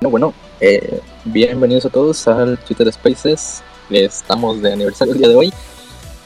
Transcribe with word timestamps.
No, 0.00 0.10
bueno, 0.10 0.32
eh, 0.60 1.00
bienvenidos 1.24 1.84
a 1.86 1.88
todos 1.88 2.28
al 2.28 2.56
Twitter 2.58 2.92
Spaces. 2.92 3.64
Estamos 3.90 4.62
de 4.62 4.72
aniversario 4.72 5.12
el 5.12 5.18
día 5.18 5.28
de 5.28 5.34
hoy. 5.34 5.52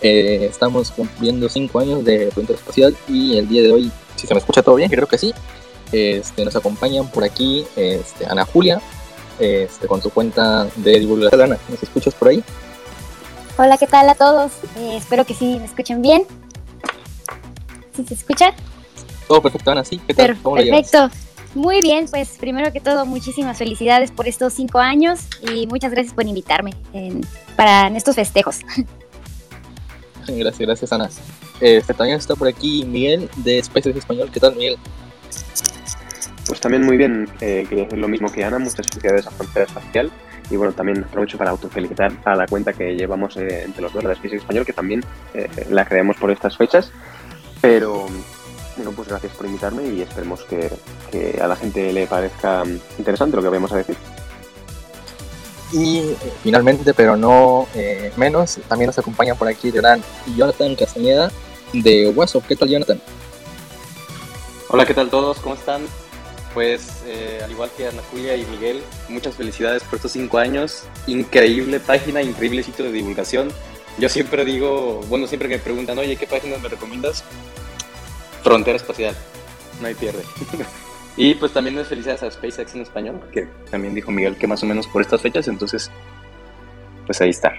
Eh, 0.03 0.47
estamos 0.51 0.91
cumpliendo 0.91 1.49
5 1.49 1.81
años 1.81 2.05
de 2.05 2.31
Frontera 2.33 2.59
Espacial 2.59 2.95
y 3.09 3.39
el 3.39 3.49
día 3.49 3.63
de 3.63 3.73
hoy, 3.73 3.91
si 4.17 4.27
se 4.27 4.35
me 4.35 4.41
escucha 4.41 4.63
todo 4.63 4.75
bien, 4.75 4.91
creo 4.91 5.07
que 5.07 5.17
sí, 5.17 5.33
este, 5.91 6.45
nos 6.45 6.55
acompañan 6.55 7.11
por 7.11 7.25
aquí 7.25 7.65
este, 7.75 8.27
Ana 8.27 8.45
Julia 8.45 8.79
este, 9.39 9.87
con 9.87 10.03
su 10.03 10.11
cuenta 10.11 10.67
de 10.77 10.99
divulgación. 10.99 11.41
Ana, 11.41 11.59
¿nos 11.71 11.83
escuchas 11.83 12.13
por 12.13 12.29
ahí? 12.29 12.45
Hola, 13.57 13.79
¿qué 13.79 13.87
tal 13.87 14.07
a 14.11 14.15
todos? 14.15 14.53
Eh, 14.77 14.97
espero 14.99 15.25
que 15.25 15.33
sí 15.33 15.57
me 15.59 15.65
escuchen 15.65 16.03
bien. 16.03 16.25
¿Sí 17.97 18.05
se 18.07 18.13
escucha? 18.13 18.53
Todo 19.27 19.41
perfecto, 19.41 19.71
Ana, 19.71 19.83
sí. 19.83 19.99
¿Qué 20.07 20.13
tal? 20.13 20.37
perfecto. 20.37 21.11
Muy 21.55 21.83
bien, 21.83 22.07
pues 22.11 22.39
primero 22.41 22.73
que 22.73 22.81
todo, 22.81 23.05
muchísimas 23.05 23.59
felicidades 23.59 24.11
por 24.11 24.27
estos 24.27 24.55
cinco 24.55 24.79
años 24.79 25.21
y 25.43 25.67
muchas 25.67 25.93
gracias 25.93 26.15
por 26.15 26.27
invitarme 26.27 26.73
para 27.57 27.87
en 27.87 27.97
estos 27.97 28.17
festejos. 28.17 28.61
Gracias, 30.27 30.59
gracias 30.61 30.93
Ana. 30.93 31.11
Este, 31.61 31.95
también 31.95 32.19
está 32.19 32.37
por 32.37 32.47
aquí 32.47 32.85
Miguel 32.85 33.29
de 33.39 33.59
Especies 33.59 33.97
Español. 33.97 34.31
¿Qué 34.33 34.39
tal, 34.39 34.55
Miguel? 34.55 34.77
Pues 36.47 36.61
también 36.61 36.85
muy 36.85 36.97
bien, 36.97 37.29
eh, 37.41 37.67
es 37.71 37.99
lo 37.99 38.09
mismo 38.09 38.31
que 38.31 38.45
Ana, 38.45 38.59
muchas 38.59 38.87
felicidades 38.87 39.27
a 39.27 39.31
Frontera 39.31 39.67
Espacial. 39.67 40.11
Y 40.51 40.57
bueno, 40.57 40.73
también 40.73 41.05
aprovecho 41.05 41.39
para 41.39 41.51
autofelicitar 41.51 42.13
a 42.25 42.35
la 42.35 42.47
cuenta 42.47 42.73
que 42.73 42.95
llevamos 42.95 43.37
eh, 43.37 43.63
entre 43.65 43.81
los 43.83 43.93
dos 43.93 44.05
de 44.05 44.13
Especies 44.13 44.43
Español, 44.43 44.67
que 44.67 44.73
también 44.73 45.05
eh, 45.35 45.49
la 45.71 45.85
creamos 45.85 46.17
por 46.17 46.31
estas 46.31 46.57
fechas. 46.57 46.91
Pero 47.61 48.07
bueno, 48.77 48.93
pues 48.93 49.09
gracias 49.09 49.33
por 49.35 49.47
invitarme 49.47 49.87
y 49.89 50.03
esperemos 50.03 50.45
que, 50.45 50.71
a 51.41 51.47
la 51.47 51.57
gente 51.57 51.93
le 51.93 52.07
parezca 52.07 52.65
interesante 52.99 53.37
lo 53.37 53.43
que 53.43 53.49
vamos 53.49 53.73
a 53.73 53.77
decir. 53.77 53.97
Y 55.73 55.99
eh, 55.99 56.17
finalmente, 56.43 56.93
pero 56.93 57.17
no 57.17 57.67
eh, 57.75 58.13
menos, 58.17 58.59
también 58.69 58.89
nos 58.89 58.99
acompañan 58.99 59.37
por 59.37 59.49
aquí 59.49 59.69
y 59.69 60.37
Jonathan 60.37 60.77
Castañeda 60.77 61.31
de 61.73 62.11
WhatsApp. 62.11 62.47
¿Qué 62.47 62.57
tal, 62.57 62.69
Jonathan? 62.69 63.01
Hola, 64.69 64.87
¿qué 64.87 64.95
tal 64.95 65.11
todos? 65.11 65.39
¿Cómo 65.39 65.55
están? 65.55 65.83
Pues, 66.55 67.03
eh, 67.07 67.41
al 67.43 67.51
igual 67.51 67.71
que 67.77 67.89
Ana 67.89 68.03
Julia 68.11 68.37
y 68.37 68.45
Miguel, 68.45 68.83
muchas 69.09 69.35
felicidades 69.35 69.83
por 69.83 69.97
estos 69.97 70.13
cinco 70.13 70.39
años. 70.39 70.85
Increíble 71.07 71.81
página, 71.81 72.23
increíble 72.23 72.63
sitio 72.63 72.85
de 72.85 72.93
divulgación. 72.93 73.51
Yo 73.99 74.09
siempre 74.09 74.45
digo, 74.45 75.01
bueno, 75.09 75.27
siempre 75.27 75.49
que 75.49 75.57
me 75.57 75.63
preguntan, 75.63 75.99
oye, 75.99 76.17
¿qué 76.17 76.27
páginas 76.27 76.61
me 76.61 76.69
recomiendas? 76.69 77.25
Frontera 78.43 78.77
espacial, 78.77 79.15
no 79.81 79.87
hay 79.87 79.95
pierde. 79.95 80.23
y 81.17 81.35
pues 81.35 81.53
también 81.53 81.79
es 81.79 81.89
felicidades 81.89 82.23
a 82.23 82.31
SpaceX 82.31 82.75
en 82.75 82.83
español, 82.83 83.21
que 83.33 83.49
también 83.71 83.95
dijo 83.95 84.11
Miguel 84.11 84.37
que 84.37 84.47
más 84.47 84.63
o 84.63 84.67
menos 84.67 84.87
por 84.87 85.03
estas 85.03 85.21
fechas, 85.21 85.49
entonces 85.49 85.91
pues 87.07 87.21
ahí 87.21 87.31
está. 87.31 87.53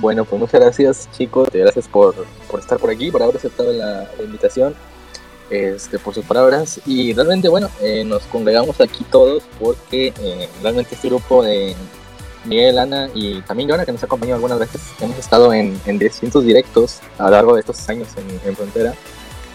Bueno, 0.00 0.24
pues 0.24 0.40
muchas 0.40 0.60
gracias 0.60 1.08
chicos, 1.12 1.48
gracias 1.52 1.88
por, 1.88 2.14
por 2.50 2.60
estar 2.60 2.78
por 2.78 2.90
aquí, 2.90 3.10
por 3.10 3.22
haber 3.22 3.36
aceptado 3.36 3.72
la, 3.72 4.08
invitación, 4.22 4.74
este, 5.50 5.98
por 5.98 6.14
sus 6.14 6.24
palabras 6.24 6.80
y 6.86 7.12
realmente 7.12 7.48
bueno, 7.48 7.68
eh, 7.80 8.02
nos 8.04 8.22
congregamos 8.24 8.80
aquí 8.80 9.04
todos 9.04 9.44
porque 9.60 10.12
eh, 10.20 10.48
realmente 10.62 10.94
este 10.94 11.08
grupo 11.08 11.44
de 11.44 11.76
Miguel, 12.44 12.78
Ana 12.78 13.08
y 13.14 13.40
también 13.42 13.68
Joana, 13.68 13.84
que 13.84 13.92
nos 13.92 14.02
ha 14.02 14.06
acompañado 14.06 14.36
algunas 14.36 14.58
veces. 14.58 14.80
Hemos 15.00 15.18
estado 15.18 15.52
en, 15.52 15.80
en 15.86 15.98
distintos 15.98 16.44
directos 16.44 17.00
a 17.18 17.24
lo 17.24 17.30
largo 17.30 17.54
de 17.54 17.60
estos 17.60 17.88
años 17.88 18.08
en, 18.16 18.56
Frontera. 18.56 18.94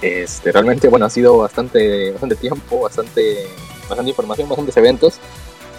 Este, 0.01 0.51
realmente, 0.51 0.87
bueno, 0.87 1.05
ha 1.05 1.09
sido 1.09 1.37
bastante, 1.37 2.11
bastante 2.11 2.35
tiempo, 2.35 2.81
bastante, 2.81 3.47
bastante 3.87 4.09
información, 4.09 4.49
bastantes 4.49 4.77
eventos. 4.77 5.19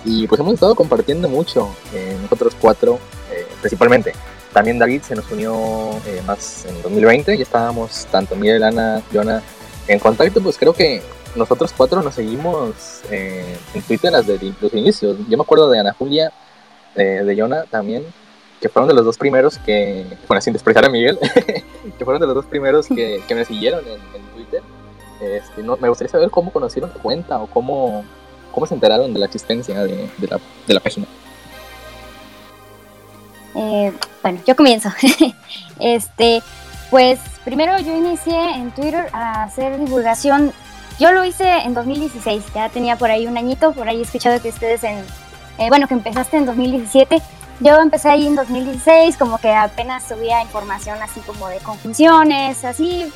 Y 0.05 0.27
pues 0.27 0.41
hemos 0.41 0.55
estado 0.55 0.75
compartiendo 0.75 1.29
mucho, 1.29 1.75
eh, 1.93 2.17
nosotros 2.23 2.57
cuatro, 2.59 2.99
eh, 3.33 3.47
principalmente. 3.61 4.13
También 4.53 4.79
David 4.79 5.03
se 5.03 5.15
nos 5.15 5.31
unió 5.31 5.55
eh, 6.07 6.23
más 6.27 6.65
en 6.67 6.83
2020 6.83 7.37
y 7.37 7.43
estábamos 7.43 8.07
tanto 8.11 8.35
Miguel, 8.35 8.63
Ana, 8.63 9.03
Joana 9.13 9.43
en 9.87 9.99
contacto. 9.99 10.41
Pues 10.41 10.57
creo 10.57 10.73
que 10.73 11.03
nosotros 11.37 11.73
cuatro 11.77 12.03
nos 12.03 12.15
seguimos 12.15 13.03
en 13.11 13.83
Twitter 13.83 14.13
desde 14.13 14.53
los 14.61 14.75
inicios. 14.75 15.17
Yo 15.29 15.37
me 15.37 15.43
acuerdo 15.43 15.71
de 15.71 15.79
Ana 15.79 15.95
Julia 15.97 16.33
de, 16.95 17.25
de 17.25 17.41
Jonah 17.41 17.65
también, 17.65 18.05
que 18.61 18.69
fueron 18.69 18.89
de 18.89 18.95
los 18.95 19.05
dos 19.05 19.17
primeros 19.17 19.59
que, 19.59 20.07
bueno, 20.29 20.41
sin 20.41 20.53
despreciar 20.53 20.85
a 20.85 20.89
Miguel, 20.89 21.19
que 21.99 22.05
fueron 22.05 22.21
de 22.21 22.27
los 22.27 22.35
dos 22.35 22.47
primeros 22.47 22.87
que, 22.87 23.23
que 23.27 23.35
me 23.35 23.45
siguieron 23.45 23.83
en, 23.87 24.21
Twitter. 24.35 24.63
Este, 25.21 25.63
no, 25.63 25.77
me 25.77 25.89
gustaría 25.89 26.11
saber 26.11 26.31
cómo 26.31 26.53
conocieron 26.53 26.91
la 26.95 27.03
cuenta 27.03 27.39
o 27.39 27.47
cómo, 27.47 28.05
cómo 28.53 28.67
se 28.67 28.75
enteraron 28.75 29.13
de 29.13 29.21
la 29.21 29.27
existencia 29.27 29.83
de, 29.83 30.09
de, 30.19 30.27
la, 30.29 30.39
de 30.67 30.75
la, 30.75 30.81
página. 30.81 31.07
Eh, 33.55 33.93
bueno, 34.23 34.41
yo 34.47 34.57
comienzo. 34.57 34.91
este, 35.79 36.43
pues 36.91 37.19
primero 37.45 37.79
yo 37.79 37.97
inicié 37.97 38.55
en 38.55 38.71
Twitter 38.73 39.09
a 39.13 39.45
hacer 39.45 39.79
divulgación. 39.79 40.53
Yo 40.99 41.13
lo 41.13 41.25
hice 41.25 41.49
en 41.65 41.73
2016, 41.73 42.45
ya 42.55 42.69
tenía 42.69 42.97
por 42.97 43.11
ahí 43.11 43.27
un 43.27 43.39
añito, 43.39 43.73
por 43.73 43.89
ahí 43.89 44.01
he 44.01 44.03
escuchado 44.03 44.41
que 44.43 44.51
ustedes 44.51 44.85
en 44.85 45.03
eh, 45.61 45.69
bueno, 45.69 45.87
que 45.87 45.95
empezaste 45.95 46.39
en 46.39 46.47
2017. 46.47 47.23
Yo 47.61 47.79
empecé 47.79 48.09
ahí 48.09 48.27
en 48.27 48.35
2016, 48.35 49.17
como 49.19 49.39
que 49.39 49.53
apenas 49.53 50.05
subía 50.05 50.43
información 50.43 50.99
así 51.03 51.21
como 51.21 51.49
de 51.49 51.59
conjunciones, 51.59 52.65
así 52.65 53.13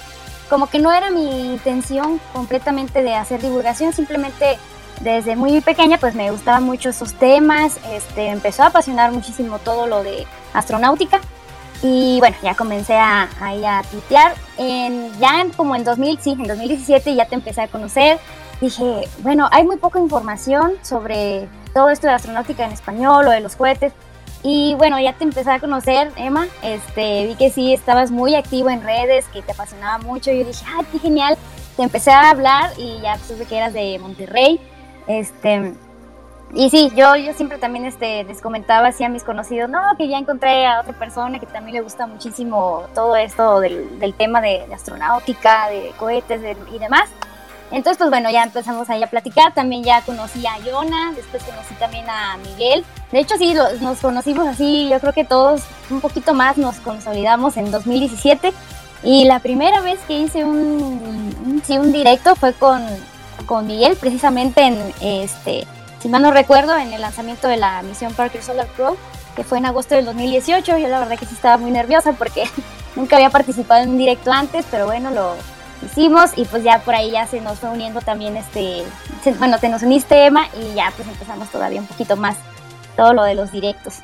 como 0.50 0.68
que 0.68 0.78
no 0.78 0.92
era 0.92 1.10
mi 1.10 1.54
intención 1.54 2.20
completamente 2.34 3.02
de 3.02 3.14
hacer 3.14 3.40
divulgación, 3.40 3.94
simplemente 3.94 4.58
desde 5.00 5.34
muy 5.34 5.60
pequeña 5.62 5.96
pues 5.96 6.14
me 6.14 6.30
gustaban 6.30 6.62
mucho 6.62 6.90
esos 6.90 7.14
temas, 7.14 7.78
este, 7.90 8.28
empezó 8.28 8.62
a 8.62 8.66
apasionar 8.66 9.10
muchísimo 9.10 9.58
todo 9.58 9.86
lo 9.86 10.02
de 10.04 10.26
astronáutica 10.52 11.20
y 11.82 12.18
bueno, 12.18 12.36
ya 12.42 12.54
comencé 12.54 12.94
a, 12.94 13.28
a, 13.40 13.78
a 13.78 13.82
tuitear. 13.84 14.34
En, 14.56 15.12
ya 15.18 15.46
como 15.56 15.76
en 15.76 15.84
2000, 15.84 16.18
sí, 16.20 16.32
en 16.32 16.44
2017 16.44 17.14
ya 17.14 17.26
te 17.26 17.34
empecé 17.34 17.62
a 17.62 17.68
conocer. 17.68 18.18
Dije, 18.60 19.08
bueno, 19.18 19.48
hay 19.50 19.64
muy 19.64 19.76
poca 19.76 19.98
información 19.98 20.74
sobre 20.82 21.48
todo 21.74 21.90
esto 21.90 22.06
de 22.06 22.14
astronáutica 22.14 22.64
en 22.64 22.72
español 22.72 23.26
o 23.26 23.30
de 23.30 23.40
los 23.40 23.56
cohetes. 23.56 23.92
Y 24.42 24.74
bueno, 24.76 25.00
ya 25.00 25.14
te 25.14 25.24
empecé 25.24 25.50
a 25.50 25.58
conocer, 25.58 26.12
Emma. 26.16 26.46
Este, 26.62 27.26
vi 27.26 27.34
que 27.34 27.50
sí 27.50 27.72
estabas 27.72 28.10
muy 28.10 28.34
activo 28.34 28.70
en 28.70 28.82
redes, 28.82 29.26
que 29.28 29.42
te 29.42 29.52
apasionaba 29.52 29.98
mucho. 29.98 30.30
Y 30.30 30.40
yo 30.40 30.44
dije, 30.44 30.64
ah, 30.68 30.82
qué 30.92 30.98
genial. 30.98 31.36
Te 31.76 31.82
empecé 31.82 32.10
a 32.10 32.30
hablar 32.30 32.70
y 32.76 33.00
ya 33.00 33.18
supe 33.18 33.46
que 33.46 33.56
eras 33.56 33.72
de 33.72 33.98
Monterrey. 33.98 34.60
Este, 35.06 35.74
y 36.52 36.70
sí, 36.70 36.92
yo, 36.94 37.16
yo 37.16 37.32
siempre 37.32 37.58
también 37.58 37.84
este, 37.84 38.22
les 38.24 38.40
comentaba 38.40 38.88
así 38.88 39.02
a 39.02 39.08
mis 39.08 39.24
conocidos, 39.24 39.68
no, 39.68 39.80
que 39.98 40.06
ya 40.08 40.18
encontré 40.18 40.66
a 40.66 40.80
otra 40.80 40.92
persona 40.92 41.40
que 41.40 41.46
también 41.46 41.76
le 41.76 41.80
gusta 41.80 42.06
muchísimo 42.06 42.84
todo 42.94 43.16
esto 43.16 43.58
del, 43.58 43.98
del 43.98 44.14
tema 44.14 44.40
de, 44.40 44.62
astronáutica, 44.72 45.68
de 45.68 45.92
cohetes 45.98 46.42
y 46.72 46.78
demás. 46.78 47.08
Entonces, 47.74 47.98
pues 47.98 48.08
bueno, 48.08 48.30
ya 48.30 48.44
empezamos 48.44 48.88
ahí 48.88 49.02
a 49.02 49.08
platicar. 49.08 49.52
También 49.52 49.82
ya 49.82 50.00
conocí 50.02 50.46
a 50.46 50.58
Yona, 50.60 51.12
después 51.12 51.42
conocí 51.42 51.74
también 51.74 52.08
a 52.08 52.36
Miguel. 52.36 52.84
De 53.10 53.18
hecho, 53.18 53.34
sí, 53.36 53.52
nos 53.80 53.98
conocimos 53.98 54.46
así, 54.46 54.88
yo 54.88 55.00
creo 55.00 55.12
que 55.12 55.24
todos 55.24 55.62
un 55.90 56.00
poquito 56.00 56.34
más 56.34 56.56
nos 56.56 56.76
consolidamos 56.76 57.56
en 57.56 57.72
2017. 57.72 58.52
Y 59.02 59.24
la 59.24 59.40
primera 59.40 59.80
vez 59.80 59.98
que 60.06 60.20
hice 60.20 60.44
un, 60.44 61.60
sí, 61.66 61.76
un 61.76 61.92
directo 61.92 62.36
fue 62.36 62.52
con, 62.52 62.80
con 63.44 63.66
Miguel, 63.66 63.96
precisamente 63.96 64.62
en, 64.62 64.94
este, 65.00 65.66
si 65.98 66.08
mal 66.08 66.22
no 66.22 66.30
recuerdo, 66.30 66.78
en 66.78 66.92
el 66.92 67.00
lanzamiento 67.00 67.48
de 67.48 67.56
la 67.56 67.82
misión 67.82 68.14
Parker 68.14 68.42
Solar 68.42 68.68
Pro, 68.68 68.96
que 69.34 69.42
fue 69.42 69.58
en 69.58 69.66
agosto 69.66 69.96
del 69.96 70.04
2018. 70.04 70.78
Yo 70.78 70.88
la 70.88 71.00
verdad 71.00 71.18
que 71.18 71.26
sí 71.26 71.34
estaba 71.34 71.56
muy 71.56 71.72
nerviosa 71.72 72.12
porque 72.12 72.44
nunca 72.94 73.16
había 73.16 73.30
participado 73.30 73.82
en 73.82 73.90
un 73.90 73.98
directo 73.98 74.30
antes, 74.30 74.64
pero 74.70 74.86
bueno, 74.86 75.10
lo, 75.10 75.34
hicimos 75.84 76.30
y 76.36 76.44
pues 76.44 76.64
ya 76.64 76.80
por 76.80 76.94
ahí 76.94 77.10
ya 77.10 77.26
se 77.26 77.40
nos 77.40 77.58
fue 77.58 77.70
uniendo 77.70 78.00
también 78.00 78.36
este, 78.36 78.84
bueno, 79.38 79.58
te 79.58 79.68
nos 79.68 79.82
uniste 79.82 80.26
Emma 80.26 80.46
y 80.60 80.74
ya 80.74 80.92
pues 80.96 81.08
empezamos 81.08 81.50
todavía 81.50 81.80
un 81.80 81.86
poquito 81.86 82.16
más 82.16 82.36
todo 82.96 83.12
lo 83.12 83.24
de 83.24 83.34
los 83.34 83.52
directos. 83.52 83.98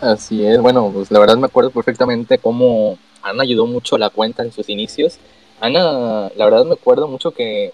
Así 0.00 0.44
es, 0.44 0.60
bueno, 0.60 0.90
pues 0.92 1.10
la 1.10 1.18
verdad 1.18 1.36
me 1.36 1.46
acuerdo 1.46 1.70
perfectamente 1.70 2.38
cómo 2.38 2.98
Ana 3.22 3.42
ayudó 3.42 3.66
mucho 3.66 3.96
a 3.96 3.98
la 3.98 4.10
cuenta 4.10 4.42
en 4.42 4.52
sus 4.52 4.68
inicios. 4.68 5.18
Ana, 5.60 6.30
la 6.36 6.44
verdad 6.44 6.64
me 6.66 6.74
acuerdo 6.74 7.08
mucho 7.08 7.30
que 7.30 7.72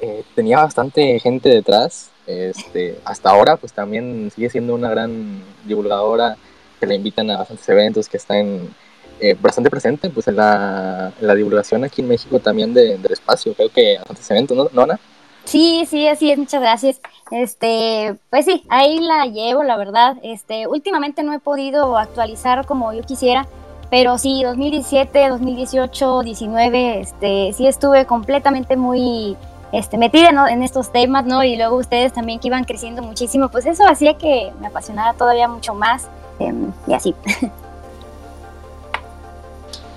eh, 0.00 0.24
tenía 0.34 0.58
bastante 0.58 1.18
gente 1.20 1.48
detrás. 1.48 2.10
Este, 2.26 2.98
hasta 3.04 3.30
ahora, 3.30 3.56
pues 3.56 3.72
también 3.72 4.30
sigue 4.34 4.50
siendo 4.50 4.74
una 4.74 4.90
gran 4.90 5.42
divulgadora 5.64 6.36
que 6.80 6.86
la 6.86 6.94
invitan 6.94 7.30
a 7.30 7.38
bastantes 7.38 7.68
eventos, 7.68 8.08
que 8.08 8.18
está 8.18 8.38
en, 8.38 8.74
eh, 9.24 9.36
bastante 9.40 9.70
presente 9.70 10.10
pues 10.10 10.28
en 10.28 10.36
la, 10.36 11.10
la, 11.18 11.34
divulgación 11.34 11.82
aquí 11.82 12.02
en 12.02 12.08
México 12.08 12.40
también 12.40 12.74
de, 12.74 12.98
del 12.98 13.12
espacio. 13.12 13.54
Creo 13.54 13.70
que 13.70 13.96
bastantes 13.96 14.30
eventos, 14.30 14.54
¿no, 14.54 14.68
¿No 14.70 14.82
Ana? 14.82 15.00
Sí, 15.44 15.86
sí, 15.88 16.06
así 16.08 16.30
es, 16.30 16.38
muchas 16.38 16.60
gracias. 16.60 17.00
Este, 17.30 18.16
pues 18.28 18.44
sí, 18.44 18.64
ahí 18.68 18.98
la 19.00 19.24
llevo, 19.24 19.62
la 19.62 19.78
verdad. 19.78 20.18
Este, 20.22 20.66
últimamente 20.66 21.22
no 21.22 21.32
he 21.32 21.38
podido 21.38 21.96
actualizar 21.96 22.66
como 22.66 22.92
yo 22.92 23.02
quisiera, 23.02 23.46
pero 23.90 24.18
sí, 24.18 24.42
2017, 24.42 25.28
2018, 25.30 26.22
19, 26.22 27.00
este, 27.00 27.52
sí 27.54 27.66
estuve 27.66 28.04
completamente 28.04 28.76
muy 28.76 29.38
este, 29.72 29.96
metida 29.96 30.28
en 30.50 30.62
estos 30.62 30.92
temas, 30.92 31.24
¿no? 31.24 31.44
Y 31.44 31.56
luego 31.56 31.76
ustedes 31.76 32.12
también 32.12 32.40
que 32.40 32.48
iban 32.48 32.64
creciendo 32.64 33.00
muchísimo, 33.00 33.48
pues 33.48 33.64
eso 33.64 33.86
hacía 33.86 34.18
que 34.18 34.52
me 34.60 34.66
apasionara 34.66 35.14
todavía 35.14 35.48
mucho 35.48 35.72
más 35.72 36.08
em, 36.40 36.72
y 36.86 36.92
así. 36.92 37.14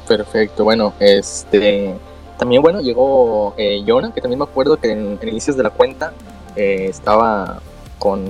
Perfecto, 0.07 0.63
bueno, 0.63 0.93
este 0.99 1.95
también 2.37 2.61
bueno 2.61 2.81
llegó 2.81 3.53
eh, 3.57 3.83
Yona, 3.83 4.13
que 4.13 4.21
también 4.21 4.39
me 4.39 4.45
acuerdo 4.45 4.77
que 4.77 4.91
en, 4.91 5.19
inicios 5.23 5.57
de 5.57 5.63
la 5.63 5.71
cuenta 5.71 6.13
eh, 6.55 6.85
estaba 6.89 7.61
con, 7.97 8.23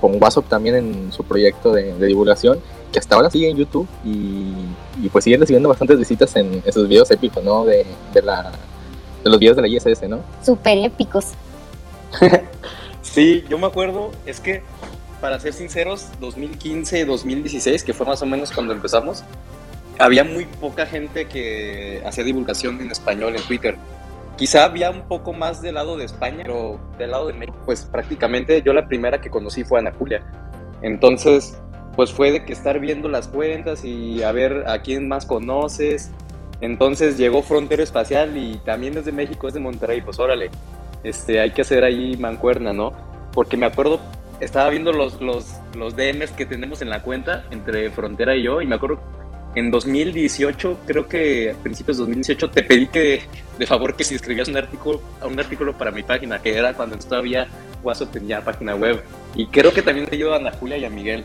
con 0.00 0.20
WhatsApp 0.20 0.46
también 0.48 0.74
en 0.76 1.12
su 1.12 1.24
proyecto 1.24 1.72
de, 1.72 1.94
divulgación, 2.06 2.58
que 2.90 2.98
hasta 2.98 3.16
ahora 3.16 3.30
sigue 3.30 3.50
en 3.50 3.56
YouTube 3.56 3.86
y, 4.04 5.08
pues 5.12 5.24
sigue 5.24 5.36
recibiendo 5.36 5.68
bastantes 5.68 5.98
visitas 5.98 6.34
en 6.36 6.62
esos 6.64 6.88
videos 6.88 7.10
épicos, 7.10 7.44
¿no? 7.44 7.64
De, 7.64 7.84
de, 8.12 8.22
la, 8.22 8.50
de 9.22 9.30
los 9.30 9.38
videos 9.38 9.56
de 9.56 9.62
la 9.62 9.68
ISS, 9.68 10.08
¿no? 10.08 10.20
Súper 10.42 10.78
épicos. 10.78 11.26
sí, 13.02 13.44
yo 13.48 13.58
me 13.58 13.66
acuerdo, 13.66 14.10
es 14.26 14.40
que 14.40 14.62
para 15.20 15.38
ser 15.38 15.52
sinceros, 15.52 16.06
2015, 16.20 17.04
2016, 17.04 17.84
que 17.84 17.92
fue 17.94 18.06
más 18.06 18.20
o 18.22 18.26
menos 18.26 18.50
cuando 18.50 18.72
empezamos, 18.72 19.22
había 19.98 20.24
muy 20.24 20.46
poca 20.46 20.86
gente 20.86 21.26
que 21.26 22.02
hacía 22.04 22.24
divulgación 22.24 22.80
en 22.80 22.90
español 22.90 23.36
en 23.36 23.42
Twitter. 23.42 23.76
Quizá 24.36 24.64
había 24.64 24.90
un 24.90 25.02
poco 25.02 25.32
más 25.32 25.62
del 25.62 25.74
lado 25.74 25.96
de 25.96 26.04
España, 26.04 26.42
pero 26.42 26.80
del 26.98 27.12
lado 27.12 27.28
de 27.28 27.34
México, 27.34 27.56
pues 27.64 27.84
prácticamente 27.84 28.62
yo 28.62 28.72
la 28.72 28.86
primera 28.88 29.20
que 29.20 29.30
conocí 29.30 29.62
fue 29.62 29.78
Ana 29.78 29.92
Julia. 29.96 30.22
Entonces, 30.82 31.56
pues 31.94 32.12
fue 32.12 32.32
de 32.32 32.44
que 32.44 32.52
estar 32.52 32.80
viendo 32.80 33.08
las 33.08 33.28
cuentas 33.28 33.84
y 33.84 34.22
a 34.22 34.32
ver 34.32 34.64
a 34.66 34.82
quién 34.82 35.06
más 35.06 35.24
conoces. 35.24 36.10
Entonces 36.60 37.16
llegó 37.16 37.42
Frontera 37.42 37.82
Espacial 37.82 38.36
y 38.36 38.58
también 38.64 38.96
es 38.98 39.04
de 39.04 39.12
México, 39.12 39.46
es 39.46 39.54
de 39.54 39.60
Monterrey, 39.60 40.00
pues 40.00 40.18
órale, 40.18 40.50
este, 41.04 41.40
hay 41.40 41.52
que 41.52 41.62
hacer 41.62 41.84
ahí 41.84 42.16
mancuerna, 42.16 42.72
¿no? 42.72 42.92
Porque 43.32 43.56
me 43.56 43.66
acuerdo, 43.66 44.00
estaba 44.40 44.70
viendo 44.70 44.92
los, 44.92 45.20
los, 45.20 45.54
los 45.76 45.94
DMs 45.94 46.32
que 46.32 46.46
tenemos 46.46 46.82
en 46.82 46.90
la 46.90 47.02
cuenta 47.02 47.44
entre 47.50 47.90
Frontera 47.90 48.34
y 48.34 48.42
yo 48.42 48.60
y 48.60 48.66
me 48.66 48.76
acuerdo 48.76 49.00
en 49.54 49.70
2018, 49.70 50.78
creo 50.86 51.06
que 51.06 51.52
a 51.52 51.54
principios 51.54 51.98
de 51.98 52.02
2018, 52.02 52.50
te 52.50 52.62
pedí 52.62 52.86
que 52.88 53.22
de 53.58 53.66
favor 53.66 53.96
que 53.96 54.04
si 54.04 54.14
escribías 54.14 54.48
un 54.48 54.56
artículo, 54.56 55.00
un 55.24 55.38
artículo 55.38 55.76
para 55.76 55.90
mi 55.90 56.02
página, 56.02 56.40
que 56.40 56.56
era 56.56 56.74
cuando 56.74 56.98
todavía 56.98 57.46
WhatsApp 57.82 58.12
tenía 58.12 58.42
página 58.42 58.74
web. 58.74 59.02
Y 59.34 59.46
creo 59.46 59.72
que 59.72 59.82
también 59.82 60.06
te 60.06 60.16
ayudó 60.16 60.34
a 60.34 60.36
Ana 60.36 60.52
Julia 60.52 60.76
y 60.76 60.84
a 60.84 60.90
Miguel, 60.90 61.24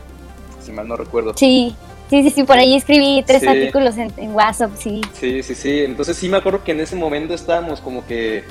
si 0.60 0.70
mal 0.70 0.86
no 0.86 0.96
recuerdo. 0.96 1.32
Sí, 1.36 1.74
sí, 2.08 2.22
sí, 2.22 2.30
sí, 2.30 2.44
por 2.44 2.56
ahí 2.56 2.76
escribí 2.76 3.24
tres 3.26 3.46
artículos 3.46 3.96
en, 3.96 4.34
WhatsApp, 4.34 4.70
sí. 4.76 5.00
Sí, 5.14 5.42
sí, 5.42 5.54
sí. 5.54 5.80
Entonces 5.80 6.16
sí 6.16 6.28
me 6.28 6.36
acuerdo 6.36 6.62
que 6.62 6.72
en 6.72 6.80
ese 6.80 6.94
momento 6.96 7.34
estábamos 7.34 7.80
como 7.80 8.06
que, 8.06 8.44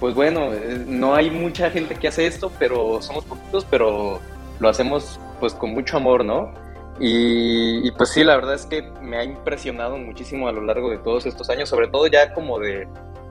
pues 0.00 0.14
bueno, 0.14 0.52
eh, 0.54 0.82
no 0.86 1.14
hay 1.14 1.30
mucha 1.30 1.70
gente 1.70 1.94
que 1.94 2.08
hace 2.08 2.26
esto, 2.26 2.50
pero 2.58 3.02
somos 3.02 3.24
poquitos, 3.24 3.66
pero 3.68 4.20
lo 4.60 4.68
hacemos 4.68 5.20
pues 5.40 5.52
con 5.52 5.72
mucho 5.72 5.98
amor, 5.98 6.24
¿no? 6.24 6.65
Y, 6.98 7.90
pues 7.92 8.10
sí, 8.10 8.24
la 8.24 8.36
verdad 8.36 8.54
es 8.54 8.64
que 8.66 8.82
me 9.02 9.18
ha 9.18 9.24
impresionado 9.24 9.98
muchísimo 9.98 10.48
a 10.48 10.52
lo 10.52 10.62
largo 10.62 10.90
de 10.90 10.98
todos 10.98 11.26
estos 11.26 11.50
años, 11.50 11.68
sobre 11.68 11.88
todo 11.88 12.06
ya 12.06 12.32
como 12.32 12.58
de, 12.58 12.88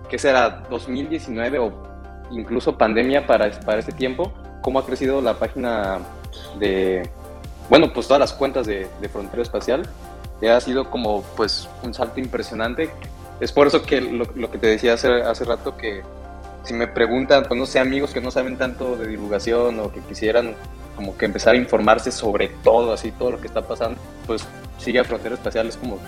¿qué 0.10 0.20
será? 0.20 0.64
2019 0.70 1.60
o 1.60 1.74
incluso 2.32 2.78
pandemia 2.78 3.26
para, 3.26 3.50
para 3.62 3.80
este 3.80 3.92
tiempo, 3.92 4.32
cómo 4.62 4.80
ha 4.80 4.86
crecido 4.86 5.22
la 5.22 5.36
página 5.36 6.00
de, 6.60 7.10
bueno, 7.70 7.92
pues 7.92 8.08
todas 8.08 8.20
las 8.20 8.34
cuentas 8.34 8.68
de, 8.68 8.88
de 9.02 9.10
Frontera 9.10 9.42
Espacial. 9.42 9.88
Ya 10.42 10.58
ha 10.58 10.62
sido 10.62 10.90
como 10.92 11.24
pues 11.36 11.68
un 11.82 11.94
salto 11.94 12.20
impresionante. 12.20 12.90
Es 13.40 13.52
por 13.52 13.68
eso 13.68 13.82
que 13.84 14.02
lo, 14.02 14.26
lo 14.36 14.52
que 14.52 14.58
te 14.58 14.68
decía 14.68 14.94
hace, 14.94 15.08
hace 15.22 15.46
rato 15.46 15.76
que 15.78 16.04
si 16.64 16.74
me 16.74 16.88
preguntan, 16.88 17.46
pues 17.48 17.60
no 17.60 17.66
sé, 17.66 17.80
amigos 17.80 18.12
que 18.12 18.22
no 18.22 18.32
saben 18.32 18.58
tanto 18.58 18.96
de 18.98 19.08
divulgación 19.08 19.80
o 19.80 19.92
que 19.92 20.02
quisieran 20.02 20.56
como 20.96 21.18
que 21.18 21.26
empezar 21.26 21.54
a 21.54 21.58
informarse 21.58 22.12
sobre 22.12 22.50
todo, 22.64 22.94
así 22.94 23.12
todo 23.12 23.32
lo 23.32 23.42
que 23.42 23.48
está 23.48 23.68
pasando, 23.68 24.00
pues 24.26 24.46
sigue 24.78 25.00
a 25.00 25.04
Frontera 25.04 25.36
Espacial 25.36 25.68
es 25.68 25.78
como 25.78 26.00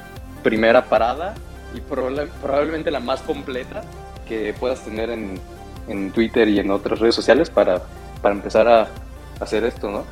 primera 0.44 0.86
parada 0.86 1.36
y 1.74 1.82
probablemente 1.82 2.92
la 2.92 3.00
más 3.00 3.22
completa 3.22 3.84
que 4.28 4.54
puedas 4.54 4.82
tener 4.82 5.10
en, 5.10 5.40
en, 5.88 6.12
Twitter 6.12 6.48
y 6.48 6.60
en 6.60 6.72
otras 6.72 7.00
redes 7.00 7.16
sociales 7.16 7.50
para, 7.50 7.82
para 8.22 8.36
empezar 8.36 8.68
a, 8.68 8.88
hacer 9.40 9.64
esto, 9.66 9.92
¿no? 9.92 10.04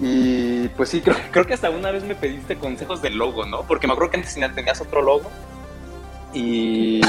Y 0.00 0.68
pues 0.68 0.88
sí, 0.88 1.02
creo, 1.02 1.16
creo, 1.30 1.46
que 1.46 1.52
hasta 1.52 1.68
una 1.68 1.90
vez 1.90 2.02
me 2.02 2.14
pediste 2.14 2.56
consejos 2.56 3.02
del 3.02 3.16
logo, 3.16 3.44
¿no? 3.44 3.62
Porque 3.62 3.86
me 3.86 3.92
acuerdo 3.92 4.10
que 4.10 4.16
antes 4.16 4.34
tenías 4.34 4.80
otro 4.80 5.02
logo 5.02 5.30
y, 6.34 7.00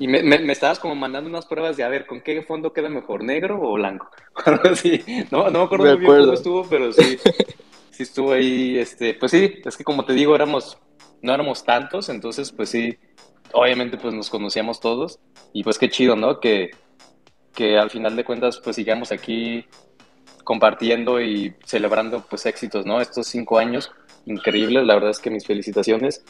me, 0.00 0.22
me, 0.22 0.52
estabas 0.52 0.78
como 0.78 0.94
mandando 0.94 1.28
unas 1.28 1.46
pruebas 1.46 1.76
de 1.76 1.84
a 1.84 1.88
ver 1.88 2.06
con 2.06 2.20
qué 2.20 2.42
fondo 2.42 2.72
queda 2.72 2.88
mejor, 2.88 3.24
negro 3.24 3.60
o 3.60 3.74
blanco. 3.74 4.08
sí, 4.74 5.02
no, 5.30 5.50
no 5.50 5.58
me 5.60 5.64
acuerdo 5.64 5.84
muy 5.86 5.96
bien 5.96 6.20
cómo 6.20 6.32
estuvo, 6.32 6.64
pero 6.68 6.92
sí, 6.92 7.18
sí 7.90 8.02
estuvo 8.02 8.32
ahí. 8.32 8.78
Este, 8.78 9.14
pues 9.14 9.32
sí, 9.32 9.60
es 9.64 9.76
que 9.76 9.84
como 9.84 10.04
te 10.04 10.12
digo, 10.12 10.34
éramos, 10.34 10.78
no 11.22 11.34
éramos 11.34 11.64
tantos, 11.64 12.08
entonces 12.08 12.52
pues 12.52 12.70
sí, 12.70 12.96
obviamente 13.52 13.98
pues 13.98 14.14
nos 14.14 14.30
conocíamos 14.30 14.80
todos. 14.80 15.18
Y 15.52 15.64
pues 15.64 15.78
qué 15.78 15.88
chido, 15.90 16.14
¿no? 16.16 16.40
Que, 16.40 16.70
que 17.54 17.78
al 17.78 17.90
final 17.90 18.16
de 18.16 18.24
cuentas 18.24 18.60
pues 18.62 18.76
sigamos 18.76 19.12
aquí 19.12 19.64
compartiendo 20.44 21.20
y 21.20 21.54
celebrando 21.64 22.24
pues 22.28 22.46
éxitos, 22.46 22.86
¿no? 22.86 23.00
Estos 23.00 23.26
cinco 23.26 23.58
años 23.58 23.90
increíbles, 24.24 24.84
la 24.84 24.94
verdad 24.94 25.10
es 25.10 25.18
que 25.18 25.30
mis 25.30 25.46
felicitaciones. 25.46 26.24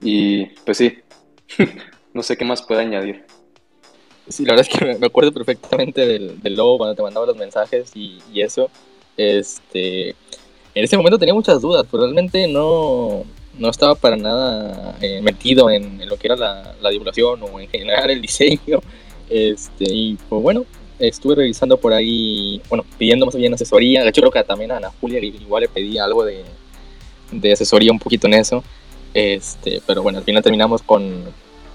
Y 0.00 0.46
pues 0.64 0.78
sí, 0.78 0.98
no 2.14 2.22
sé 2.22 2.36
qué 2.36 2.44
más 2.44 2.62
puede 2.62 2.82
añadir. 2.82 3.24
Sí, 4.28 4.44
la 4.44 4.52
verdad 4.52 4.66
es 4.70 4.78
que 4.78 4.84
me 4.98 5.06
acuerdo 5.06 5.32
perfectamente 5.32 6.06
del, 6.06 6.40
del 6.42 6.54
logo 6.54 6.78
cuando 6.78 6.94
te 6.94 7.02
mandaba 7.02 7.26
los 7.26 7.36
mensajes 7.36 7.92
y, 7.94 8.20
eso. 8.34 8.70
Este, 9.16 10.10
en 10.10 10.84
ese 10.84 10.96
momento 10.96 11.18
tenía 11.18 11.34
muchas 11.34 11.62
dudas, 11.62 11.86
pero 11.90 12.04
realmente 12.04 12.46
no, 12.46 13.24
no 13.58 13.70
estaba 13.70 13.94
para 13.94 14.16
nada 14.16 14.96
eh, 15.00 15.22
metido 15.22 15.70
en, 15.70 16.06
lo 16.06 16.16
que 16.16 16.28
era 16.28 16.36
la, 16.36 16.74
la, 16.80 16.90
divulgación 16.90 17.42
o 17.42 17.58
en 17.58 17.68
general 17.68 18.10
el 18.10 18.20
diseño. 18.22 18.80
Este, 19.30 19.84
y 19.88 20.18
pues 20.28 20.42
bueno, 20.42 20.66
estuve 20.98 21.36
revisando 21.36 21.78
por 21.78 21.92
ahí, 21.92 22.60
bueno, 22.68 22.84
pidiendo 22.98 23.26
más 23.26 23.34
bien 23.34 23.54
asesoría. 23.54 24.02
De 24.02 24.10
hecho, 24.10 24.20
creo 24.20 24.32
que 24.32 24.44
también 24.44 24.72
a 24.72 24.76
Ana 24.76 24.92
Julia 25.00 25.20
igual 25.20 25.62
le 25.62 25.68
pedí 25.68 25.98
algo 25.98 26.24
de, 26.24 26.44
de 27.32 27.52
asesoría 27.52 27.92
un 27.92 27.98
poquito 27.98 28.26
en 28.26 28.34
eso. 28.34 28.62
Este, 29.14 29.82
pero 29.86 30.02
bueno, 30.02 30.18
al 30.18 30.24
final 30.24 30.42
terminamos 30.42 30.82
con, 30.82 31.24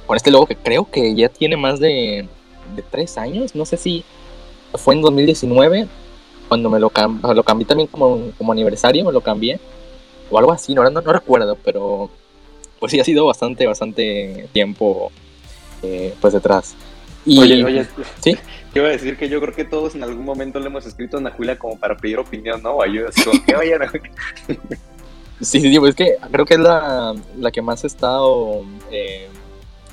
con 0.06 0.18
este 0.18 0.31
logo 0.31 0.45
que 0.45 0.56
creo 0.56 0.89
que 0.89 1.15
ya 1.15 1.30
tiene 1.30 1.57
más 1.57 1.80
de, 1.80 2.27
de 2.75 2.81
tres 2.81 3.18
años. 3.18 3.56
No 3.56 3.65
sé 3.65 3.77
si 3.77 4.03
fue 4.75 4.95
en 4.95 5.02
2019 5.02 5.87
cuando 6.47 6.69
me 6.69 6.80
lo, 6.80 6.92
lo 7.33 7.44
cambié 7.44 7.66
también 7.66 7.87
como, 7.87 8.31
como 8.37 8.52
aniversario, 8.52 9.06
me 9.06 9.11
lo 9.11 9.21
cambié. 9.21 9.59
O 10.30 10.37
algo 10.37 10.52
así, 10.52 10.73
no, 10.73 10.83
no, 10.90 11.02
no 11.02 11.13
recuerdo, 11.13 11.57
pero 11.63 12.09
pues 12.80 12.92
sí, 12.92 12.99
ha 12.99 13.04
sido 13.04 13.25
bastante, 13.25 13.66
bastante 13.66 14.47
tiempo 14.52 15.11
eh, 15.81 16.13
pues 16.19 16.33
detrás. 16.33 16.75
Y, 17.25 17.40
oye, 17.40 17.63
oye, 17.63 17.87
¿sí? 18.19 18.37
Yo 18.73 18.81
iba 18.81 18.90
a 18.90 18.92
decir 18.92 19.18
que 19.18 19.30
yo 19.30 19.40
creo 19.40 19.54
que 19.54 19.66
todos 19.66 19.94
en 19.94 20.04
algún 20.04 20.25
momento 20.25 20.59
le 20.59 20.66
hemos 20.66 20.85
escrito 20.87 21.18
a 21.18 21.19
Ana 21.19 21.30
Julia 21.30 21.59
como 21.59 21.78
para 21.78 21.95
pedir 21.95 22.18
opinión, 22.18 22.63
¿no? 22.63 22.71
O 22.71 22.81
ayuda, 22.81 23.09
así 23.09 23.23
como 23.23 23.45
que, 23.45 23.56
oye, 23.56 23.78
Sí, 25.42 25.59
sí, 25.59 25.80
pues 25.80 25.90
es 25.92 25.95
que 25.95 26.16
creo 26.31 26.45
que 26.45 26.54
es 26.56 26.59
la, 26.59 27.16
la 27.37 27.52
que 27.52 27.61
más 27.61 27.83
ha 27.83 27.87
estado, 27.87 28.63
eh, 28.92 29.28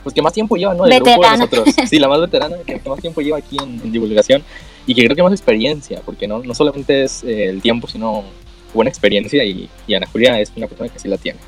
pues 0.03 0.15
que 0.15 0.23
más 0.23 0.33
tiempo 0.33 0.57
lleva, 0.57 0.75
¿no? 0.75 0.87
El 0.87 1.01
grupo 1.01 1.23
de 1.23 1.31
nosotros. 1.31 1.69
Sí, 1.89 1.99
la 1.99 2.09
más 2.09 2.21
veterana, 2.21 2.57
que, 2.67 2.81
más 2.89 3.01
tiempo 3.01 3.21
lleva 3.21 3.39
aquí 3.39 3.57
en, 3.61 3.91
divulgación 3.91 4.43
y 4.87 4.95
que 4.95 5.05
creo 5.05 5.17
que 5.17 5.23
más 5.23 5.33
experiencia, 5.33 6.01
porque 6.05 6.29
no, 6.29 6.41
no 6.41 6.55
solamente 6.55 7.05
es 7.05 7.25
eh, 7.25 7.47
el 7.49 7.61
tiempo, 7.63 7.89
sino 7.89 8.25
buena 8.73 8.89
experiencia 8.89 9.45
y, 9.45 9.69
y, 9.87 9.95
Ana 9.95 10.07
Julia 10.07 10.39
es 10.41 10.53
una 10.57 10.67
persona 10.67 10.89
que 10.89 10.99
sí 10.99 11.09
la 11.09 11.17
tiene. 11.17 11.39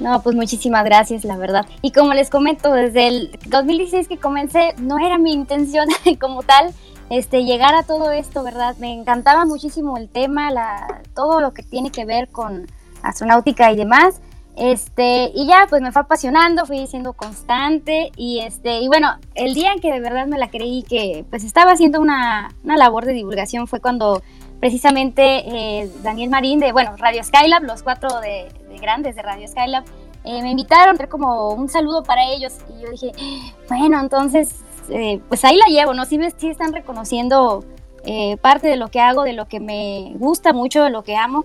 No, 0.00 0.22
pues 0.22 0.34
muchísimas 0.34 0.84
gracias, 0.84 1.24
la 1.24 1.36
verdad. 1.36 1.66
Y 1.82 1.92
como 1.92 2.14
les 2.14 2.30
comento, 2.30 2.72
desde 2.72 3.08
el 3.08 3.38
2016 3.46 4.08
que 4.08 4.16
comencé, 4.16 4.74
no 4.78 4.98
era 4.98 5.18
mi 5.18 5.32
intención 5.32 5.86
como 6.20 6.42
tal 6.42 6.72
este, 7.10 7.44
llegar 7.44 7.74
a 7.74 7.82
todo 7.82 8.10
esto, 8.12 8.42
¿verdad? 8.42 8.76
Me 8.78 8.92
encantaba 8.92 9.44
muchísimo 9.44 9.98
el 9.98 10.08
tema, 10.08 10.50
la, 10.50 11.02
todo 11.14 11.40
lo 11.40 11.52
que 11.52 11.62
tiene 11.62 11.90
que 11.90 12.04
ver 12.04 12.28
con 12.28 12.66
astronáutica 13.02 13.72
y 13.72 13.76
demás. 13.76 14.20
Este, 14.56 15.30
y 15.34 15.46
ya 15.46 15.66
pues 15.70 15.80
me 15.80 15.92
fue 15.92 16.02
apasionando, 16.02 16.66
fui 16.66 16.86
siendo 16.86 17.14
constante 17.14 18.10
y 18.16 18.40
este, 18.40 18.80
y 18.80 18.88
bueno, 18.88 19.16
el 19.34 19.54
día 19.54 19.72
en 19.72 19.80
que 19.80 19.92
de 19.92 20.00
verdad 20.00 20.26
me 20.26 20.36
la 20.36 20.50
creí 20.50 20.82
que 20.82 21.24
pues 21.30 21.44
estaba 21.44 21.72
haciendo 21.72 22.00
una, 22.00 22.50
una 22.64 22.76
labor 22.76 23.06
de 23.06 23.12
divulgación 23.12 23.66
fue 23.68 23.80
cuando 23.80 24.22
precisamente 24.60 25.22
eh, 25.22 25.90
Daniel 26.02 26.30
Marín 26.30 26.60
de, 26.60 26.72
bueno, 26.72 26.94
Radio 26.98 27.24
Skylab, 27.24 27.62
los 27.62 27.82
cuatro 27.82 28.20
de, 28.20 28.48
grandes 28.80 29.16
de 29.16 29.22
Radio 29.22 29.48
Skylab, 29.48 29.84
eh, 30.24 30.42
me 30.42 30.50
invitaron 30.50 30.90
a 30.90 30.92
hacer 30.92 31.08
como 31.08 31.54
un 31.54 31.68
saludo 31.68 32.02
para 32.02 32.24
ellos 32.24 32.58
y 32.68 32.82
yo 32.82 32.90
dije, 32.90 33.12
bueno, 33.68 33.98
entonces 33.98 34.56
eh, 34.90 35.20
pues 35.28 35.44
ahí 35.44 35.56
la 35.56 35.66
llevo, 35.66 35.94
¿no? 35.94 36.04
Sí, 36.04 36.18
sí 36.36 36.50
están 36.50 36.72
reconociendo 36.72 37.64
parte 38.40 38.66
de 38.66 38.76
lo 38.76 38.88
que 38.88 38.98
hago, 38.98 39.24
de 39.24 39.34
lo 39.34 39.46
que 39.46 39.60
me 39.60 40.12
gusta 40.14 40.54
mucho, 40.54 40.84
de 40.84 40.90
lo 40.90 41.04
que 41.04 41.16
amo. 41.16 41.44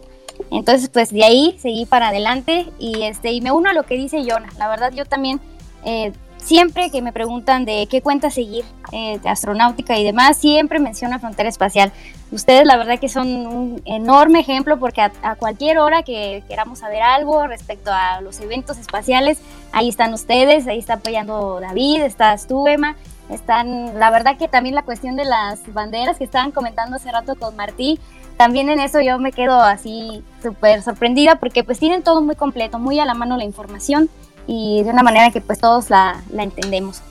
Entonces, 0.51 0.89
pues 0.89 1.11
de 1.11 1.23
ahí 1.23 1.55
seguí 1.59 1.85
para 1.85 2.09
adelante 2.09 2.67
y, 2.79 3.03
este, 3.03 3.31
y 3.31 3.41
me 3.41 3.51
uno 3.51 3.69
a 3.69 3.73
lo 3.73 3.83
que 3.83 3.95
dice 3.95 4.23
Jonah. 4.27 4.49
La 4.57 4.67
verdad, 4.67 4.91
yo 4.93 5.05
también 5.05 5.39
eh, 5.83 6.11
siempre 6.45 6.91
que 6.91 7.01
me 7.01 7.11
preguntan 7.11 7.65
de 7.65 7.87
qué 7.89 8.01
cuenta 8.01 8.29
seguir 8.29 8.65
eh, 8.91 9.19
de 9.19 9.29
astronáutica 9.29 9.97
y 9.97 10.03
demás, 10.03 10.37
siempre 10.37 10.79
menciona 10.79 11.19
Frontera 11.19 11.49
Espacial. 11.49 11.91
Ustedes 12.31 12.65
la 12.65 12.77
verdad 12.77 12.99
que 12.99 13.09
son 13.09 13.27
un 13.47 13.81
enorme 13.85 14.39
ejemplo 14.39 14.79
porque 14.79 15.01
a, 15.01 15.35
cualquier 15.35 15.79
hora 15.79 16.03
que 16.03 16.43
queramos 16.47 16.79
saber 16.79 17.01
algo 17.01 17.47
respecto 17.47 17.91
a 17.91 18.21
los 18.21 18.39
eventos 18.39 18.77
espaciales, 18.77 19.39
ahí 19.71 19.89
están 19.89 20.13
ustedes, 20.13 20.67
ahí 20.67 20.77
está 20.77 20.93
apoyando 20.95 21.59
David, 21.59 22.03
estás 22.03 22.47
tú, 22.47 22.67
Emma, 22.67 22.95
están, 23.29 23.99
la 23.99 24.11
verdad 24.11 24.37
que 24.37 24.47
también 24.47 24.75
la 24.75 24.83
cuestión 24.83 25.15
de 25.15 25.25
las 25.25 25.73
banderas 25.73 26.17
que 26.17 26.23
estaban 26.23 26.51
comentando 26.51 26.97
hace 26.97 27.11
rato 27.11 27.35
con 27.35 27.55
Martí, 27.55 27.99
también 28.37 28.69
en 28.69 28.79
eso 28.79 29.01
yo 29.01 29.17
me 29.19 29.31
quedo 29.31 29.61
así 29.61 30.23
súper 30.43 30.81
sorprendida 30.81 31.35
porque 31.35 31.63
pues 31.63 31.79
tienen 31.79 32.03
todo 32.03 32.21
muy 32.21 32.35
completo, 32.35 32.79
muy 32.79 32.99
a 32.99 33.05
la 33.05 33.13
mano 33.13 33.37
la 33.37 33.43
información 33.43 34.09
y 34.47 34.83
de 34.83 34.89
una 34.89 35.03
manera 35.03 35.31
que 35.31 35.41
pues 35.41 35.59
todos 35.59 35.89
la, 35.89 36.21
la 36.31 36.43
entendemos. 36.43 37.01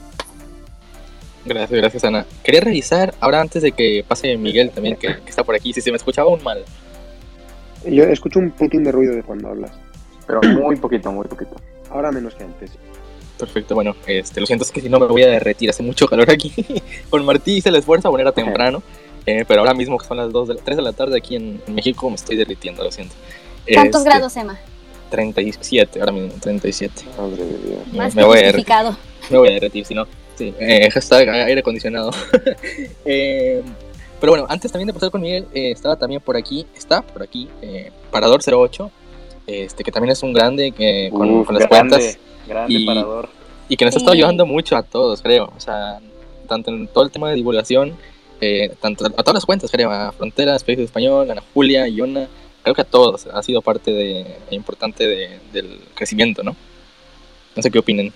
Gracias, 1.44 1.78
gracias 1.78 2.04
Ana. 2.04 2.24
Quería 2.42 2.60
revisar, 2.60 3.14
ahora 3.20 3.40
antes 3.40 3.62
de 3.62 3.72
que 3.72 4.04
pase 4.06 4.36
Miguel 4.36 4.70
también, 4.70 4.96
que, 4.96 5.08
está 5.26 5.44
por 5.44 5.54
aquí, 5.54 5.72
si 5.72 5.80
se 5.80 5.90
me 5.90 5.96
escuchaba 5.96 6.30
aún 6.30 6.42
mal. 6.42 6.64
Yo 7.84 8.04
escucho 8.04 8.38
un 8.38 8.50
poquito 8.50 8.82
de 8.82 8.92
ruido 8.92 9.14
de 9.14 9.22
cuando 9.22 9.48
hablas. 9.48 9.72
Pero 10.26 10.40
muy 10.42 10.76
poquito, 10.76 11.12
muy 11.12 11.26
poquito. 11.26 11.54
Ahora 11.90 12.10
menos 12.10 12.34
que 12.34 12.44
antes. 12.44 12.70
Perfecto, 13.38 13.74
bueno, 13.74 13.94
este, 14.06 14.40
lo 14.40 14.46
siento, 14.46 14.64
es 14.64 14.70
que 14.70 14.80
si 14.80 14.88
no 14.88 14.98
me 14.98 15.06
voy 15.06 15.22
a 15.22 15.26
derretir, 15.26 15.68
hace 15.68 15.82
mucho 15.82 16.06
calor 16.06 16.30
aquí. 16.30 16.50
Con 17.10 17.26
Martí 17.26 17.56
hice 17.56 17.68
el 17.68 17.76
esfuerzo, 17.76 18.08
bueno, 18.10 18.22
era 18.22 18.32
temprano, 18.32 18.82
eh, 19.26 19.44
pero 19.46 19.60
ahora 19.60 19.74
mismo 19.74 19.98
que 19.98 20.06
son 20.06 20.16
las 20.16 20.32
2 20.32 20.48
de 20.48 20.54
3 20.56 20.76
de 20.76 20.82
la 20.82 20.92
tarde 20.92 21.18
aquí 21.18 21.36
en, 21.36 21.62
México 21.68 22.08
me 22.08 22.16
estoy 22.16 22.36
derritiendo, 22.36 22.82
lo 22.82 22.90
siento. 22.90 23.14
¿Cuántos 23.72 24.00
este, 24.02 24.10
grados, 24.10 24.36
Emma? 24.36 24.58
37, 25.10 26.00
ahora 26.00 26.12
mismo, 26.12 26.32
37. 26.40 27.04
Madre 27.16 27.44
Más 27.92 28.14
me, 28.14 28.24
voy 28.24 28.38
a 28.38 28.52
me 29.30 29.38
voy 29.38 29.48
a 29.48 29.52
derretir, 29.52 29.84
si 29.84 29.94
no. 29.94 30.06
Sí, 30.36 30.52
eh, 30.58 30.90
hashtag 30.90 31.28
aire 31.28 31.60
acondicionado. 31.60 32.10
eh, 33.04 33.62
pero 34.20 34.32
bueno, 34.32 34.46
antes 34.48 34.72
también 34.72 34.86
de 34.86 34.94
pasar 34.94 35.10
con 35.10 35.20
Miguel, 35.20 35.46
eh, 35.52 35.70
estaba 35.70 35.96
también 35.96 36.20
por 36.20 36.36
aquí, 36.36 36.66
está 36.74 37.02
por 37.02 37.22
aquí, 37.22 37.46
eh, 37.60 37.92
Parador 38.10 38.40
08, 38.42 38.90
este, 39.46 39.84
que 39.84 39.92
también 39.92 40.12
es 40.12 40.22
un 40.22 40.32
grande 40.32 40.72
que, 40.72 41.10
con, 41.12 41.44
las 41.50 41.66
cuentas. 41.66 42.18
Grande 42.48 42.72
y, 42.72 42.86
Parador. 42.86 43.28
Y 43.68 43.76
que 43.76 43.84
nos 43.84 43.94
está 43.94 44.12
ayudando 44.12 44.46
mucho 44.46 44.76
a 44.76 44.82
todos, 44.82 45.20
creo. 45.20 45.52
O 45.54 45.60
sea, 45.60 46.00
tanto 46.48 46.70
en 46.70 46.88
todo 46.88 47.04
el 47.04 47.10
tema 47.10 47.28
de 47.28 47.36
divulgación, 47.36 47.96
eh, 48.44 48.70
tanto 48.80 49.06
a 49.06 49.22
todas 49.22 49.34
las 49.34 49.46
cuentas, 49.46 49.70
creo, 49.70 49.90
a 49.90 50.12
Fronteras, 50.12 50.56
Space 50.56 50.82
Español, 50.82 51.30
Ana 51.30 51.42
Julia, 51.54 51.88
Iona, 51.88 52.28
creo 52.62 52.74
que 52.74 52.82
a 52.82 52.84
todos 52.84 53.26
ha 53.26 53.42
sido 53.42 53.62
parte 53.62 53.90
de, 53.90 54.26
importante 54.50 55.06
del 55.52 55.80
crecimiento, 55.94 56.42
¿no? 56.42 56.54
No 57.56 57.62
sé 57.62 57.70
qué 57.70 57.78
opinen. 57.78 58.12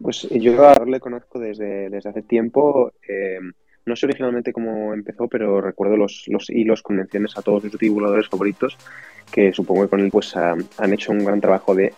Pues 0.00 0.26
yo 0.30 0.66
a 0.66 0.84
le 0.84 0.98
conozco 0.98 1.38
desde, 1.38 1.88
desde 1.88 2.10
hace 2.10 2.22
tiempo. 2.22 2.92
Eh, 3.08 3.38
no 3.86 3.94
sé 3.94 4.06
originalmente 4.06 4.52
cómo 4.52 4.92
empezó, 4.94 5.28
pero 5.28 5.60
recuerdo 5.60 5.96
los, 5.96 6.24
los 6.26 6.50
hilos 6.50 6.82
con 6.82 6.96
menciones 6.96 7.36
a 7.36 7.42
todos 7.42 7.62
sus 7.62 7.78
divulgadores 7.78 8.28
favoritos, 8.28 8.76
que 9.32 9.52
supongo 9.52 9.82
que 9.82 9.88
con 9.88 10.00
él 10.00 10.10
pues 10.10 10.36
han 10.36 10.92
hecho 10.92 11.12
un 11.12 11.24
gran 11.24 11.40
trabajo 11.40 11.74
de 11.74 11.92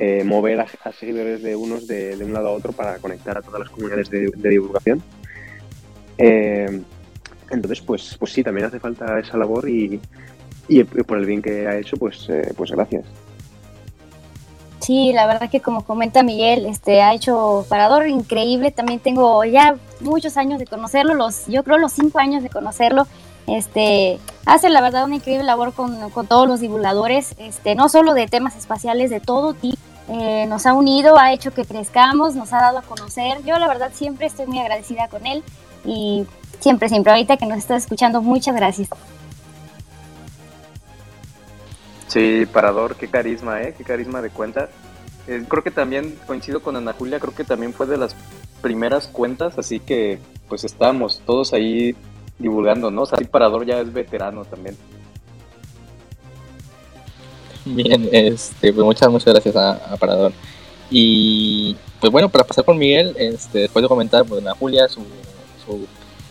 eh, 0.00 0.22
mover 0.24 0.60
a, 0.60 0.92
seguidores 0.92 1.42
de 1.42 1.56
unos 1.56 1.88
de, 1.88 2.16
un 2.22 2.32
lado 2.32 2.48
a 2.48 2.52
otro 2.52 2.72
para 2.72 2.98
conectar 2.98 3.36
a 3.36 3.42
todas 3.42 3.60
las 3.60 3.70
comunidades 3.70 4.08
de, 4.08 4.30
divulgación. 4.48 5.02
Eh, 6.18 6.82
entonces, 7.50 7.80
pues, 7.80 8.16
pues 8.16 8.32
sí, 8.32 8.44
también 8.44 8.66
hace 8.66 8.78
falta 8.78 9.18
esa 9.18 9.36
labor 9.36 9.68
y, 9.68 10.00
y 10.68 10.84
por 10.84 11.18
el 11.18 11.26
bien 11.26 11.42
que 11.42 11.66
ha 11.66 11.76
hecho, 11.76 11.96
pues, 11.96 12.28
pues 12.56 12.70
gracias. 12.70 13.06
Sí, 14.78 15.12
la 15.12 15.26
verdad 15.26 15.50
que 15.50 15.60
como 15.60 15.84
comenta 15.84 16.22
Miguel, 16.22 16.64
este 16.66 17.02
ha 17.02 17.12
hecho 17.12 17.66
parador 17.68 18.06
increíble. 18.06 18.70
También 18.70 19.00
tengo 19.00 19.44
ya 19.44 19.76
muchos 20.00 20.36
años 20.36 20.58
de 20.58 20.66
conocerlo, 20.66 21.14
los, 21.14 21.46
yo 21.46 21.64
creo 21.64 21.78
los 21.78 21.92
cinco 21.92 22.20
años 22.20 22.42
de 22.42 22.50
conocerlo. 22.50 23.06
Este 23.48 24.18
hace 24.46 24.68
la 24.68 24.80
verdad 24.80 25.04
una 25.04 25.16
increíble 25.16 25.44
labor 25.44 25.72
con, 25.72 25.98
todos 26.28 26.46
los 26.46 26.60
divulgadores, 26.60 27.34
este, 27.38 27.74
no 27.74 27.88
solo 27.88 28.14
de 28.14 28.28
temas 28.28 28.56
espaciales, 28.56 29.10
de 29.10 29.20
todo 29.20 29.54
tipo. 29.54 29.76
Eh, 30.08 30.46
nos 30.46 30.64
ha 30.66 30.72
unido, 30.72 31.18
ha 31.18 31.32
hecho 31.32 31.52
que 31.52 31.64
crezcamos, 31.64 32.34
nos 32.34 32.52
ha 32.52 32.60
dado 32.60 32.78
a 32.78 32.82
conocer. 32.82 33.44
Yo 33.44 33.58
la 33.58 33.68
verdad 33.68 33.90
siempre 33.92 34.26
estoy 34.26 34.46
muy 34.46 34.58
agradecida 34.58 35.08
con 35.08 35.26
él 35.26 35.42
y 35.84 36.26
siempre, 36.60 36.88
siempre, 36.88 37.12
ahorita 37.12 37.36
que 37.36 37.46
nos 37.46 37.58
está 37.58 37.76
escuchando, 37.76 38.22
muchas 38.22 38.54
gracias. 38.56 38.88
Sí, 42.06 42.46
Parador, 42.46 42.96
qué 42.96 43.08
carisma, 43.08 43.60
¿eh? 43.62 43.74
Qué 43.76 43.84
carisma 43.84 44.22
de 44.22 44.30
cuenta. 44.30 44.70
Eh, 45.26 45.44
creo 45.46 45.62
que 45.62 45.70
también 45.70 46.18
coincido 46.26 46.62
con 46.62 46.74
Ana 46.76 46.94
Julia, 46.94 47.20
creo 47.20 47.34
que 47.34 47.44
también 47.44 47.74
fue 47.74 47.86
de 47.86 47.98
las 47.98 48.16
primeras 48.62 49.08
cuentas, 49.08 49.58
así 49.58 49.78
que 49.78 50.18
pues 50.48 50.64
estamos 50.64 51.20
todos 51.26 51.52
ahí 51.52 51.94
divulgando, 52.38 52.90
¿no? 52.90 53.02
O 53.02 53.08
Parador 53.30 53.66
ya 53.66 53.80
es 53.80 53.92
veterano 53.92 54.46
también. 54.46 54.76
Bien, 57.74 58.08
este, 58.12 58.72
pues 58.72 58.84
muchas, 58.84 59.08
muchas 59.10 59.32
gracias 59.32 59.56
a, 59.56 59.96
Parador. 59.98 60.32
Y 60.90 61.76
pues 62.00 62.10
bueno, 62.12 62.28
para 62.28 62.44
pasar 62.44 62.64
con 62.64 62.78
Miguel, 62.78 63.14
este, 63.18 63.60
después 63.60 63.82
de 63.82 63.88
comentar 63.88 64.24
pues, 64.24 64.40
Ana 64.40 64.54
Julia, 64.54 64.88
su, 64.88 65.02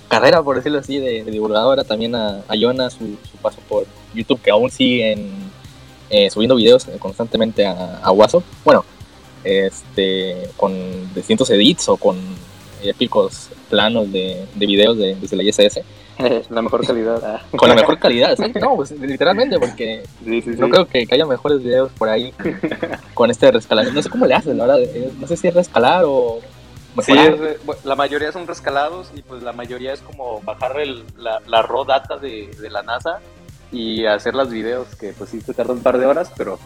carrera, 0.07 0.41
por 0.41 0.55
decirlo 0.55 0.79
así, 0.79 0.99
de, 0.99 1.23
divulgadora, 1.25 1.83
también 1.83 2.15
a, 2.15 2.43
a 2.47 2.89
su, 2.89 3.17
su, 3.29 3.37
paso 3.41 3.59
por 3.67 3.85
YouTube, 4.15 4.41
que 4.41 4.51
aún 4.51 4.71
sigue 4.71 5.17
eh, 6.09 6.29
subiendo 6.29 6.55
videos 6.55 6.85
constantemente 6.99 7.65
a, 7.65 7.99
a. 8.01 8.11
Bueno, 8.63 8.85
este, 9.43 10.49
con 10.57 10.73
distintos 11.13 11.49
edits 11.49 11.89
o 11.89 11.97
con 11.97 12.17
épicos 12.83 13.49
planos 13.69 14.11
de, 14.11 14.45
de 14.55 14.65
videos 14.65 14.97
de, 14.97 15.15
desde 15.15 15.35
la 15.35 15.43
ISS. 15.43 15.81
la 16.49 16.61
mejor 16.61 16.85
calidad. 16.85 17.41
Con 17.55 17.69
la 17.69 17.75
mejor 17.75 17.99
calidad, 17.99 18.37
No, 18.61 18.75
pues, 18.75 18.91
literalmente, 18.91 19.59
porque 19.59 20.03
no 20.23 20.69
creo 20.69 20.87
que, 20.87 21.07
haya 21.11 21.25
mejores 21.25 21.63
videos 21.63 21.91
por 21.91 22.09
ahí 22.09 22.33
con 23.13 23.31
este 23.31 23.51
rescalado. 23.51 23.91
No 23.91 24.01
sé 24.01 24.09
cómo 24.09 24.25
le 24.25 24.35
hacen, 24.35 24.57
la 24.57 24.65
verdad. 24.65 24.81
Eh, 24.81 25.11
no 25.19 25.27
sé 25.27 25.37
si 25.37 25.47
es 25.47 25.53
rescalar 25.53 26.03
o. 26.05 26.39
Sí, 27.03 27.13
la 27.83 27.95
mayoría 27.95 28.31
son 28.31 28.47
rescalados 28.47 29.11
y 29.15 29.21
pues 29.21 29.43
la 29.43 29.53
mayoría 29.53 29.93
es 29.93 30.01
como 30.01 30.41
bajar 30.41 30.79
el, 30.79 31.03
la, 31.15 31.39
la 31.45 31.61
raw 31.61 31.85
data 31.85 32.17
de, 32.17 32.49
de 32.59 32.69
la 32.71 32.81
NASA 32.81 33.19
y 33.71 34.05
hacer 34.05 34.33
los 34.33 34.49
videos, 34.49 34.95
que 34.95 35.13
pues 35.13 35.29
sí 35.29 35.39
te 35.41 35.53
tarda 35.53 35.73
un 35.73 35.81
par 35.81 35.99
de 35.99 36.07
horas, 36.07 36.31
pero 36.35 36.57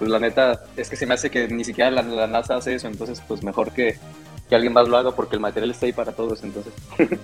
pues 0.00 0.10
la 0.10 0.18
neta 0.18 0.64
es 0.76 0.88
que 0.88 0.96
se 0.96 1.06
me 1.06 1.14
hace 1.14 1.30
que 1.30 1.46
ni 1.48 1.62
siquiera 1.62 1.90
la, 1.90 2.26
NASA 2.26 2.56
hace 2.56 2.74
eso, 2.74 2.88
entonces 2.88 3.22
pues 3.28 3.42
mejor 3.42 3.72
que, 3.72 3.98
que, 4.48 4.54
alguien 4.54 4.72
más 4.72 4.88
lo 4.88 4.96
haga 4.96 5.12
porque 5.12 5.36
el 5.36 5.40
material 5.40 5.70
está 5.70 5.86
ahí 5.86 5.92
para 5.92 6.12
todos, 6.12 6.42
entonces. 6.42 6.72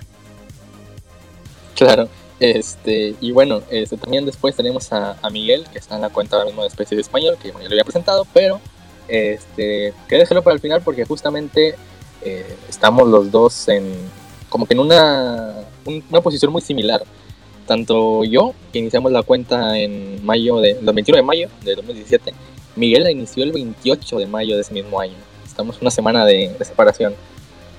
claro, 1.77 2.09
este, 2.41 3.15
y 3.21 3.33
bueno, 3.33 3.63
este, 3.71 3.97
también 3.97 4.27
después 4.27 4.57
tenemos 4.57 4.93
a, 4.93 5.17
Miguel, 5.31 5.67
que 5.73 5.79
está 5.79 5.97
en 5.97 6.03
la 6.03 6.11
cuenta 6.11 6.37
ahora 6.37 6.47
mismo 6.47 6.63
de 6.63 6.69
Especie 6.69 6.97
de 6.97 7.03
Español, 7.03 7.37
que 7.41 7.53
bueno, 7.53 7.63
ya 7.63 7.69
lo 7.69 7.75
había 7.75 7.85
presentado, 7.85 8.27
pero 8.33 8.61
este, 9.09 9.95
quédeselo 10.09 10.43
para 10.43 10.55
el 10.55 10.61
final 10.61 10.83
porque 10.83 11.05
justamente 11.05 11.77
eh, 12.23 12.57
estamos 12.69 13.09
los 13.09 13.31
dos 13.31 13.69
en 13.69 13.95
como 14.49 14.67
que 14.67 14.75
en 14.75 14.81
una, 14.81 15.55
una 15.85 16.21
posición 16.21 16.51
muy 16.51 16.63
similar 16.63 17.05
tanto 17.67 18.25
yo, 18.25 18.55
que 18.73 18.79
iniciamos 18.79 19.13
la 19.13 19.23
cuenta 19.23 19.79
en 19.79 20.25
mayo 20.25 20.61
de, 20.61 20.71
el 20.71 20.85
21 20.85 21.17
de 21.17 21.23
mayo 21.23 21.49
de 21.63 21.75
2017, 21.75 22.33
Miguel 22.77 23.05
la 23.05 23.11
inició 23.11 23.45
el 23.45 23.53
28 23.53 24.19
de 24.19 24.27
mayo 24.27 24.55
de 24.55 24.63
ese 24.63 24.73
mismo 24.73 25.01
año. 25.01 25.15
Estamos 25.45 25.81
una 25.81 25.91
semana 25.91 26.25
de, 26.25 26.55
separación. 26.61 27.15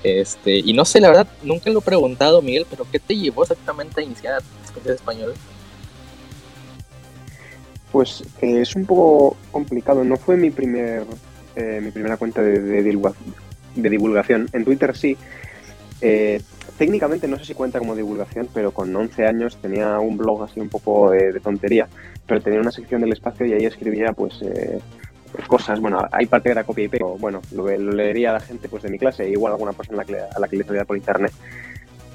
Este, 0.02 0.58
y 0.58 0.72
no 0.72 0.84
sé, 0.84 1.00
la 1.00 1.08
verdad, 1.08 1.28
nunca 1.42 1.70
lo 1.70 1.80
he 1.80 1.82
preguntado, 1.82 2.40
Miguel, 2.40 2.66
pero 2.70 2.86
¿qué 2.90 2.98
te 2.98 3.16
llevó 3.16 3.42
exactamente 3.42 4.00
a 4.00 4.04
iniciar 4.04 4.42
de 4.84 4.94
Español? 4.94 5.34
Pues 7.90 8.22
eh, 8.42 8.60
es 8.60 8.76
un 8.76 8.86
poco 8.86 9.36
complicado. 9.50 10.04
No 10.04 10.16
fue 10.16 10.36
mi 10.36 10.50
primer 10.50 11.04
eh, 11.58 11.80
mi 11.82 11.90
primera 11.90 12.16
cuenta 12.16 12.40
de, 12.40 12.60
de, 12.60 12.82
divulgación. 13.74 14.48
En 14.52 14.64
Twitter 14.64 14.96
sí. 14.96 15.16
Eh, 16.00 16.40
técnicamente 16.76 17.26
no 17.26 17.36
sé 17.36 17.46
si 17.46 17.54
cuenta 17.54 17.80
como 17.80 17.96
divulgación, 17.96 18.48
pero 18.54 18.70
con 18.70 18.94
11 18.94 19.26
años 19.26 19.58
tenía 19.60 19.98
un 19.98 20.16
blog 20.16 20.44
así 20.44 20.60
un 20.60 20.68
poco 20.68 21.10
de, 21.10 21.40
tontería, 21.40 21.88
pero 22.28 22.40
tenía 22.40 22.60
una 22.60 22.70
sección 22.70 23.00
del 23.00 23.12
espacio 23.12 23.44
y 23.46 23.54
ahí 23.54 23.64
escribía 23.64 24.12
pues, 24.12 24.40
eh, 24.42 24.78
pues 24.78 25.07
cosas, 25.46 25.80
bueno, 25.80 26.06
hay 26.10 26.26
parte 26.26 26.48
que 26.48 26.52
era 26.52 26.64
copia 26.64 26.84
y 26.84 26.88
pega, 26.88 27.06
bueno, 27.18 27.40
lo, 27.52 27.66
leería 27.66 28.30
a 28.30 28.34
la 28.34 28.40
gente 28.40 28.68
pues 28.68 28.82
de 28.82 28.90
mi 28.90 28.98
clase, 28.98 29.28
igual 29.28 29.52
alguna 29.52 29.72
persona 29.72 30.02
a 30.02 30.40
la 30.40 30.48
que, 30.48 30.56
le 30.56 30.64
salía 30.64 30.84
por 30.84 30.96
internet. 30.96 31.32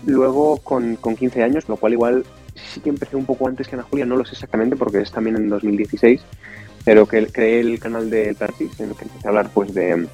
Luego 0.05 0.57
con, 0.57 0.95
con 0.97 1.15
15 1.15 1.43
años, 1.43 1.69
lo 1.69 1.77
cual 1.77 1.93
igual 1.93 2.25
sí 2.55 2.81
que 2.81 2.89
empecé 2.89 3.15
un 3.15 3.25
poco 3.25 3.47
antes 3.47 3.67
que 3.67 3.75
Ana 3.75 3.85
Julia, 3.89 4.05
no 4.05 4.17
lo 4.17 4.25
sé 4.25 4.33
exactamente 4.33 4.75
porque 4.75 4.99
es 4.99 5.11
también 5.11 5.35
en 5.35 5.49
2016, 5.49 6.21
pero 6.83 7.07
que 7.07 7.25
creé 7.27 7.61
el 7.61 7.79
canal 7.79 8.09
de 8.09 8.33
Tarsis 8.33 8.79
en 8.79 8.89
el 8.89 8.95
que 8.95 9.05
empecé 9.05 9.27
a 9.27 9.29
hablar 9.29 9.49
pues 9.53 9.73
de 9.73 10.07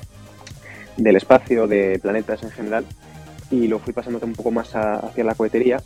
del 0.97 1.15
espacio, 1.15 1.65
de 1.65 1.97
planetas 2.01 2.43
en 2.43 2.51
general 2.51 2.85
y 3.49 3.67
lo 3.67 3.79
fui 3.79 3.93
pasando 3.93 4.19
un 4.21 4.33
poco 4.33 4.51
más 4.51 4.75
hacia 4.75 5.23
la 5.23 5.35
cohetería. 5.35 5.81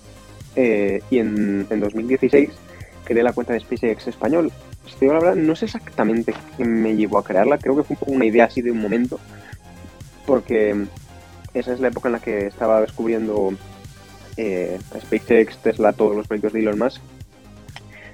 Eh, 0.55 1.01
y 1.09 1.17
en, 1.17 1.65
en, 1.69 1.79
2016 1.79 2.51
creé 3.03 3.23
la 3.23 3.33
cuenta 3.33 3.53
de 3.53 3.59
SpaceX 3.59 4.07
español 4.07 4.51
estoy 4.87 5.07
la 5.07 5.13
verdad, 5.15 5.35
no 5.35 5.55
sé 5.55 5.65
exactamente 5.65 6.33
qué 6.57 6.65
me 6.65 6.95
llevó 6.95 7.17
a 7.17 7.23
crearla, 7.23 7.57
creo 7.57 7.75
que 7.75 7.83
fue 7.83 7.95
un 7.95 7.99
poco 7.99 8.11
una 8.11 8.25
idea 8.25 8.45
así 8.45 8.61
de 8.61 8.71
un 8.71 8.81
momento, 8.81 9.19
porque 10.25 10.85
esa 11.53 11.73
es 11.73 11.79
la 11.79 11.87
época 11.89 12.09
en 12.09 12.13
la 12.13 12.19
que 12.19 12.47
estaba 12.47 12.81
descubriendo 12.81 13.53
eh, 14.37 14.79
SpaceX, 14.99 15.57
Tesla, 15.57 15.93
todos 15.93 16.15
los 16.15 16.27
proyectos 16.27 16.53
de 16.53 16.59
Elon 16.59 16.79
Musk. 16.79 17.01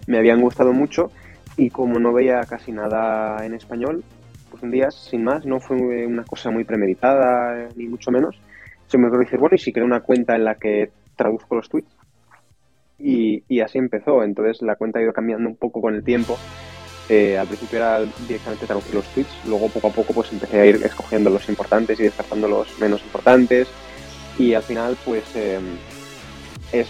Me 0.08 0.18
habían 0.18 0.42
gustado 0.42 0.74
mucho 0.74 1.12
y 1.58 1.70
como 1.70 2.00
no 2.00 2.14
veía 2.14 2.42
casi 2.42 2.72
nada 2.72 3.46
en 3.46 3.54
español, 3.54 4.04
pues 4.50 4.64
un 4.64 4.72
día, 4.72 4.90
sin 4.92 5.24
más, 5.24 5.46
no 5.46 5.60
fue 5.60 5.78
una 6.06 6.24
cosa 6.24 6.50
muy 6.50 6.64
premeditada, 6.64 7.70
ni 7.76 7.88
mucho 7.88 8.12
menos. 8.12 8.40
Se 8.88 8.98
me 8.98 9.08
ocurrió 9.08 9.26
decir, 9.26 9.40
bueno, 9.40 9.56
y 9.56 9.60
si 9.60 9.72
creo 9.72 9.86
una 9.86 10.02
cuenta 10.02 10.36
en 10.36 10.46
la 10.46 10.56
que 10.56 10.92
traduzco 11.16 11.56
los 11.56 11.70
tweets. 11.70 11.99
Y, 13.00 13.44
y 13.48 13.62
así 13.62 13.78
empezó. 13.78 14.24
Entonces 14.24 14.62
la 14.62 14.76
cuenta 14.76 15.00
ha 15.00 15.02
ido 15.02 15.14
cambiando 15.14 15.50
un 15.50 15.56
poco 15.56 15.82
con 15.82 15.96
el 15.96 16.04
tiempo. 16.04 16.38
Eh, 17.10 17.38
al 17.38 17.48
principio 17.48 17.80
era 17.80 18.02
directamente 18.28 18.68
traducir 18.68 18.94
los 18.94 19.08
tweets, 19.08 19.32
luego 19.48 19.68
poco 19.70 19.88
a 19.88 19.92
poco 19.92 20.14
pues 20.14 20.32
empecé 20.32 20.60
a 20.60 20.66
ir 20.68 20.76
escogiendo 20.76 21.32
los 21.32 21.50
importantes 21.50 22.00
y 22.00 22.04
descartando 22.04 22.48
los 22.48 22.80
menos 22.80 23.02
importantes 23.02 23.68
y 24.38 24.54
al 24.54 24.62
final 24.62 24.96
pues 25.04 25.24
em, 25.36 25.64
es 26.72 26.88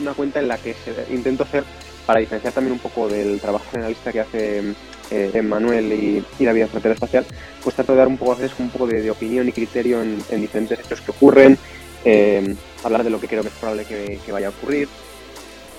una 0.00 0.14
cuenta 0.14 0.40
en 0.40 0.48
la 0.48 0.56
que 0.56 0.74
intento 1.10 1.42
hacer 1.42 1.62
para 2.06 2.20
diferenciar 2.20 2.54
también 2.54 2.72
un 2.72 2.78
poco 2.78 3.06
del 3.06 3.38
trabajo 3.38 3.66
generalista 3.70 4.12
que 4.12 4.20
hace 4.20 4.74
eh, 5.10 5.42
Manuel 5.42 5.92
y, 5.92 6.24
y, 6.38 6.44
la 6.44 6.52
vida 6.54 6.66
frontera 6.66 6.94
espacial, 6.94 7.26
pues 7.62 7.76
trato 7.76 7.92
de 7.92 7.98
dar 7.98 8.08
un 8.08 8.16
poco 8.16 8.32
a 8.32 8.36
un 8.58 8.70
poco 8.70 8.86
de, 8.86 9.10
opinión 9.10 9.46
y 9.46 9.52
criterio 9.52 10.00
en, 10.00 10.40
diferentes 10.40 10.80
hechos 10.80 11.02
que 11.02 11.10
ocurren, 11.10 11.58
em, 12.04 12.56
hablar 12.84 13.04
de 13.04 13.10
lo 13.10 13.20
que 13.20 13.28
creo 13.28 13.42
que 13.42 13.48
es 13.48 13.54
probable 13.54 13.84
que, 13.84 14.32
vaya 14.32 14.48
a 14.48 14.50
ocurrir 14.50 14.88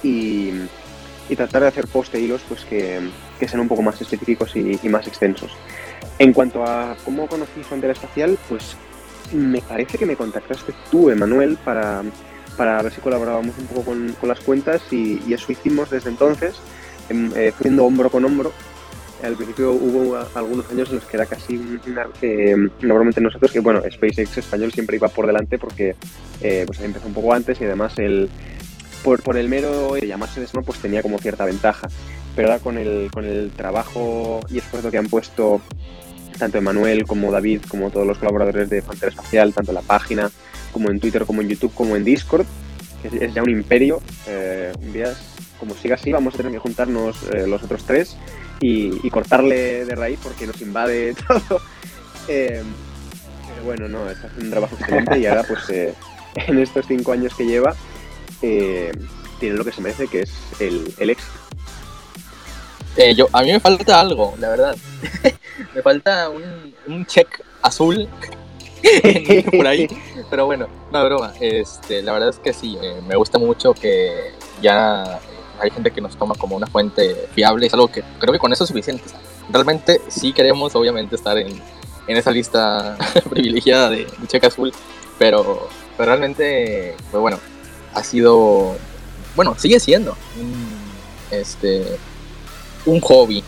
y, 0.02 0.52
tratar 1.36 1.64
de 1.64 1.68
hacer 1.70 1.88
post 1.88 2.14
e 2.14 2.20
hilos 2.20 2.44
pues 2.48 2.64
que, 2.64 3.00
que 3.40 3.48
sean 3.48 3.62
un 3.62 3.68
poco 3.68 3.82
más 3.82 4.00
específicos 4.00 4.56
y, 4.56 4.78
más 4.88 5.08
extensos. 5.08 5.52
En 6.20 6.32
cuanto 6.32 6.64
a 6.64 6.96
cómo 7.04 7.28
conocí 7.28 7.64
Frontera 7.64 7.94
Espacial, 7.94 8.38
pues 8.48 8.76
me 9.32 9.62
parece 9.62 9.98
que 9.98 10.06
me 10.06 10.16
contactaste 10.16 10.74
tú, 10.92 11.10
Emanuel, 11.10 11.58
para, 11.58 12.04
para 12.56 12.82
ver 12.84 12.94
si 12.94 13.02
colaborábamos 13.02 13.58
un 13.58 13.66
poco 13.66 13.84
con, 13.84 14.16
las 14.22 14.40
cuentas 14.42 14.82
y, 14.92 15.34
eso 15.34 15.52
hicimos 15.52 15.90
desde 15.90 16.10
entonces, 16.10 16.56
eh, 17.10 17.52
hombro 17.80 18.12
con 18.12 18.26
hombro. 18.26 18.52
Al 19.24 19.36
principio 19.36 19.72
hubo 19.72 20.18
algunos 20.36 20.70
años 20.70 20.90
en 20.90 20.96
los 20.96 21.06
que 21.06 21.16
era 21.16 21.26
casi 21.26 21.56
una, 21.88 22.08
eh, 22.22 22.58
normalmente 22.82 23.22
nosotros 23.22 23.54
que 23.54 23.62
bueno 23.62 23.82
SpaceX 23.90 24.38
español 24.38 24.74
siempre 24.74 24.98
iba 24.98 25.08
por 25.08 25.26
delante 25.26 25.58
porque 25.58 25.96
eh, 26.42 26.66
pues 26.68 26.82
empezó 26.82 27.08
un 27.08 27.14
poco 27.14 27.34
antes 27.34 27.62
y 27.62 27.64
además 27.64 27.98
el, 28.00 28.30
por, 29.02 29.24
por 29.24 29.38
el 29.38 29.48
mero 29.48 29.94
de 29.94 30.06
llamarse 30.06 30.42
de 30.42 30.48
pues 30.62 30.80
tenía 30.80 31.02
como 31.02 31.20
cierta 31.20 31.46
ventaja. 31.46 31.88
Pero 32.36 32.50
ahora 32.50 32.62
con 32.62 32.78
el, 32.78 33.10
con 33.14 33.24
el 33.24 33.52
trabajo 33.52 34.42
y 34.50 34.58
esfuerzo 34.58 34.92
que 34.92 34.98
han 34.98 35.08
puesto 35.08 35.62
tanto 36.38 36.58
Emanuel 36.58 37.06
como 37.06 37.32
David, 37.32 37.62
como 37.70 37.92
todos 37.92 38.06
los 38.06 38.18
colaboradores 38.18 38.70
de 38.70 38.82
Frontera 38.82 39.12
Espacial, 39.12 39.54
tanto 39.54 39.72
en 39.72 39.76
la 39.76 39.82
página, 39.84 40.32
como 40.74 40.90
en 40.90 41.00
Twitter, 41.00 41.26
como 41.26 41.42
en 41.42 41.48
YouTube, 41.48 41.74
como 41.74 41.96
en 41.96 42.04
Discord, 42.04 42.46
que 43.02 43.26
es 43.26 43.34
ya 43.34 43.44
un 43.44 43.52
imperio. 43.52 44.02
Eh, 44.28 44.74
un 44.82 44.92
día, 44.92 45.14
como 45.60 45.76
siga 45.76 45.96
así, 45.96 46.12
vamos 46.12 46.34
a 46.34 46.38
tener 46.38 46.52
que 46.52 46.60
juntarnos 46.60 47.24
eh, 47.32 47.48
los 47.48 47.64
otros 47.64 47.84
tres 47.86 48.18
y, 48.60 49.06
y, 49.06 49.10
cortarle 49.10 49.86
de 49.86 49.96
raíz 49.96 50.20
porque 50.22 50.48
nos 50.48 50.62
invade 50.62 51.16
todo. 51.28 51.62
Eh, 52.28 52.64
pero 53.48 53.64
bueno, 53.66 53.88
no, 53.88 54.10
está 54.10 54.28
haciendo 54.28 54.46
un 54.46 54.52
trabajo 54.52 54.76
excelente 54.80 55.20
y 55.20 55.26
ahora, 55.26 55.44
pues, 55.44 55.70
eh, 55.70 55.94
en 56.36 56.60
estos 56.60 56.86
cinco 56.88 57.12
años 57.12 57.34
que 57.36 57.46
lleva, 57.46 57.76
eh, 58.42 58.92
tiene 59.40 59.56
lo 59.56 59.66
que 59.66 59.72
se 59.72 59.82
merece, 59.82 60.08
que 60.08 60.22
es 60.22 60.32
el, 60.60 60.94
el 60.98 61.10
éxito. 61.10 61.32
Yo, 63.16 63.28
a 63.34 63.42
mí 63.42 63.52
me 63.52 63.60
falta 63.60 64.00
algo, 64.00 64.36
la 64.40 64.50
verdad. 64.50 64.76
me 65.76 65.82
falta 65.82 66.30
un, 66.30 66.76
un 66.86 67.06
check 67.08 67.42
azul 67.64 68.08
por 69.58 69.68
ahí. 69.68 69.88
Pero 70.30 70.46
bueno, 70.46 70.68
no 70.92 71.06
broma. 71.06 71.34
Este, 71.40 72.02
la 72.02 72.14
verdad 72.14 72.30
es 72.30 72.40
que 72.40 72.54
sí, 72.54 72.78
eh, 72.82 73.02
me 73.08 73.16
gusta 73.16 73.40
mucho 73.40 73.74
que 73.74 74.34
ya 74.62 75.20
hay 75.64 75.72
gente 75.72 75.92
que 75.92 76.02
nos 76.02 76.18
toma 76.18 76.36
como 76.36 76.56
una 76.56 76.68
fuente 76.68 77.28
fiable. 77.34 77.66
Es 77.68 77.74
algo 77.74 77.88
que 77.88 78.04
creo 78.20 78.34
que 78.34 78.40
con 78.40 78.52
eso 78.52 78.64
es 78.64 78.68
suficiente. 78.68 79.04
Realmente 79.50 80.02
sí 80.10 80.34
queremos, 80.34 80.76
obviamente, 80.76 81.16
estar 81.16 81.38
en, 81.38 81.62
en 82.08 82.18
esa 82.18 82.32
lista 82.32 82.98
privilegiada 83.30 83.90
de, 83.90 84.06
de 84.06 84.28
check 84.28 84.44
azul. 84.44 84.74
Pero, 85.18 85.70
pero 85.98 86.10
realmente, 86.10 86.96
pues 87.12 87.22
bueno, 87.22 87.40
ha 87.94 88.04
sido, 88.04 88.76
bueno, 89.36 89.56
sigue 89.58 89.80
siendo 89.80 90.18
un, 90.40 90.68
este, 91.32 91.86
un 92.86 93.00
hobby 93.02 93.40
eh, 93.40 93.44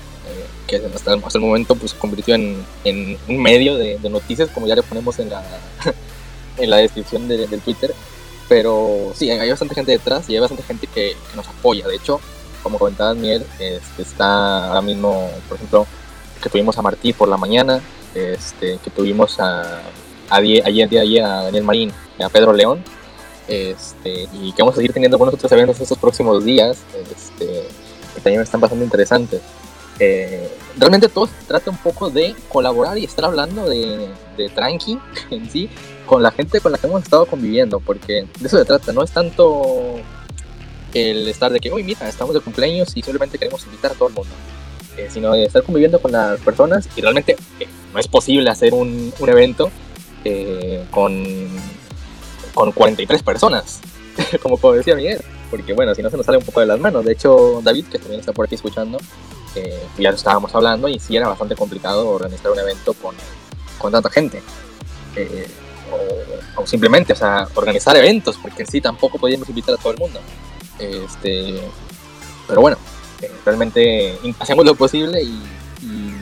que 0.67 0.77
hasta, 0.77 1.13
el 1.13 1.41
momento 1.41 1.75
pues, 1.75 1.91
se 1.91 1.97
convirtió 1.97 2.35
en, 2.35 2.63
en 2.83 3.17
un 3.27 3.41
medio 3.41 3.75
de, 3.75 3.99
noticias, 4.09 4.49
como 4.49 4.67
ya 4.67 4.75
le 4.75 4.83
ponemos 4.83 5.19
en 5.19 5.29
la, 5.29 5.43
en 6.57 6.69
la 6.69 6.77
descripción 6.77 7.27
de, 7.27 7.47
del 7.47 7.61
Twitter. 7.61 7.93
Pero 8.47 9.11
sí, 9.15 9.29
hay 9.29 9.49
bastante 9.49 9.75
gente 9.75 9.91
detrás 9.91 10.29
y 10.29 10.35
hay 10.35 10.39
bastante 10.39 10.63
gente 10.63 10.87
que, 10.87 11.15
que 11.29 11.35
nos 11.35 11.47
apoya. 11.47 11.87
De 11.87 11.95
hecho, 11.95 12.19
como 12.65 12.79
comentaba 12.79 13.13
Miguel, 13.13 13.45
este, 13.59 14.01
está 14.01 14.67
ahora 14.67 14.81
mismo, 14.81 15.29
por 15.47 15.57
ejemplo, 15.57 15.87
que 16.41 16.49
tuvimos 16.49 16.77
a 16.77 16.81
Martí 16.81 17.13
por 17.13 17.27
la 17.27 17.37
mañana, 17.37 17.79
este, 18.15 18.79
que 18.83 18.89
tuvimos 18.89 19.39
a, 19.39 19.81
a, 20.29 20.35
ayer, 20.35 20.65
ayer 20.65 21.23
a 21.23 21.43
Daniel 21.43 21.63
Marín, 21.63 21.91
a 22.19 22.29
Pedro 22.29 22.53
León, 22.53 22.83
este, 23.47 24.27
y 24.33 24.51
que 24.51 24.61
vamos 24.61 24.73
a 24.73 24.77
seguir 24.77 24.93
teniendo 24.93 25.17
buenos 25.17 25.35
otros 25.35 25.51
eventos 25.51 25.79
estos 25.79 25.97
próximos 25.97 26.43
días, 26.43 26.79
este, 27.15 27.67
que 28.15 28.21
también 28.21 28.41
están 28.41 28.61
bastante 28.61 28.83
interesantes. 28.83 29.41
Eh, 29.99 30.51
realmente 30.77 31.07
todo 31.07 31.27
se 31.27 31.33
trata 31.47 31.69
un 31.69 31.77
poco 31.77 32.09
de 32.09 32.35
colaborar 32.49 32.97
y 32.97 33.05
estar 33.05 33.25
hablando 33.25 33.69
de, 33.69 34.09
de 34.37 34.49
tranqui 34.49 34.99
en 35.29 35.49
sí 35.49 35.69
con 36.05 36.23
la 36.23 36.31
gente 36.31 36.59
con 36.61 36.71
la 36.71 36.77
que 36.77 36.87
hemos 36.87 37.03
estado 37.03 37.25
conviviendo, 37.25 37.79
porque 37.79 38.27
de 38.39 38.47
eso 38.47 38.57
se 38.57 38.65
trata, 38.65 38.93
no 38.93 39.03
es 39.03 39.11
tanto 39.11 39.95
el 40.93 41.27
estar 41.27 41.51
de 41.51 41.59
que, 41.59 41.71
hoy 41.71 41.83
mira, 41.83 42.07
estamos 42.07 42.33
de 42.33 42.41
cumpleaños 42.41 42.89
y 42.95 43.01
simplemente 43.01 43.37
queremos 43.37 43.65
invitar 43.65 43.91
a 43.91 43.95
todo 43.95 44.09
el 44.09 44.13
mundo, 44.13 44.33
eh, 44.97 45.09
sino 45.11 45.33
de 45.33 45.45
estar 45.45 45.63
conviviendo 45.63 45.99
con 45.99 46.11
las 46.11 46.39
personas 46.39 46.87
y 46.95 47.01
realmente 47.01 47.35
eh, 47.59 47.67
no 47.93 47.99
es 47.99 48.07
posible 48.07 48.49
hacer 48.49 48.73
un, 48.73 49.13
un 49.19 49.29
evento 49.29 49.69
eh, 50.23 50.85
con 50.91 51.49
con 52.55 52.71
43 52.71 53.21
personas, 53.21 53.81
como 54.41 54.57
decía 54.71 54.95
Miguel, 54.95 55.21
porque 55.51 55.73
bueno, 55.73 55.93
si 55.93 56.01
no 56.01 56.09
se 56.09 56.17
nos 56.17 56.25
sale 56.25 56.39
un 56.39 56.45
poco 56.45 56.61
de 56.61 56.65
las 56.65 56.79
manos. 56.79 57.05
De 57.05 57.11
hecho, 57.11 57.61
David, 57.61 57.85
que 57.91 57.99
también 57.99 58.21
está 58.21 58.31
por 58.31 58.45
aquí 58.45 58.55
escuchando, 58.55 58.97
eh, 59.55 59.83
ya 59.99 60.09
estábamos 60.09 60.55
hablando 60.55 60.87
y 60.87 60.97
sí 60.97 61.15
era 61.15 61.27
bastante 61.27 61.55
complicado 61.55 62.09
organizar 62.09 62.51
un 62.51 62.59
evento 62.59 62.93
con, 62.93 63.13
con 63.77 63.91
tanta 63.91 64.09
gente. 64.09 64.41
O, 66.55 66.65
simplemente, 66.65 67.13
o 67.13 67.15
sea, 67.15 67.47
organizar 67.55 67.95
eventos, 67.97 68.37
porque 68.37 68.65
sí 68.65 68.81
tampoco 68.81 69.17
podíamos 69.17 69.47
invitar 69.49 69.75
a 69.75 69.77
todo 69.77 69.93
el 69.93 69.99
mundo. 69.99 70.19
Este, 70.79 71.59
pero 72.47 72.61
bueno, 72.61 72.77
eh, 73.21 73.31
realmente 73.45 74.17
hacemos 74.39 74.65
lo 74.65 74.75
posible 74.75 75.21
y, 75.21 75.41
y, 75.81 76.13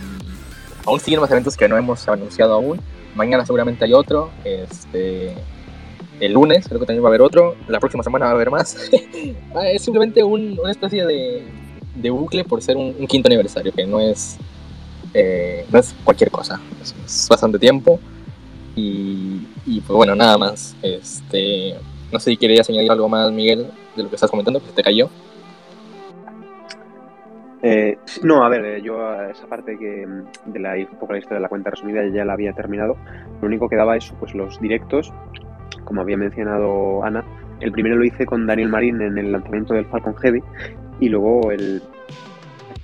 aún 0.85 0.99
siguen 0.99 1.21
más 1.21 1.31
eventos 1.31 1.55
que 1.57 1.67
no 1.67 1.77
hemos 1.77 2.07
anunciado 2.07 2.53
aún. 2.53 2.79
Mañana 3.15 3.45
seguramente 3.45 3.85
hay 3.85 3.93
otro. 3.93 4.31
Este, 4.43 5.35
el 6.19 6.33
lunes, 6.33 6.67
creo 6.67 6.79
que 6.79 6.85
también 6.85 7.03
va 7.03 7.07
a 7.07 7.11
haber 7.11 7.21
otro, 7.21 7.55
la 7.67 7.79
próxima 7.79 8.03
semana 8.03 8.25
va 8.25 8.31
a 8.31 8.35
haber 8.35 8.49
más. 8.49 8.77
Ah, 9.55 9.67
es 9.69 9.83
simplemente 9.83 10.23
un, 10.23 10.59
una 10.59 10.71
especie 10.71 11.05
de, 11.05 11.43
de, 11.95 12.09
bucle 12.09 12.43
por 12.43 12.61
ser 12.61 12.75
un, 12.75 12.95
un, 12.97 13.05
quinto 13.05 13.27
aniversario, 13.27 13.71
que 13.71 13.85
no 13.85 13.99
es, 13.99 14.37
eh, 15.13 15.65
no 15.71 15.77
es 15.77 15.93
cualquier 16.03 16.31
cosa, 16.31 16.59
es, 16.81 16.95
es 17.05 17.27
bastante 17.29 17.59
tiempo. 17.59 17.99
Y, 18.75 19.81
pues 19.81 19.95
bueno, 19.95 20.15
nada 20.15 20.37
más. 20.37 20.75
Este, 20.81 21.75
no 22.11 22.19
sé 22.19 22.31
si 22.31 22.37
querías 22.37 22.69
añadir 22.69 22.91
algo 22.91 23.09
más, 23.09 23.31
Miguel, 23.31 23.67
de 23.95 24.03
lo 24.03 24.09
que 24.09 24.15
estás 24.15 24.29
comentando, 24.29 24.59
que 24.59 24.71
te 24.71 24.83
cayó. 24.83 25.09
Eh, 27.61 27.97
no, 28.23 28.43
a 28.43 28.49
ver, 28.49 28.65
eh, 28.65 28.81
yo 28.81 28.97
esa 29.23 29.47
parte 29.47 29.77
que 29.77 30.05
de 30.45 30.59
la, 30.59 30.73
un 30.73 31.17
historia 31.17 31.35
de 31.35 31.39
la 31.39 31.47
cuenta 31.47 31.69
resumida 31.69 32.01
ya 32.13 32.25
la 32.25 32.33
había 32.33 32.53
terminado. 32.53 32.97
Lo 33.41 33.47
único 33.47 33.69
que 33.69 33.77
daba 33.77 33.95
eso, 33.95 34.15
pues 34.19 34.35
los 34.35 34.59
directos 34.59 35.13
como 35.83 36.01
había 36.01 36.17
mencionado 36.17 37.03
Ana, 37.03 37.23
el 37.59 37.71
primero 37.71 37.95
lo 37.95 38.05
hice 38.05 38.25
con 38.25 38.45
Daniel 38.47 38.69
Marín 38.69 39.01
en 39.01 39.17
el 39.17 39.31
lanzamiento 39.31 39.73
del 39.73 39.85
Falcon 39.85 40.15
Heavy 40.15 40.43
y 40.99 41.09
luego 41.09 41.51
el, 41.51 41.81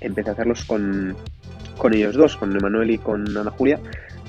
empecé 0.00 0.30
a 0.30 0.32
hacerlos 0.32 0.64
con, 0.64 1.16
con 1.78 1.94
ellos 1.94 2.14
dos, 2.14 2.36
con 2.36 2.56
Emanuel 2.56 2.90
y 2.90 2.98
con 2.98 3.36
Ana 3.36 3.50
Julia. 3.50 3.78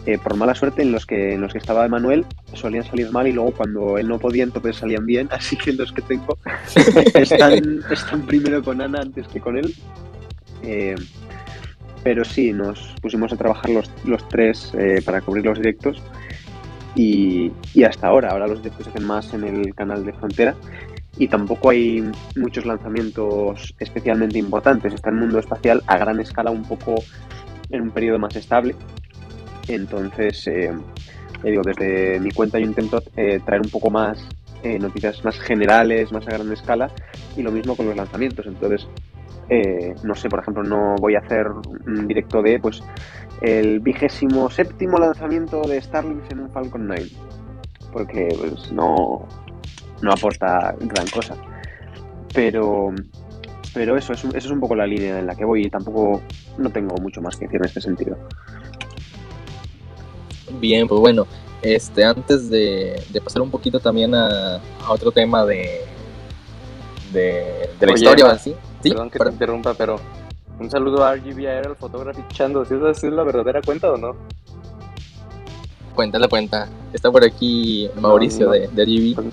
Eh, 0.08 0.18
por 0.18 0.36
mala 0.36 0.56
suerte, 0.56 0.82
en 0.82 0.92
los 0.92 1.06
que 1.06 1.34
en 1.34 1.42
los 1.42 1.52
que 1.52 1.60
estaba 1.60 1.86
Emanuel 1.86 2.26
solían 2.54 2.84
salir 2.84 3.12
mal 3.12 3.28
y 3.28 3.34
luego 3.34 3.52
cuando 3.52 4.00
él 4.00 4.08
no 4.08 4.18
podía, 4.18 4.44
entonces 4.44 4.78
salían 4.78 5.06
bien. 5.06 5.28
Así 5.32 5.56
que 5.56 5.74
los 5.74 5.92
que 5.92 6.02
tengo 6.02 6.38
están, 7.14 7.82
están 7.90 8.22
primero 8.26 8.64
con 8.64 8.82
Ana 8.82 9.00
antes 9.02 9.28
que 9.28 9.40
con 9.40 9.58
él. 9.58 9.76
Eh, 10.64 10.96
pero 12.04 12.26
sí, 12.26 12.52
nos 12.52 12.96
pusimos 13.02 13.32
a 13.32 13.38
trabajar 13.38 13.70
los, 13.70 13.92
los 14.04 14.28
tres 14.28 14.72
eh, 14.76 15.02
para 15.06 15.22
cubrir 15.22 15.46
los 15.46 15.60
directos 15.60 16.02
y, 16.96 17.52
y, 17.76 17.84
hasta 17.84 18.08
ahora. 18.08 18.30
Ahora 18.30 18.48
los 18.48 18.64
directos 18.64 18.86
se 18.86 18.90
hacen 18.90 19.06
más 19.06 19.32
en 19.36 19.44
el 19.44 19.76
canal 19.76 20.04
de 20.04 20.14
Frontera 20.14 20.56
y 21.18 21.28
tampoco 21.28 21.70
hay 21.70 22.10
muchos 22.36 22.66
lanzamientos 22.66 23.76
especialmente 23.78 24.40
importantes. 24.40 24.96
Está 24.96 25.12
el 25.12 25.18
mundo 25.18 25.38
espacial 25.38 25.84
a 25.86 25.98
gran 25.98 26.20
escala 26.20 26.50
un 26.50 26.64
poco 26.64 26.96
en 27.70 27.82
un 27.82 27.92
periodo 27.92 28.18
más 28.18 28.36
estable. 28.36 28.76
Entonces, 29.68 30.48
eh, 30.48 30.72
digo, 31.44 31.62
desde 31.64 32.20
mi 32.20 32.32
cuenta 32.32 32.60
yo 32.60 32.66
intento 32.66 33.02
eh, 33.16 33.40
traer 33.46 33.62
un 33.62 33.70
poco 33.70 33.90
más 33.90 34.28
eh, 34.64 34.78
noticias 34.78 35.24
más 35.26 35.40
generales, 35.40 36.12
más 36.12 36.28
a 36.28 36.32
gran 36.32 36.52
escala, 36.52 36.92
y 37.36 37.42
lo 37.42 37.52
mismo 37.52 37.76
con 37.76 37.88
los 37.88 37.96
lanzamientos. 37.96 38.46
Entonces, 38.46 38.88
eh, 39.50 39.96
no 40.04 40.14
sé, 40.14 40.30
por 40.30 40.40
ejemplo, 40.40 40.64
no 40.64 40.96
voy 41.00 41.16
a 41.16 41.20
hacer 41.20 41.48
un 41.88 42.08
directo 42.08 42.42
de 42.42 42.60
pues 42.60 42.84
el 43.42 43.80
vigésimo 43.80 44.50
séptimo 44.50 44.98
lanzamiento 44.98 45.62
de 45.64 45.82
Starlink 45.82 46.32
en 46.32 46.42
un 46.42 46.52
Falcon 46.52 46.88
9, 46.88 47.06
porque 47.92 48.30
pues, 48.40 48.72
no, 48.72 49.28
no 50.02 50.12
aporta 50.12 50.76
gran 50.80 51.08
cosa. 51.08 51.36
Pero, 52.34 52.94
pero 53.74 53.98
eso, 53.98 54.14
eso, 54.14 54.30
es 54.34 54.46
un 54.46 54.60
poco 54.60 54.76
la 54.76 54.86
línea 54.86 55.20
en 55.20 55.26
la 55.26 55.36
que 55.36 55.44
voy 55.44 55.66
y 55.66 55.70
tampoco 55.70 56.22
no 56.60 56.70
tengo 56.70 56.96
mucho 57.02 57.20
más 57.20 57.36
que 57.36 57.46
decir 57.46 57.60
en 57.62 57.66
este 57.66 57.82
sentido. 57.82 58.16
Bien, 60.62 60.88
pues 60.88 61.02
bueno, 61.02 61.26
este, 61.64 62.06
antes 62.06 62.50
de, 62.50 63.04
pasar 63.24 63.42
un 63.42 63.50
poquito 63.50 63.80
también 63.80 64.14
a, 64.14 64.62
otro 64.88 65.12
tema 65.12 65.44
de, 65.44 65.82
de, 67.12 67.70
la 67.80 67.94
historia, 67.94 68.38
¿sí? 68.38 68.56
Perdón 68.84 69.10
que 69.10 69.18
te 69.18 69.30
interrumpa, 69.30 69.74
pero 69.74 70.00
un 70.60 70.70
saludo 70.70 71.04
a 71.04 71.16
RGB 71.16 71.48
Aerial 71.48 71.76
Photography 71.76 72.22
Chando. 72.30 72.64
¿Sí 72.64 72.76
es 72.76 73.04
la 73.12 73.24
verdadera 73.24 73.62
cuenta 73.64 73.92
o 73.92 73.98
no? 73.98 74.16
Cuenta 75.96 76.20
la 76.20 76.28
cuenta. 76.28 76.70
Está 76.94 77.12
por 77.12 77.24
aquí 77.24 77.90
Mauricio 78.00 78.52
de, 78.52 78.68
de 78.68 78.86
RGB. 78.86 79.32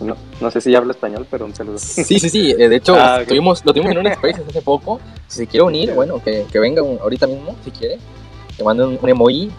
No, 0.00 0.16
no, 0.40 0.50
sé 0.50 0.62
si 0.62 0.74
habla 0.74 0.92
español, 0.92 1.26
pero 1.30 1.44
un 1.44 1.54
saludo. 1.54 1.76
Sí, 1.78 2.18
sí, 2.18 2.30
sí. 2.30 2.52
Eh, 2.58 2.70
de 2.70 2.76
hecho, 2.76 2.94
ah, 2.98 3.20
tuvimos, 3.28 3.62
lo 3.66 3.74
tuvimos 3.74 3.92
en 3.92 3.98
un 3.98 4.06
space 4.08 4.42
hace 4.48 4.62
poco. 4.62 4.98
Si 5.26 5.36
se 5.36 5.46
quiere 5.46 5.64
unir, 5.64 5.92
bueno, 5.92 6.22
que, 6.22 6.46
que 6.50 6.58
venga 6.58 6.80
ahorita 6.80 7.26
mismo, 7.26 7.54
si 7.62 7.70
quiere. 7.70 7.98
Te 8.56 8.64
mando 8.64 8.88
un, 8.88 8.98
un 9.00 9.08
emoji. 9.10 9.50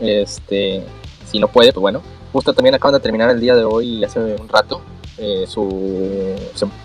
Este, 0.00 0.82
si 1.30 1.38
no 1.38 1.48
puede, 1.48 1.72
pues 1.72 1.82
bueno. 1.82 2.02
Justo 2.32 2.52
también 2.52 2.74
acaban 2.74 2.94
de 2.94 3.00
terminar 3.00 3.30
el 3.30 3.40
día 3.40 3.54
de 3.56 3.64
hoy, 3.64 4.04
hace 4.04 4.18
un 4.20 4.48
rato, 4.48 4.82
eh, 5.16 5.46
su, 5.48 5.66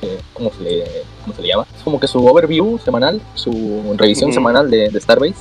eh, 0.01 0.19
¿cómo, 0.33 0.51
se 0.51 0.63
le, 0.63 0.83
¿cómo, 1.21 1.35
se 1.35 1.41
le, 1.41 1.47
llama? 1.49 1.67
Es 1.75 1.83
como 1.83 1.99
que 1.99 2.07
su 2.07 2.25
overview 2.25 2.79
semanal, 2.79 3.21
su 3.35 3.93
revisión 3.97 4.33
semanal 4.33 4.71
de, 4.71 4.89
de, 4.89 4.99
Starbase. 4.99 5.35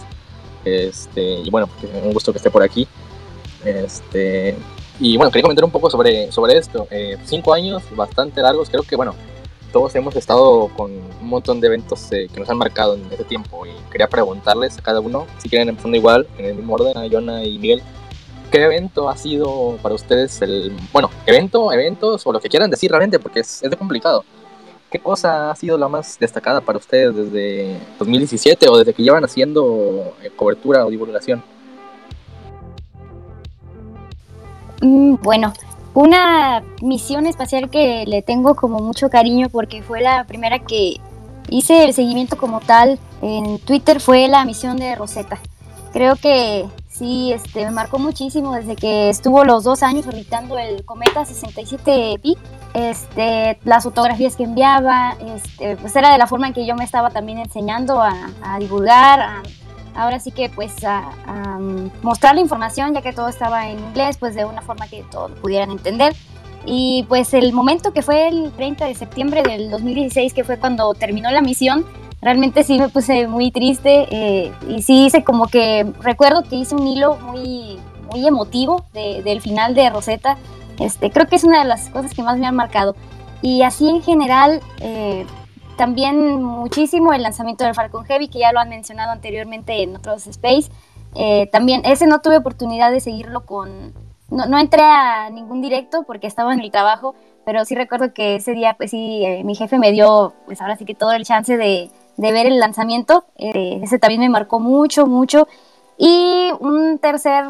Este, 0.65 1.41
y 1.41 1.51
bueno, 1.51 1.69
pues, 1.81 1.93
un 2.05 2.13
gusto 2.13 2.33
que 2.33 2.39
esté 2.39 2.51
por 2.51 2.63
aquí. 2.63 2.87
Este, 3.65 4.57
y 5.01 5.17
bueno, 5.17 5.31
quería 5.31 5.43
comentar 5.43 5.65
un 5.65 5.71
poco 5.71 5.89
sobre, 5.89 6.31
sobre 6.33 6.59
esto. 6.59 6.87
Eh, 6.91 7.17
cinco 7.25 7.55
años 7.55 7.83
bastante 7.97 8.43
largos, 8.43 8.69
creo 8.69 8.83
que 8.83 8.97
bueno, 8.97 9.15
todos 9.73 9.95
hemos 9.95 10.15
estado 10.15 10.69
con 10.77 10.93
un 10.93 11.29
montón 11.29 11.61
de 11.61 11.67
eventos 11.67 12.07
que 12.11 12.39
nos 12.39 12.49
han 12.49 12.59
marcado 12.59 12.95
en 12.95 13.05
este 13.11 13.25
tiempo 13.25 13.67
y 13.67 13.71
quería 13.91 14.07
preguntarles 14.07 14.79
a 14.79 14.83
cada 14.83 15.01
uno, 15.01 15.27
si 15.39 15.49
quieren 15.49 15.69
empezando 15.69 15.97
igual, 15.97 16.29
en 16.39 16.45
el 16.45 16.55
mismo 16.55 16.75
orden, 16.75 16.97
a 16.97 17.09
Jonah 17.11 17.43
y 17.45 17.59
Miguel, 17.59 17.83
¿qué 18.51 18.63
evento 18.63 19.09
ha 19.09 19.17
sido 19.17 19.79
para 19.83 19.95
ustedes 19.95 20.41
el, 20.43 20.73
bueno, 20.93 21.11
evento, 21.27 21.73
eventos 21.73 22.27
o 22.27 22.33
lo 22.33 22.41
que 22.41 22.49
quieran 22.49 22.71
decir 22.71 22.91
realmente, 22.91 23.19
porque 23.19 23.41
es, 23.41 23.63
es 23.63 23.75
complicado? 23.77 24.25
¿Qué 24.91 24.99
cosa 24.99 25.51
ha 25.51 25.57
sido 25.57 25.79
la 25.79 25.89
más 25.89 26.19
destacada 26.19 26.61
para 26.61 26.77
ustedes 26.77 27.17
desde 27.17 27.79
2017 27.99 28.69
o 28.69 28.77
desde 28.77 28.93
que 28.93 29.03
llevan 29.03 29.25
haciendo 29.25 30.15
eh, 30.23 30.31
cobertura 30.37 30.85
o 30.85 30.91
divulgación? 30.91 31.43
Mm, 34.83 35.15
bueno, 35.23 35.55
una 35.95 36.63
misión 36.81 37.27
espacial 37.27 37.71
que 37.71 38.05
le 38.07 38.23
tengo 38.23 38.55
como 38.55 38.79
mucho 38.79 39.11
cariño 39.11 39.49
porque 39.51 39.83
fue 39.83 40.01
la 40.01 40.25
primera 40.25 40.59
que 40.61 41.01
hice 41.49 41.85
el 41.85 41.95
seguimiento 41.95 42.37
como 42.37 42.61
tal 42.61 42.99
en 43.21 43.59
Twitter 43.59 44.01
fue 44.01 44.29
la 44.29 44.45
misión 44.45 44.77
de 44.77 44.95
Rosetta. 44.95 45.39
Creo 45.93 46.17
que 46.17 46.67
sí, 46.89 47.33
este, 47.33 47.65
me 47.65 47.71
marcó 47.71 47.99
muchísimo 47.99 48.55
desde 48.55 48.77
que 48.77 49.11
estuvo 49.11 49.45
los 49.45 49.65
dos 49.65 49.83
años 49.83 50.07
orbitando 50.07 50.59
el 50.59 50.85
cometa 50.85 51.25
67P. 51.25 52.37
Este, 52.75 53.59
las 53.65 53.85
fotografías 53.85 54.35
que 54.35 54.45
enviaba, 54.45 55.15
este, 55.21 55.77
pues 55.77 55.95
era 55.95 56.11
de 56.11 56.19
la 56.19 56.27
forma 56.27 56.47
en 56.47 56.55
que 56.55 56.67
yo 56.67 56.75
me 56.75 56.85
estaba 56.85 57.11
también 57.11 57.39
enseñando 57.39 58.01
a, 58.01 58.15
divulgar, 58.59 59.43
ahora 59.95 60.21
sí 60.21 60.31
que 60.31 60.49
pues 60.49 60.73
a, 60.85 61.11
mostrar 62.03 62.35
la 62.35 62.41
información, 62.41 62.95
ya 62.95 63.03
que 63.03 63.13
todo 63.13 63.29
estaba 63.29 63.69
en 63.69 63.79
inglés, 63.79 64.17
pues 64.19 64.35
de 64.35 64.45
una 64.45 64.63
forma 64.63 64.89
que 64.89 65.05
todos 65.11 65.33
pudieran 65.41 65.71
entender. 65.71 66.15
Y 66.65 67.05
pues 67.09 67.35
el 67.35 67.53
momento 67.53 67.93
que 67.93 68.03
fue 68.03 68.29
el 68.29 68.53
30 68.53 68.87
de 68.87 68.95
septiembre 68.95 69.43
del 69.43 69.71
2016, 69.71 70.33
que 70.33 70.45
fue 70.45 70.59
cuando 70.59 70.95
terminó 70.95 71.31
la 71.31 71.43
misión, 71.43 71.85
realmente 72.21 72.63
sí 72.63 72.79
me 72.79 72.89
puse 72.89 73.27
muy 73.27 73.51
triste 73.51 74.07
eh, 74.11 74.53
y 74.69 74.83
sí 74.83 75.07
hice 75.07 75.25
como 75.25 75.49
que, 75.49 75.85
recuerdo 76.01 76.45
que 76.45 76.57
hice 76.57 76.77
un 76.77 76.87
hilo 76.87 77.17
muy, 77.17 77.79
muy 78.11 78.27
emotivo 78.27 78.85
del 78.95 79.41
final 79.41 79.75
de 79.75 79.91
Rosetta. 79.91 80.39
Este, 80.79 81.11
creo 81.11 81.27
que 81.27 81.37
es 81.37 81.45
una 81.45 81.61
de 81.61 81.69
las 81.69 81.89
cosas 81.91 82.15
que 82.15 82.23
más 82.23 82.39
me 82.39 82.47
han 82.47 82.55
marcado. 82.55 82.95
Y 83.43 83.63
así 83.63 83.89
en 83.89 84.03
general, 84.03 84.61
eh, 84.81 85.27
también 85.77 86.43
muchísimo 86.43 87.13
el 87.13 87.23
lanzamiento 87.23 87.65
del 87.65 87.75
Falcon 87.75 88.05
Heavy, 88.05 88.29
que 88.29 88.41
ya 88.41 88.53
lo 88.53 88.61
han 88.61 88.69
mencionado 88.69 89.13
anteriormente 89.13 89.83
en 89.83 89.97
otros 89.97 90.27
space. 90.27 90.71
Eh, 91.15 91.49
también 91.53 91.83
ese 91.85 92.07
no 92.07 92.21
tuve 92.21 92.39
oportunidad 92.39 92.91
de 92.91 93.01
seguirlo 93.01 93.45
con... 93.47 93.93
No, 94.31 94.47
no, 94.47 94.59
entré 94.59 94.83
a 94.83 95.29
ningún 95.31 95.61
directo 95.61 96.05
porque 96.05 96.27
estaba 96.27 96.55
en 96.55 96.61
el 96.61 96.71
trabajo, 96.71 97.15
pero 97.45 97.65
sí 97.67 97.75
recuerdo 97.75 98.15
que 98.15 98.37
ese 98.37 98.53
día, 98.53 98.75
pues 98.79 98.91
sí, 98.91 99.25
mi 99.45 99.55
jefe 99.55 99.79
me 99.79 99.93
dio, 99.93 100.33
pues 100.47 100.63
ahora 100.63 100.77
sí 100.77 100.87
que 100.87 100.95
todo 100.95 101.13
el 101.13 101.25
chance 101.25 101.59
de, 101.59 101.91
de 102.17 102.33
ver 102.33 102.47
el 102.47 102.59
lanzamiento. 102.59 103.25
Eh, 103.37 103.81
ese 103.83 103.99
también 103.99 104.21
me 104.21 104.29
marcó 104.29 104.61
mucho, 104.61 105.07
mucho. 105.07 105.49
Y 105.99 106.51
un 106.61 106.99
tercer 106.99 107.45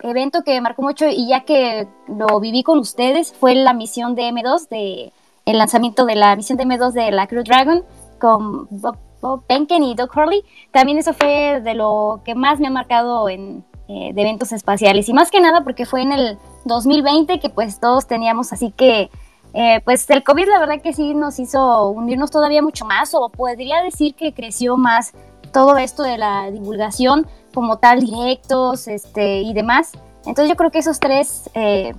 evento 0.00 0.42
que 0.42 0.54
me 0.54 0.60
marcó 0.60 0.82
mucho 0.82 1.06
y 1.08 1.28
ya 1.28 1.44
que 1.44 1.86
lo 2.08 2.40
viví 2.40 2.62
con 2.62 2.78
ustedes 2.78 3.32
fue 3.32 3.54
la 3.54 3.72
misión 3.72 4.14
de 4.14 4.22
M2, 4.22 4.68
de, 4.68 5.12
el 5.44 5.58
lanzamiento 5.58 6.04
de 6.04 6.14
la 6.14 6.34
misión 6.36 6.58
de 6.58 6.64
M2 6.64 6.92
de 6.92 7.10
la 7.10 7.26
Crew 7.26 7.42
Dragon 7.44 7.84
con 8.18 8.68
Bob, 8.70 9.44
Penken 9.46 9.82
y 9.82 9.94
Doug 9.94 10.10
Hurley. 10.16 10.44
También 10.70 10.98
eso 10.98 11.12
fue 11.12 11.60
de 11.60 11.74
lo 11.74 12.20
que 12.24 12.34
más 12.34 12.60
me 12.60 12.68
ha 12.68 12.70
marcado 12.70 13.28
en, 13.28 13.64
eh, 13.88 14.12
eventos 14.16 14.52
espaciales 14.52 15.08
y 15.08 15.12
más 15.12 15.30
que 15.30 15.40
nada 15.40 15.64
porque 15.64 15.86
fue 15.86 16.02
en 16.02 16.12
el 16.12 16.38
2020 16.64 17.40
que 17.40 17.50
pues 17.50 17.80
todos 17.80 18.06
teníamos 18.06 18.52
así 18.52 18.70
que 18.70 19.10
eh, 19.54 19.80
pues 19.84 20.08
el 20.08 20.22
COVID 20.22 20.48
la 20.48 20.60
verdad 20.60 20.80
que 20.80 20.92
sí 20.92 21.14
nos 21.14 21.38
hizo 21.38 21.88
unirnos 21.90 22.30
todavía 22.30 22.62
mucho 22.62 22.84
más 22.84 23.12
o 23.14 23.28
podría 23.28 23.82
decir 23.82 24.14
que 24.14 24.32
creció 24.32 24.76
más 24.76 25.12
todo 25.52 25.76
esto 25.76 26.02
de 26.02 26.16
la 26.16 26.50
divulgación 26.50 27.26
como 27.52 27.78
tal, 27.78 28.00
directos 28.00 28.88
este, 28.88 29.42
y 29.42 29.52
demás. 29.52 29.92
Entonces 30.24 30.48
yo 30.48 30.56
creo 30.56 30.70
que 30.70 30.78
esos 30.78 30.98
tres, 30.98 31.50
eh, 31.54 31.92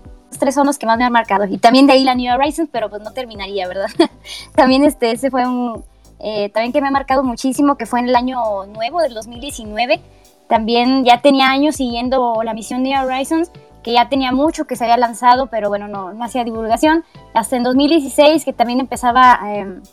tres 0.44 0.56
son 0.56 0.68
los 0.68 0.78
que 0.78 0.86
más 0.86 0.98
me 0.98 1.06
han 1.06 1.14
marcado. 1.14 1.46
Y 1.46 1.58
también 1.58 1.88
de 1.88 1.94
ahí 1.94 2.04
la 2.04 2.16
New 2.16 2.34
Horizons, 2.34 2.70
pero 2.70 2.90
pues 2.90 3.02
no 3.02 3.12
terminaría, 3.12 3.66
¿verdad? 3.68 3.88
también 4.56 4.84
este, 4.84 5.12
ese 5.12 5.32
fue 5.32 5.48
un, 5.48 5.86
eh, 6.20 6.50
también 6.50 6.74
que 6.74 6.82
me 6.82 6.90
ha 6.90 6.92
marcado 6.92 7.24
muchísimo, 7.24 7.78
que 7.78 7.86
fue 7.86 8.02
en 8.02 8.10
el 8.10 8.16
año 8.16 8.66
nuevo 8.66 9.02
del 9.02 9.14
2019. 9.14 10.02
También 10.50 11.06
ya 11.06 11.22
tenía 11.22 11.50
años 11.50 11.78
siguiendo 11.78 12.44
la 12.44 12.54
misión 12.54 12.84
New 12.84 13.06
Horizons 13.06 13.50
que 13.84 13.92
ya 13.92 14.10
tenía 14.10 14.32
mucho 14.32 14.66
que 14.66 14.76
se 14.76 14.86
había 14.86 14.98
lanzado, 14.98 15.48
pero 15.48 15.70
bueno, 15.70 15.88
no, 15.88 16.14
no 16.14 16.24
hacía 16.24 16.44
divulgación. 16.44 17.04
Hasta 17.34 17.58
en 17.58 17.64
2016, 17.64 18.46
que 18.46 18.54
también 18.54 18.80
empezaba 18.80 19.40
em, 19.54 19.84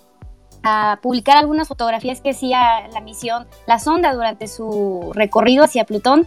a 0.62 0.98
publicar 1.02 1.36
algunas 1.36 1.68
fotografías 1.68 2.20
que 2.20 2.30
hacía 2.30 2.88
la 2.88 3.00
misión, 3.00 3.46
la 3.66 3.78
sonda 3.78 4.14
durante 4.14 4.46
su 4.46 5.10
recorrido 5.14 5.64
hacia 5.64 5.84
Plutón. 5.84 6.26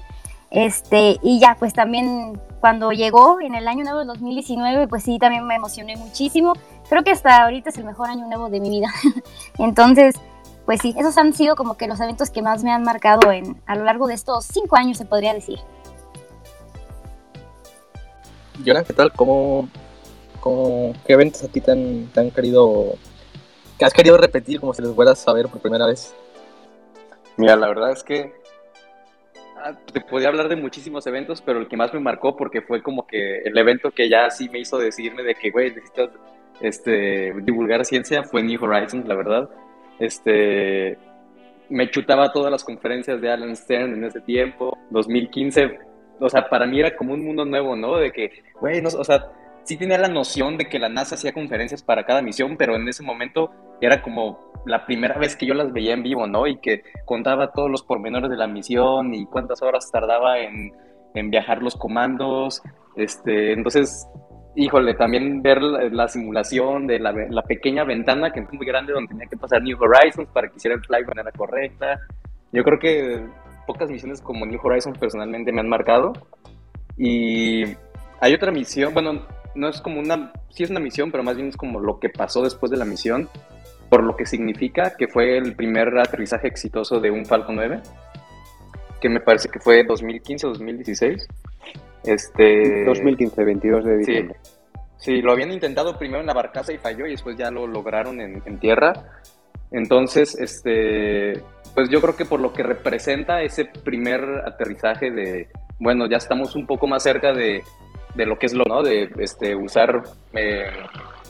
Este, 0.51 1.17
y 1.23 1.39
ya, 1.39 1.55
pues 1.57 1.73
también 1.73 2.39
cuando 2.63 2.93
llegó 2.93 3.41
en 3.41 3.55
el 3.55 3.67
año 3.67 3.83
nuevo 3.83 3.99
de 3.99 4.05
2019, 4.05 4.87
pues 4.87 5.03
sí, 5.03 5.19
también 5.19 5.45
me 5.45 5.55
emocioné 5.55 5.97
muchísimo. 5.97 6.53
Creo 6.87 7.03
que 7.03 7.11
hasta 7.11 7.43
ahorita 7.43 7.71
es 7.71 7.77
el 7.77 7.83
mejor 7.83 8.09
año 8.09 8.25
nuevo 8.25 8.49
de 8.49 8.61
mi 8.61 8.69
vida. 8.69 8.87
Entonces, 9.59 10.15
pues 10.65 10.79
sí, 10.81 10.95
esos 10.97 11.17
han 11.17 11.33
sido 11.33 11.57
como 11.57 11.75
que 11.75 11.89
los 11.89 11.99
eventos 11.99 12.29
que 12.29 12.41
más 12.41 12.63
me 12.63 12.71
han 12.71 12.83
marcado 12.83 13.33
en, 13.33 13.61
a 13.65 13.75
lo 13.75 13.83
largo 13.83 14.07
de 14.07 14.13
estos 14.13 14.45
cinco 14.45 14.77
años, 14.77 14.97
se 14.97 15.03
podría 15.03 15.33
decir. 15.33 15.59
Jonah, 18.65 18.85
¿qué 18.85 18.93
tal? 18.93 19.11
¿Cómo, 19.11 19.67
cómo, 20.39 20.93
qué 21.05 21.11
eventos 21.11 21.43
a 21.43 21.49
ti 21.49 21.59
te 21.59 21.69
han, 21.69 22.31
querido, 22.33 22.93
que 23.77 23.83
has 23.83 23.93
querido 23.93 24.15
repetir 24.17 24.61
como 24.61 24.73
si 24.73 24.81
les 24.81 24.95
fueras 24.95 25.19
a 25.19 25.23
saber 25.25 25.49
por 25.49 25.59
primera 25.59 25.85
vez? 25.85 26.15
Mira, 27.35 27.57
la 27.57 27.67
verdad 27.67 27.91
es 27.91 28.03
que 28.03 28.41
te 29.91 30.01
podía 30.01 30.29
hablar 30.29 30.49
de 30.49 30.55
muchísimos 30.55 31.05
eventos, 31.07 31.41
pero 31.41 31.59
el 31.59 31.67
que 31.67 31.77
más 31.77 31.93
me 31.93 31.99
marcó 31.99 32.35
porque 32.35 32.61
fue 32.61 32.81
como 32.81 33.05
que 33.07 33.39
el 33.39 33.57
evento 33.57 33.91
que 33.91 34.09
ya 34.09 34.29
sí 34.29 34.49
me 34.49 34.59
hizo 34.59 34.77
decirme 34.77 35.23
de 35.23 35.35
que, 35.35 35.51
güey, 35.51 35.69
necesitas 35.69 36.09
este, 36.61 37.33
divulgar 37.41 37.85
ciencia 37.85 38.23
fue 38.23 38.43
New 38.43 38.63
Horizons, 38.63 39.07
la 39.07 39.15
verdad. 39.15 39.49
Este, 39.99 40.97
me 41.69 41.89
chutaba 41.89 42.31
todas 42.31 42.51
las 42.51 42.63
conferencias 42.63 43.21
de 43.21 43.31
Alan 43.31 43.55
Stern 43.55 43.93
en 43.93 44.03
ese 44.03 44.21
tiempo. 44.21 44.77
2015 44.89 45.93
o 46.19 46.29
sea, 46.29 46.47
para 46.47 46.65
mí 46.65 46.79
era 46.79 46.95
como 46.95 47.13
un 47.13 47.25
mundo 47.25 47.45
nuevo, 47.45 47.75
¿no? 47.75 47.97
De 47.97 48.11
que, 48.11 48.31
güey, 48.59 48.81
no, 48.81 48.89
o 48.89 49.03
sea, 49.03 49.29
sí 49.65 49.77
tenía 49.77 49.97
la 49.97 50.07
noción 50.07 50.57
de 50.57 50.65
que 50.65 50.79
la 50.79 50.89
NASA 50.89 51.15
hacía 51.15 51.33
conferencias 51.33 51.83
para 51.83 52.05
cada 52.05 52.21
misión, 52.21 52.57
pero 52.57 52.75
en 52.75 52.87
ese 52.87 53.03
momento 53.03 53.51
era 53.81 54.01
como 54.01 54.51
la 54.65 54.85
primera 54.85 55.17
vez 55.17 55.35
que 55.35 55.45
yo 55.45 55.53
las 55.53 55.73
veía 55.73 55.93
en 55.93 56.03
vivo, 56.03 56.27
¿no? 56.27 56.47
Y 56.47 56.57
que 56.57 56.83
contaba 57.05 57.51
todos 57.51 57.69
los 57.69 57.83
pormenores 57.83 58.29
de 58.29 58.37
la 58.37 58.47
misión 58.47 59.13
y 59.13 59.25
cuántas 59.25 59.61
horas 59.61 59.89
tardaba 59.91 60.39
en, 60.39 60.71
en 61.13 61.29
viajar 61.29 61.61
los 61.61 61.75
comandos. 61.75 62.61
Este, 62.95 63.53
entonces, 63.53 64.07
híjole, 64.55 64.93
también 64.93 65.41
ver 65.41 65.61
la, 65.61 66.07
simulación 66.07 66.87
de 66.87 66.99
la, 66.99 67.11
la, 67.11 67.41
pequeña 67.41 67.83
ventana 67.83 68.31
que 68.31 68.41
es 68.41 68.53
muy 68.53 68.65
grande 68.65 68.93
donde 68.93 69.09
tenía 69.09 69.27
que 69.27 69.37
pasar 69.37 69.61
New 69.61 69.77
Horizons 69.81 70.29
para 70.29 70.47
que 70.47 70.57
hiciera 70.57 70.75
el 70.75 70.83
fly 70.83 71.01
de 71.01 71.07
manera 71.07 71.31
correcta. 71.31 71.99
Yo 72.51 72.63
creo 72.63 72.79
que 72.79 73.25
pocas 73.65 73.89
misiones 73.89 74.21
como 74.21 74.45
New 74.45 74.59
Horizons 74.61 74.97
personalmente 74.97 75.51
me 75.51 75.61
han 75.61 75.69
marcado. 75.69 76.13
Y 76.97 77.63
hay 78.21 78.33
otra 78.33 78.51
misión, 78.51 78.93
bueno, 78.93 79.23
no 79.55 79.69
es 79.69 79.81
como 79.81 79.99
una, 79.99 80.31
sí 80.49 80.63
es 80.63 80.69
una 80.69 80.79
misión, 80.79 81.11
pero 81.11 81.23
más 81.23 81.35
bien 81.35 81.49
es 81.49 81.57
como 81.57 81.79
lo 81.79 81.99
que 81.99 82.09
pasó 82.09 82.41
después 82.41 82.71
de 82.71 82.77
la 82.77 82.85
misión, 82.85 83.29
por 83.89 84.03
lo 84.03 84.15
que 84.15 84.25
significa 84.25 84.95
que 84.97 85.07
fue 85.07 85.37
el 85.37 85.55
primer 85.55 85.97
aterrizaje 85.97 86.47
exitoso 86.47 86.99
de 86.99 87.11
un 87.11 87.25
Falcon 87.25 87.55
9, 87.55 87.81
que 88.99 89.09
me 89.09 89.19
parece 89.19 89.49
que 89.49 89.59
fue 89.59 89.83
2015 89.83 90.47
o 90.47 90.49
2016. 90.49 91.27
Este, 92.05 92.85
2015, 92.85 93.43
22 93.43 93.85
de 93.85 93.97
diciembre. 93.97 94.37
Sí, 94.97 95.21
lo 95.21 95.33
habían 95.33 95.51
intentado 95.51 95.97
primero 95.97 96.21
en 96.21 96.27
la 96.27 96.33
barcaza 96.33 96.73
y 96.73 96.77
falló 96.77 97.05
y 97.05 97.11
después 97.11 97.37
ya 97.37 97.51
lo 97.51 97.67
lograron 97.67 98.21
en, 98.21 98.41
en 98.45 98.59
tierra. 98.59 98.93
Entonces, 99.71 100.35
este, 100.39 101.41
pues 101.73 101.89
yo 101.89 101.99
creo 101.99 102.15
que 102.15 102.25
por 102.25 102.39
lo 102.39 102.53
que 102.53 102.63
representa 102.63 103.41
ese 103.41 103.65
primer 103.65 104.23
aterrizaje 104.45 105.11
de, 105.11 105.49
bueno, 105.79 106.07
ya 106.09 106.17
estamos 106.17 106.55
un 106.55 106.65
poco 106.65 106.87
más 106.87 107.03
cerca 107.03 107.33
de, 107.33 107.63
de 108.15 108.25
lo 108.25 108.37
que 108.37 108.45
es 108.45 108.53
lo, 108.53 108.63
¿no? 108.65 108.83
De 108.83 109.09
este, 109.17 109.55
usar 109.55 110.03
eh, 110.33 110.71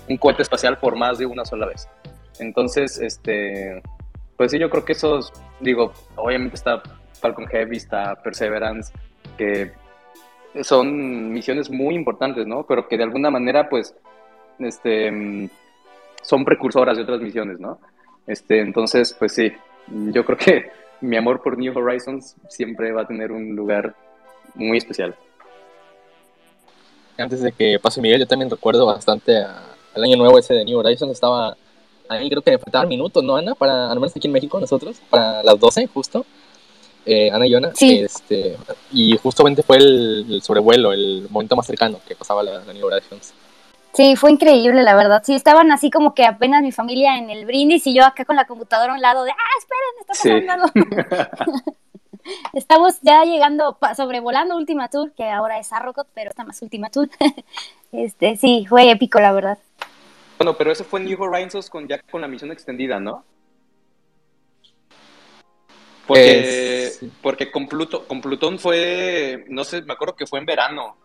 un 0.09 0.17
cohete 0.17 0.41
espacial 0.41 0.77
por 0.77 0.95
más 0.95 1.17
de 1.17 1.25
una 1.25 1.45
sola 1.45 1.67
vez. 1.67 1.87
Entonces, 2.39 2.99
este, 2.99 3.81
pues 4.37 4.51
sí, 4.51 4.59
yo 4.59 4.69
creo 4.69 4.83
que 4.83 4.93
esos, 4.93 5.31
digo, 5.59 5.93
obviamente 6.15 6.55
está 6.55 6.81
Falcon 7.19 7.47
Heavy, 7.47 7.77
está 7.77 8.15
Perseverance, 8.15 8.93
que 9.37 9.71
son 10.61 11.31
misiones 11.31 11.69
muy 11.69 11.95
importantes, 11.95 12.45
¿no? 12.45 12.65
Pero 12.65 12.87
que 12.87 12.97
de 12.97 13.03
alguna 13.03 13.29
manera, 13.29 13.69
pues, 13.69 13.95
este, 14.59 15.49
son 16.21 16.45
precursoras 16.45 16.97
de 16.97 17.03
otras 17.03 17.21
misiones, 17.21 17.59
¿no? 17.59 17.79
Este, 18.27 18.59
entonces, 18.59 19.15
pues 19.17 19.33
sí, 19.33 19.51
yo 19.87 20.25
creo 20.25 20.37
que 20.37 20.71
mi 21.01 21.17
amor 21.17 21.41
por 21.41 21.57
New 21.57 21.77
Horizons 21.77 22.35
siempre 22.49 22.91
va 22.91 23.01
a 23.01 23.07
tener 23.07 23.31
un 23.31 23.55
lugar 23.55 23.95
muy 24.55 24.77
especial 24.77 25.15
antes 27.17 27.41
de 27.41 27.51
que 27.51 27.79
pase 27.79 28.01
Miguel, 28.01 28.21
yo 28.21 28.27
también 28.27 28.49
recuerdo 28.49 28.85
bastante 28.85 29.37
al 29.37 30.03
año 30.03 30.17
nuevo 30.17 30.37
ese 30.37 30.53
de 30.53 30.65
New 30.65 30.79
Horizons. 30.79 31.11
Estaba 31.11 31.55
ahí, 32.09 32.29
creo 32.29 32.41
que 32.41 32.51
me 32.51 32.57
faltaban 32.57 32.87
minutos, 32.87 33.23
¿no, 33.23 33.35
Ana? 33.35 33.55
Para, 33.55 33.91
al 33.91 33.99
menos 33.99 34.15
aquí 34.15 34.27
en 34.27 34.33
México, 34.33 34.59
nosotros, 34.59 34.97
para 35.09 35.43
las 35.43 35.59
12, 35.59 35.87
justo. 35.87 36.25
Eh, 37.05 37.29
Ana 37.31 37.45
y 37.45 37.55
Ana. 37.55 37.71
Sí. 37.75 37.99
Este, 37.99 38.57
y 38.91 39.17
justamente 39.17 39.63
fue 39.63 39.77
el, 39.77 40.41
sobrevuelo, 40.41 40.93
el 40.93 41.27
momento 41.29 41.55
más 41.55 41.67
cercano 41.67 41.99
que 42.07 42.15
pasaba 42.15 42.43
la, 42.43 42.63
la 42.63 42.73
New 42.73 42.85
Horizons. 42.85 43.33
Sí, 43.93 44.15
fue 44.15 44.31
increíble, 44.31 44.81
la 44.81 44.95
verdad. 44.95 45.21
Sí, 45.23 45.35
estaban 45.35 45.71
así 45.71 45.91
como 45.91 46.15
que 46.15 46.25
apenas 46.25 46.63
mi 46.63 46.71
familia 46.71 47.17
en 47.17 47.29
el 47.29 47.45
brindis 47.45 47.85
y 47.85 47.93
yo 47.93 48.03
acá 48.03 48.25
con 48.25 48.35
la 48.35 48.47
computadora 48.47 48.91
a 48.91 48.95
un 48.95 49.01
lado 49.01 49.23
de, 49.23 49.31
ah, 49.31 49.35
esperen, 49.59 50.49
está 50.49 50.63
pasando 50.63 51.63
sí. 51.63 51.73
Estamos 52.53 52.99
ya 53.01 53.23
llegando, 53.23 53.77
sobrevolando 53.95 54.55
Ultima 54.55 54.89
Tour, 54.89 55.11
que 55.13 55.29
ahora 55.29 55.59
es 55.59 55.71
Arrocot, 55.71 56.07
pero 56.13 56.29
está 56.29 56.43
más 56.43 56.61
Ultima 56.61 56.89
Tour. 56.89 57.09
este, 57.91 58.37
sí, 58.37 58.65
fue 58.67 58.89
épico, 58.89 59.19
la 59.19 59.33
verdad. 59.33 59.57
Bueno, 60.37 60.55
pero 60.57 60.71
eso 60.71 60.83
fue 60.83 60.99
New 60.99 61.21
Horizons 61.21 61.69
con, 61.69 61.87
ya 61.87 61.99
con 61.99 62.21
la 62.21 62.27
misión 62.27 62.51
extendida, 62.51 62.99
¿no? 62.99 63.23
Porque, 66.05 66.91
porque 67.21 67.49
con, 67.49 67.67
Pluto, 67.67 68.05
con 68.05 68.19
Plutón 68.19 68.59
fue, 68.59 69.45
no 69.47 69.63
sé, 69.63 69.81
me 69.83 69.93
acuerdo 69.93 70.15
que 70.15 70.27
fue 70.27 70.39
en 70.39 70.45
verano. 70.45 70.97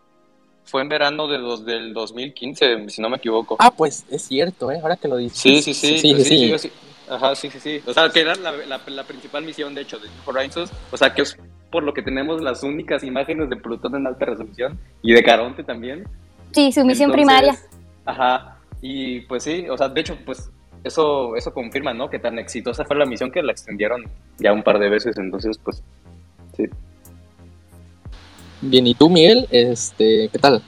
Fue 0.65 0.81
en 0.81 0.89
verano 0.89 1.27
de 1.27 1.37
los, 1.37 1.65
del 1.65 1.93
2015, 1.93 2.89
si 2.89 3.01
no 3.01 3.09
me 3.09 3.17
equivoco. 3.17 3.55
Ah, 3.59 3.71
pues 3.71 4.05
es 4.09 4.23
cierto, 4.23 4.69
¿eh? 4.71 4.79
ahora 4.81 4.97
que 4.97 5.07
lo 5.07 5.15
dices. 5.15 5.39
Sí, 5.39 5.61
sí, 5.61 5.73
sí. 5.73 5.97
sí, 5.99 6.23
sí, 6.23 6.59
sí 6.59 6.71
Ajá, 7.09 7.35
sí, 7.35 7.49
sí, 7.49 7.59
sí. 7.59 7.81
O 7.85 7.93
sea, 7.93 8.09
que 8.09 8.21
era 8.21 8.35
la, 8.35 8.51
la, 8.85 9.03
principal 9.03 9.43
misión, 9.43 9.73
de 9.73 9.81
hecho, 9.81 9.97
de 9.97 10.07
Horizons. 10.25 10.71
O 10.91 10.97
sea, 10.97 11.13
que 11.13 11.23
es 11.23 11.37
por 11.71 11.83
lo 11.83 11.93
que 11.93 12.03
tenemos 12.03 12.41
las 12.41 12.63
únicas 12.63 13.03
imágenes 13.03 13.49
de 13.49 13.55
Plutón 13.55 13.95
en 13.95 14.07
alta 14.07 14.25
resolución 14.25 14.79
y 15.01 15.13
de 15.13 15.23
Caronte 15.23 15.63
también. 15.63 16.07
Sí, 16.51 16.71
su 16.71 16.85
misión 16.85 17.11
primaria. 17.11 17.57
Ajá. 18.05 18.57
Y 18.81 19.21
pues 19.21 19.43
sí, 19.43 19.67
o 19.69 19.77
sea, 19.77 19.89
de 19.89 20.01
hecho, 20.01 20.17
pues 20.25 20.51
eso, 20.83 21.35
eso 21.35 21.53
confirma, 21.53 21.93
¿no? 21.93 22.09
Que 22.09 22.19
tan 22.19 22.39
exitosa 22.39 22.85
fue 22.85 22.95
la 22.95 23.05
misión 23.05 23.31
que 23.31 23.43
la 23.43 23.51
extendieron 23.51 24.03
ya 24.37 24.53
un 24.53 24.63
par 24.63 24.79
de 24.79 24.89
veces. 24.89 25.17
Entonces, 25.17 25.57
pues, 25.57 25.83
sí. 26.55 26.65
Bien, 28.61 28.85
¿y 28.87 28.93
tú, 28.93 29.09
Miguel? 29.09 29.47
Este, 29.51 30.29
¿qué 30.31 30.39
tal? 30.39 30.61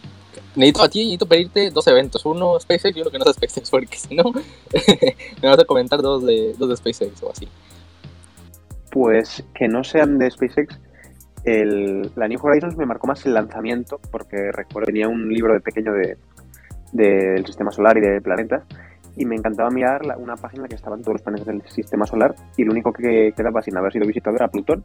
Necesito 0.55 0.83
a 0.83 0.89
ti, 0.89 0.99
necesito 0.99 1.25
pedirte 1.25 1.69
dos 1.69 1.87
eventos, 1.87 2.25
uno 2.25 2.59
SpaceX 2.59 2.97
y 2.97 3.01
uno 3.01 3.11
que 3.11 3.19
no 3.19 3.25
sea 3.25 3.33
SpaceX, 3.33 3.69
porque 3.69 3.97
si 3.97 4.15
no, 4.15 4.23
me 5.41 5.49
vas 5.49 5.59
a 5.59 5.65
comentar 5.65 6.01
dos 6.01 6.25
de, 6.25 6.53
dos 6.57 6.77
SpaceX 6.77 7.23
o 7.23 7.31
así. 7.31 7.47
Pues 8.91 9.43
que 9.53 9.67
no 9.67 9.83
sean 9.83 10.17
de 10.17 10.29
SpaceX. 10.29 10.77
La 11.43 12.27
New 12.27 12.39
Horizons 12.41 12.77
me 12.77 12.85
marcó 12.85 13.07
más 13.07 13.25
el 13.25 13.33
lanzamiento, 13.33 13.99
porque 14.11 14.51
recuerdo 14.51 14.87
tenía 14.87 15.07
un 15.07 15.29
libro 15.33 15.53
de 15.53 15.59
pequeño 15.59 15.93
de, 15.93 16.17
del 16.91 17.45
sistema 17.45 17.71
solar 17.71 17.97
y 17.97 18.01
de 18.01 18.21
planetas, 18.21 18.63
y 19.15 19.25
me 19.25 19.35
encantaba 19.35 19.69
mirar 19.69 20.01
una 20.17 20.35
página 20.35 20.59
en 20.59 20.63
la 20.63 20.67
que 20.67 20.75
estaban 20.75 21.01
todos 21.01 21.13
los 21.13 21.21
planetas 21.21 21.47
del 21.47 21.61
sistema 21.63 22.05
solar, 22.05 22.35
y 22.57 22.63
lo 22.63 22.71
único 22.71 22.93
que 22.93 23.33
quedaba 23.35 23.61
sin 23.61 23.75
haber 23.77 23.91
sido 23.91 24.05
visitado 24.05 24.35
era 24.35 24.49
Plutón, 24.49 24.83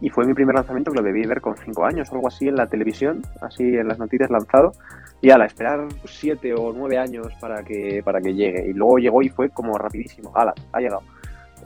y 0.00 0.10
fue 0.10 0.26
mi 0.26 0.34
primer 0.34 0.54
lanzamiento 0.54 0.90
que 0.90 0.98
lo 0.98 1.02
debí 1.02 1.24
ver 1.24 1.40
con 1.40 1.56
5 1.56 1.84
años 1.84 2.10
o 2.10 2.14
algo 2.14 2.28
así 2.28 2.48
en 2.48 2.56
la 2.56 2.66
televisión, 2.66 3.22
así 3.40 3.62
en 3.62 3.88
las 3.88 3.98
noticias 3.98 4.30
lanzado, 4.30 4.72
y 5.20 5.30
ala, 5.30 5.46
esperar 5.46 5.86
7 6.04 6.54
o 6.54 6.72
9 6.72 6.98
años 6.98 7.28
para 7.40 7.62
que, 7.62 8.02
para 8.04 8.20
que 8.20 8.34
llegue. 8.34 8.68
Y 8.68 8.72
luego 8.72 8.98
llegó 8.98 9.22
y 9.22 9.28
fue 9.28 9.50
como 9.50 9.78
rapidísimo, 9.78 10.32
ala, 10.34 10.54
ha 10.72 10.80
llegado. 10.80 11.02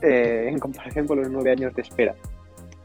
Eh, 0.03 0.47
en 0.53 0.59
comparación 0.59 1.07
con 1.07 1.19
los 1.19 1.31
9 1.31 1.51
años 1.51 1.75
de 1.75 1.83
espera. 1.83 2.15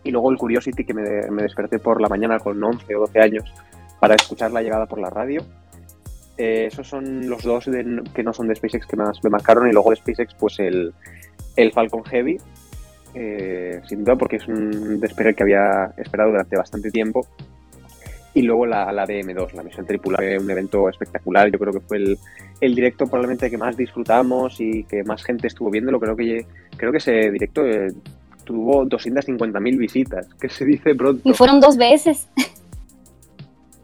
Y 0.03 0.11
luego 0.11 0.31
el 0.31 0.37
Curiosity 0.37 0.83
que 0.83 0.93
me, 0.93 1.29
me, 1.31 1.43
desperté 1.43 1.79
por 1.79 2.01
la 2.01 2.09
mañana 2.09 2.39
con 2.39 2.61
11 2.61 2.95
o 2.95 2.99
12 3.01 3.19
años 3.21 3.53
para 3.99 4.15
escuchar 4.15 4.51
la 4.51 4.61
llegada 4.61 4.85
por 4.85 4.99
la 4.99 5.09
radio. 5.09 5.41
Eh, 6.37 6.65
esos 6.65 6.87
son 6.87 7.29
los 7.29 7.43
dos 7.43 7.69
que 8.13 8.23
no 8.23 8.33
son 8.33 8.47
de 8.47 8.55
SpaceX 8.55 8.87
que 8.87 8.95
más 8.97 9.23
me 9.23 9.29
marcaron. 9.29 9.67
Y 9.69 9.71
luego 9.71 9.91
de 9.91 9.97
SpaceX, 9.97 10.33
pues 10.33 10.59
el, 10.59 10.93
el 11.55 11.71
Falcon 11.71 12.03
Heavy, 12.03 12.37
eh, 13.13 13.81
sin 13.87 14.03
duda 14.03 14.15
porque 14.15 14.37
es 14.37 14.47
un 14.47 14.99
despegue 14.99 15.33
que 15.33 15.43
había 15.43 15.93
esperado 15.97 16.31
durante 16.31 16.57
bastante 16.57 16.91
tiempo. 16.91 17.27
Y 18.35 18.41
luego 18.41 18.65
la, 18.65 18.91
la 18.91 19.05
DM2, 19.05 19.53
la 19.53 19.61
misión 19.61 19.85
tripulada, 19.85 20.23
un 20.39 20.49
evento 20.49 20.89
espectacular. 20.89 21.51
Yo 21.51 21.59
creo 21.59 21.71
que 21.71 21.81
fue 21.81 21.97
el, 21.97 22.17
el, 22.61 22.73
directo 22.73 23.05
probablemente 23.05 23.51
que 23.51 23.59
más 23.59 23.77
disfrutamos 23.77 24.59
y 24.59 24.83
que 24.85 25.03
más 25.03 25.23
gente 25.23 25.47
estuvo 25.47 25.69
viéndolo. 25.69 25.99
Creo 25.99 26.15
que, 26.15 26.45
creo 26.75 26.91
que 26.91 26.97
ese 26.97 27.29
directo 27.29 27.63
eh, 27.63 27.93
tuvo 28.43 28.85
250.000 28.85 29.77
visitas, 29.77 30.27
que 30.39 30.49
se 30.49 30.65
dice 30.65 30.95
pronto. 30.95 31.21
Y 31.29 31.33
fueron 31.33 31.59
dos 31.59 31.77
veces. 31.77 32.27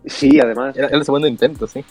Sí, 0.06 0.40
además. 0.40 0.76
Era 0.76 0.88
el 0.88 1.04
segundo 1.06 1.28
intento, 1.28 1.68
sí. 1.68 1.84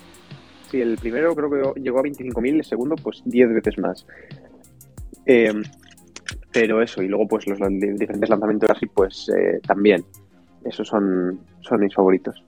Sí, 0.70 0.80
el 0.80 0.96
primero 0.98 1.34
creo 1.36 1.74
que 1.74 1.80
llegó 1.80 2.00
a 2.00 2.02
25.000, 2.02 2.56
el 2.56 2.64
segundo 2.64 2.96
pues 2.96 3.22
10 3.24 3.54
veces 3.54 3.78
más. 3.78 4.06
Eh, 5.26 5.52
pero 6.52 6.82
eso, 6.82 7.02
y 7.02 7.08
luego 7.08 7.28
pues 7.28 7.46
los 7.46 7.58
diferentes 7.58 8.28
lanzamientos 8.28 8.70
así, 8.70 8.86
pues 8.86 9.28
eh, 9.28 9.60
también. 9.66 10.04
Esos 10.64 10.88
son, 10.88 11.40
son 11.60 11.80
mis 11.80 11.94
favoritos. 11.94 12.42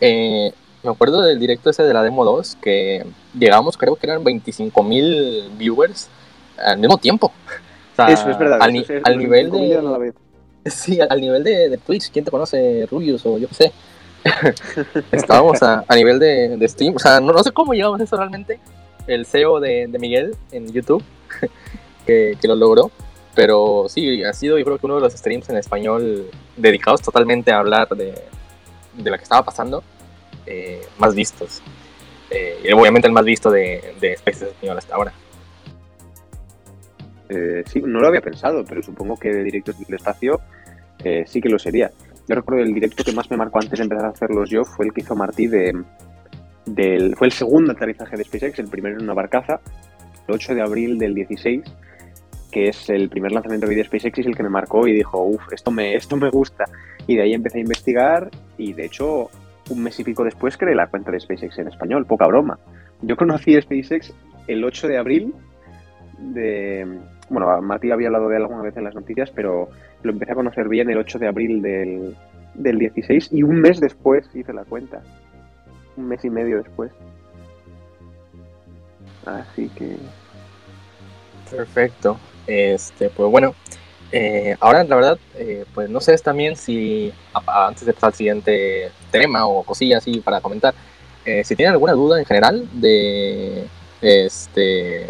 Eh, 0.00 0.52
me 0.82 0.90
acuerdo 0.90 1.22
del 1.22 1.38
directo 1.38 1.70
ese 1.70 1.82
de 1.82 1.94
la 1.94 2.02
Demo 2.02 2.24
2, 2.24 2.58
que 2.60 3.04
llegamos, 3.38 3.76
creo 3.76 3.96
que 3.96 4.06
eran 4.06 4.24
25.000 4.24 5.56
viewers 5.56 6.08
al 6.58 6.78
mismo 6.78 6.98
tiempo. 6.98 7.32
eso 8.08 8.30
es 8.30 8.38
verdad. 8.38 8.60
Al, 8.60 8.72
nivel 9.18 9.50
de... 9.50 10.12
Sí, 10.66 11.00
al, 11.00 11.20
nivel 11.20 11.44
de, 11.44 11.78
Twitch, 11.86 12.10
¿quién 12.10 12.24
te 12.24 12.30
conoce? 12.30 12.86
Rubius 12.90 13.24
o 13.26 13.38
yo 13.38 13.48
qué 13.48 13.54
sé. 13.54 13.72
Estábamos 15.12 15.62
a, 15.62 15.84
nivel 15.94 16.18
de, 16.18 16.56
de, 16.56 16.68
Steam. 16.68 16.96
O 16.96 16.98
sea, 16.98 17.20
no, 17.20 17.32
no, 17.32 17.42
sé 17.42 17.52
cómo 17.52 17.72
llegamos 17.72 18.00
a 18.00 18.04
eso 18.04 18.16
realmente. 18.16 18.60
El 19.06 19.24
CEO 19.24 19.60
de, 19.60 19.86
de 19.86 19.98
Miguel 19.98 20.36
en 20.52 20.70
YouTube 20.70 21.02
que, 22.06 22.36
lo 22.42 22.54
logró. 22.54 22.90
Pero 23.34 23.86
sí, 23.88 24.24
ha 24.24 24.32
sido 24.32 24.58
yo 24.58 24.64
creo 24.64 24.78
que 24.78 24.86
uno 24.86 24.96
de 24.96 25.02
los 25.02 25.12
streams 25.12 25.48
en 25.50 25.56
español 25.56 26.28
dedicados 26.56 27.00
totalmente 27.00 27.52
a 27.52 27.60
hablar 27.60 27.88
de, 27.88 28.14
de 28.96 29.10
lo 29.10 29.16
que 29.16 29.22
estaba 29.22 29.44
pasando, 29.44 29.82
eh, 30.46 30.82
más 30.98 31.14
vistos. 31.14 31.62
Eh, 32.30 32.72
obviamente 32.74 33.08
el 33.08 33.14
más 33.14 33.24
visto 33.24 33.50
de, 33.50 33.94
de 34.00 34.16
Spaces 34.16 34.48
Español 34.48 34.78
hasta 34.78 34.94
ahora. 34.94 35.12
Eh, 37.30 37.62
sí, 37.66 37.80
no 37.80 38.00
lo 38.00 38.08
había 38.08 38.20
pensado, 38.20 38.64
pero 38.64 38.82
supongo 38.82 39.16
que 39.16 39.32
de 39.32 39.44
directos 39.44 39.78
del 39.78 39.94
espacio 39.94 40.40
eh, 41.04 41.24
sí 41.26 41.40
que 41.40 41.48
lo 41.48 41.58
sería. 41.58 41.90
Yo 42.28 42.34
recuerdo 42.34 42.62
el 42.62 42.74
directo 42.74 43.04
que 43.04 43.12
más 43.12 43.30
me 43.30 43.36
marcó 43.36 43.60
antes 43.60 43.78
de 43.78 43.84
empezar 43.84 44.06
a 44.06 44.08
hacerlos 44.10 44.50
yo 44.50 44.64
fue 44.64 44.86
el 44.86 44.92
que 44.92 45.00
hizo 45.00 45.14
Martí 45.14 45.46
de, 45.46 45.80
del, 46.66 47.16
fue 47.16 47.28
el 47.28 47.32
segundo 47.32 47.72
aterrizaje 47.72 48.16
de 48.16 48.24
SpaceX, 48.24 48.58
el 48.58 48.68
primero 48.68 48.96
en 48.96 49.04
una 49.04 49.14
barcaza, 49.14 49.60
el 50.26 50.34
8 50.34 50.54
de 50.56 50.62
abril 50.62 50.98
del 50.98 51.14
16, 51.14 51.62
que 52.50 52.68
es 52.68 52.90
el 52.90 53.08
primer 53.08 53.32
lanzamiento 53.32 53.66
de 53.66 53.84
SpaceX 53.84 54.18
y 54.18 54.20
es 54.20 54.26
el 54.26 54.36
que 54.36 54.42
me 54.42 54.50
marcó 54.50 54.86
y 54.86 54.92
dijo, 54.92 55.22
uff, 55.22 55.52
esto 55.52 55.70
me, 55.70 55.94
esto 55.94 56.16
me 56.16 56.30
gusta. 56.30 56.64
Y 57.06 57.16
de 57.16 57.22
ahí 57.22 57.34
empecé 57.34 57.58
a 57.58 57.62
investigar 57.62 58.30
y 58.58 58.72
de 58.72 58.86
hecho 58.86 59.30
un 59.70 59.82
mes 59.82 59.98
y 60.00 60.04
pico 60.04 60.24
después 60.24 60.56
creé 60.56 60.74
la 60.74 60.88
cuenta 60.88 61.10
de 61.10 61.20
SpaceX 61.20 61.58
en 61.58 61.68
español, 61.68 62.06
poca 62.06 62.26
broma. 62.26 62.58
Yo 63.02 63.16
conocí 63.16 63.60
SpaceX 63.60 64.12
el 64.46 64.64
8 64.64 64.88
de 64.88 64.98
abril 64.98 65.34
de... 66.18 66.98
Bueno, 67.28 67.62
Mati 67.62 67.92
había 67.92 68.08
hablado 68.08 68.28
de 68.28 68.36
él 68.36 68.42
alguna 68.42 68.62
vez 68.62 68.76
en 68.76 68.84
las 68.84 68.94
noticias, 68.94 69.30
pero 69.30 69.68
lo 70.02 70.12
empecé 70.12 70.32
a 70.32 70.34
conocer 70.34 70.68
bien 70.68 70.90
el 70.90 70.98
8 70.98 71.18
de 71.20 71.28
abril 71.28 71.62
del, 71.62 72.16
del 72.54 72.78
16 72.78 73.28
y 73.32 73.42
un 73.44 73.60
mes 73.60 73.80
después 73.80 74.28
hice 74.34 74.52
la 74.52 74.64
cuenta. 74.64 75.00
Un 75.96 76.08
mes 76.08 76.24
y 76.24 76.30
medio 76.30 76.58
después. 76.58 76.90
Así 79.24 79.68
que... 79.68 79.96
Perfecto. 81.50 82.18
Este, 82.50 83.10
pues 83.10 83.30
bueno, 83.30 83.54
eh, 84.10 84.56
ahora 84.58 84.82
la 84.82 84.96
verdad, 84.96 85.18
eh, 85.36 85.64
pues 85.72 85.88
no 85.88 86.00
sé 86.00 86.16
también 86.18 86.56
si 86.56 87.12
antes 87.46 87.86
de 87.86 87.92
pasar 87.92 88.08
al 88.08 88.14
siguiente 88.14 88.90
tema 89.12 89.46
o 89.46 89.62
cosillas 89.62 90.02
así 90.02 90.18
para 90.18 90.40
comentar, 90.40 90.74
eh, 91.24 91.44
si 91.44 91.54
tienen 91.54 91.74
alguna 91.74 91.92
duda 91.92 92.18
en 92.18 92.24
general 92.24 92.68
de 92.72 93.66
este 94.00 95.06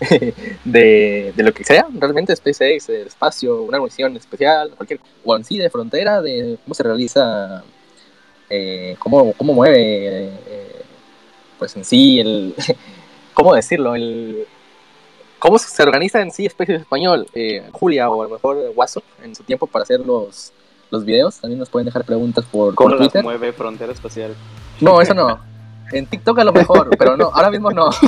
de, 0.64 1.34
lo 1.36 1.52
que 1.52 1.62
sea, 1.62 1.86
realmente 1.92 2.34
SpaceX, 2.34 2.88
el 2.88 3.06
espacio, 3.06 3.64
una 3.64 3.78
misión 3.78 4.16
especial, 4.16 4.70
cualquier, 4.74 5.00
o 5.24 5.36
en 5.36 5.44
sí 5.44 5.58
de 5.58 5.68
frontera, 5.68 6.22
de 6.22 6.58
cómo 6.64 6.74
se 6.74 6.82
realiza, 6.82 7.62
cómo, 8.98 9.34
cómo 9.34 9.52
mueve, 9.52 10.30
pues 11.58 11.76
en 11.76 11.84
sí, 11.84 12.18
el, 12.18 12.54
¿cómo 13.34 13.54
decirlo? 13.54 13.94
El, 13.94 14.46
¿Cómo 15.42 15.58
se 15.58 15.82
organiza 15.82 16.20
en 16.20 16.30
sí 16.30 16.46
Especies 16.46 16.82
Español? 16.82 17.26
Eh, 17.34 17.68
Julia 17.72 18.08
o 18.08 18.22
a 18.22 18.26
lo 18.26 18.34
mejor 18.34 18.72
Guaso 18.76 19.02
en 19.24 19.34
su 19.34 19.42
tiempo 19.42 19.66
para 19.66 19.82
hacer 19.82 19.98
los, 19.98 20.52
los 20.88 21.04
videos. 21.04 21.40
También 21.40 21.58
nos 21.58 21.68
pueden 21.68 21.86
dejar 21.86 22.04
preguntas 22.04 22.44
por, 22.44 22.76
¿Cómo 22.76 22.96
Twitter. 22.96 23.24
mueve 23.24 23.52
Frontera 23.52 23.92
Espacial? 23.92 24.36
No, 24.80 25.00
eso 25.00 25.14
no. 25.14 25.40
En 25.90 26.06
TikTok 26.06 26.38
a 26.38 26.44
lo 26.44 26.52
mejor, 26.52 26.90
pero 26.96 27.16
no, 27.16 27.24
ahora 27.34 27.50
mismo 27.50 27.72
no. 27.72 27.90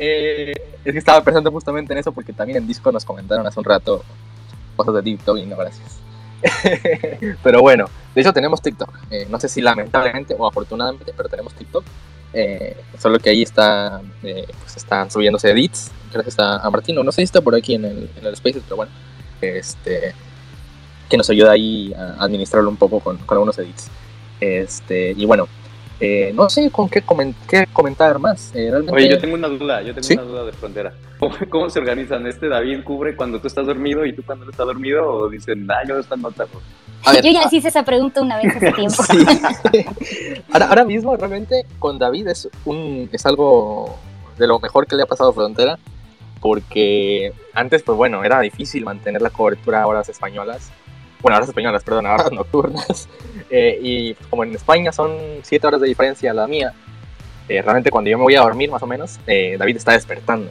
Eh, 0.00 0.52
es 0.84 0.92
que 0.92 0.98
estaba 0.98 1.22
pensando 1.22 1.50
justamente 1.50 1.92
en 1.92 1.98
eso 1.98 2.12
porque 2.12 2.32
también 2.32 2.58
en 2.58 2.66
Discord 2.66 2.94
nos 2.94 3.04
comentaron 3.04 3.46
hace 3.46 3.58
un 3.58 3.64
rato 3.64 4.02
cosas 4.76 4.94
de 4.94 5.02
TikTok 5.02 5.38
y 5.38 5.46
no, 5.46 5.56
gracias. 5.56 6.00
pero 7.42 7.60
bueno, 7.60 7.86
de 8.14 8.20
hecho 8.20 8.32
tenemos 8.32 8.60
TikTok. 8.60 8.90
Eh, 9.10 9.26
no 9.30 9.38
sé 9.38 9.48
si 9.48 9.60
lamentablemente 9.60 10.34
o 10.36 10.48
afortunadamente, 10.48 11.12
pero 11.16 11.28
tenemos 11.28 11.54
TikTok. 11.54 11.84
Eh, 12.32 12.76
solo 12.98 13.18
que 13.18 13.30
ahí 13.30 13.42
está, 13.42 14.00
eh, 14.22 14.46
pues 14.60 14.76
están 14.76 15.10
subiéndose 15.10 15.50
edits, 15.50 15.90
gracias 16.12 16.38
a, 16.38 16.58
a 16.58 16.70
Martino. 16.70 17.02
No 17.02 17.12
sé 17.12 17.16
si 17.16 17.24
está 17.24 17.40
por 17.40 17.54
aquí 17.54 17.74
en 17.74 17.84
el, 17.84 18.10
en 18.16 18.26
el 18.26 18.36
Spaces, 18.36 18.62
pero 18.64 18.76
bueno, 18.76 18.92
este, 19.40 20.14
que 21.08 21.16
nos 21.16 21.28
ayuda 21.30 21.52
ahí 21.52 21.92
a 21.94 22.22
administrarlo 22.24 22.68
un 22.68 22.76
poco 22.76 23.00
con, 23.00 23.16
con 23.18 23.36
algunos 23.36 23.58
edits. 23.58 23.88
Este, 24.40 25.14
y 25.16 25.24
bueno, 25.24 25.48
eh, 26.00 26.32
no 26.34 26.48
sé 26.48 26.70
con 26.70 26.88
qué, 26.88 27.02
qué 27.48 27.66
comentar 27.72 28.18
más. 28.18 28.54
Eh, 28.54 28.68
realmente... 28.70 28.92
Oye, 28.92 29.08
yo 29.08 29.18
tengo 29.18 29.34
una 29.34 29.48
duda, 29.48 29.82
yo 29.82 29.94
tengo 29.94 30.22
una 30.22 30.30
duda 30.30 30.44
de 30.44 30.52
frontera. 30.52 30.92
¿Cómo, 31.18 31.34
¿Cómo, 31.50 31.70
se 31.70 31.80
organizan? 31.80 32.26
¿Este 32.26 32.48
David 32.48 32.84
cubre 32.84 33.16
cuando 33.16 33.40
tú 33.40 33.48
estás 33.48 33.66
dormido 33.66 34.04
y 34.06 34.12
tú 34.12 34.22
cuando 34.24 34.44
él 34.44 34.50
está 34.50 34.64
dormido? 34.64 35.04
¿O 35.06 35.28
dicen, 35.28 35.68
ah, 35.70 35.82
yo 35.86 35.98
están 35.98 36.22
notando? 36.22 36.60
Yo 37.22 37.30
ya 37.30 37.48
hice 37.50 37.68
esa 37.68 37.84
pregunta 37.84 38.20
una 38.20 38.36
vez 38.36 38.54
hace 38.54 38.72
tiempo. 38.72 39.02
Sí. 39.02 39.84
ahora, 40.52 40.68
ahora, 40.68 40.84
mismo, 40.84 41.16
realmente, 41.16 41.64
con 41.78 41.98
David 41.98 42.28
es, 42.28 42.48
un, 42.64 43.08
es 43.12 43.26
algo 43.26 43.98
de 44.36 44.46
lo 44.46 44.60
mejor 44.60 44.86
que 44.86 44.94
le 44.96 45.02
ha 45.02 45.06
pasado 45.06 45.30
a 45.30 45.32
Frontera, 45.32 45.78
porque 46.40 47.32
antes, 47.54 47.82
pues 47.82 47.96
bueno, 47.96 48.22
era 48.24 48.40
difícil 48.40 48.84
mantener 48.84 49.22
la 49.22 49.30
cobertura 49.30 49.82
a 49.82 49.86
horas 49.86 50.08
españolas. 50.08 50.70
Bueno, 51.20 51.36
horas 51.36 51.48
españolas, 51.48 51.82
perdón, 51.82 52.06
horas 52.06 52.32
nocturnas. 52.32 53.08
Eh, 53.50 53.78
y 53.80 54.14
como 54.28 54.44
en 54.44 54.54
España 54.54 54.92
son 54.92 55.10
7 55.40 55.66
horas 55.66 55.80
de 55.80 55.88
diferencia 55.88 56.32
a 56.32 56.34
la 56.34 56.46
mía, 56.46 56.74
eh, 57.48 57.62
realmente 57.62 57.90
cuando 57.90 58.10
yo 58.10 58.18
me 58.18 58.24
voy 58.24 58.34
a 58.34 58.42
dormir, 58.42 58.70
más 58.70 58.82
o 58.82 58.86
menos, 58.86 59.18
eh, 59.26 59.56
David 59.58 59.78
está 59.78 59.92
despertando. 59.92 60.50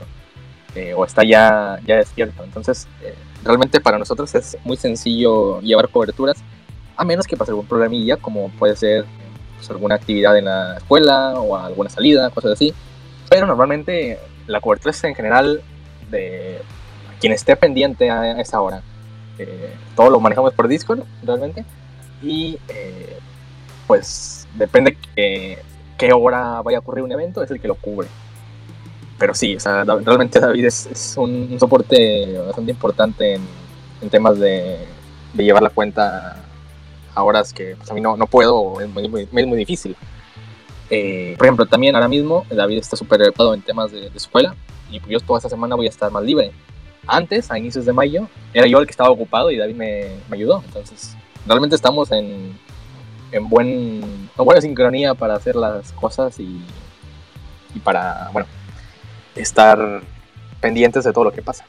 o 0.95 1.06
está 1.06 1.23
ya, 1.23 1.77
ya 1.86 1.97
despierto. 1.97 2.43
Entonces, 2.43 2.88
realmente 3.43 3.80
para 3.80 3.99
nosotros 3.99 4.34
es 4.34 4.58
muy 4.63 4.77
sencillo 4.77 5.62
llevar 5.62 5.89
coberturas, 5.89 6.38
a 6.95 7.03
menos 7.03 7.27
que 7.27 7.38
pase 7.38 7.51
algún 7.51 7.67
problemilla, 7.67 8.17
como 8.17 8.49
puede 8.49 8.75
ser 8.75 9.06
pues, 9.58 9.69
alguna 9.69 9.93
actividad 9.93 10.36
en 10.36 10.45
la 10.45 10.77
escuela 10.77 11.39
o 11.39 11.56
alguna 11.56 11.91
salida, 11.91 12.32
cosas 12.32 12.53
así. 12.53 12.73
Pero 13.30 13.45
normalmente 13.45 14.17
la 14.47 14.60
cobertura 14.60 14.89
es 14.89 15.03
en 15.03 15.13
general 15.13 15.62
de 16.10 16.62
quien 17.19 17.34
esté 17.34 17.56
pendiente 17.56 18.10
a 18.10 18.39
esa 18.41 18.60
hora. 18.60 18.82
Eh, 19.39 19.73
todo 19.95 20.10
lo 20.10 20.19
manejamos 20.19 20.54
por 20.54 20.67
Discord, 20.67 21.02
realmente. 21.23 21.65
Y 22.21 22.58
eh, 22.67 23.17
pues 23.86 24.47
depende 24.56 24.97
que, 25.15 25.60
qué 25.97 26.13
hora 26.13 26.62
vaya 26.62 26.78
a 26.78 26.82
ocurrir 26.82 27.04
un 27.04 27.12
evento, 27.12 27.43
es 27.43 27.52
el 27.52 27.60
que 27.60 27.67
lo 27.67 27.76
cubre. 27.76 28.08
Pero 29.17 29.34
sí, 29.34 29.56
o 29.56 29.60
sea, 29.60 29.84
realmente 29.84 30.39
David 30.39 30.65
es, 30.65 30.86
es 30.86 31.15
un, 31.17 31.58
soporte 31.60 32.38
bastante 32.39 32.71
importante 32.71 33.34
en, 33.36 33.41
en 34.02 34.10
temas 34.10 34.38
de, 34.38 34.86
de, 35.34 35.43
llevar 35.43 35.63
la 35.63 35.69
cuenta 35.69 36.43
a 37.15 37.23
horas 37.23 37.52
que 37.52 37.76
pues, 37.76 37.89
a 37.89 37.95
mí 37.95 38.02
no, 38.02 38.15
no 38.15 38.28
puedo, 38.28 38.80
es 38.80 38.89
muy, 38.89 39.08
muy, 39.08 39.23
es 39.23 39.47
muy 39.47 39.58
difícil. 39.58 39.95
Eh, 40.89 41.34
por 41.38 41.47
ejemplo, 41.47 41.65
también 41.65 41.95
ahora 41.95 42.08
mismo 42.08 42.45
David 42.50 42.78
está 42.78 42.95
súper 42.95 43.21
ocupado 43.23 43.54
en 43.54 43.62
temas 43.62 43.91
de, 43.91 44.10
de, 44.10 44.17
escuela 44.17 44.56
y 44.89 45.00
pues 45.00 45.12
yo 45.12 45.19
toda 45.19 45.39
esta 45.39 45.50
semana 45.50 45.76
voy 45.76 45.88
a 45.88 45.89
estar 45.89 46.12
más 46.12 46.23
libre. 46.23 46.52
Antes, 47.08 47.50
a 47.50 47.58
inicios 47.58 47.86
de 47.86 47.93
mayo, 47.93 48.28
era 48.54 48.67
yo 48.67 48.80
el 48.80 48.86
que 48.86 48.91
estaba 48.91 49.10
ocupado 49.10 49.50
y 49.52 49.58
David 49.58 49.76
me, 49.76 50.08
me 50.30 50.36
ayudó. 50.36 50.62
Entonces, 50.65 51.15
realmente 51.46 51.76
estamos 51.76 52.12
en, 52.12 52.58
en, 53.32 53.50
buen, 53.50 53.70
en 54.38 54.46
buena 54.46 54.62
sincronía 54.62 55.13
para 55.13 55.36
hacer 55.36 55.56
las 55.56 55.91
cosas 55.93 56.39
y, 56.39 56.62
y 57.74 57.80
para, 57.80 58.30
bueno, 58.34 58.48
estar 59.36 60.02
pendientes 60.60 61.04
de 61.04 61.13
todo 61.13 61.26
lo 61.26 61.32
que 61.32 61.41
pasa. 61.41 61.65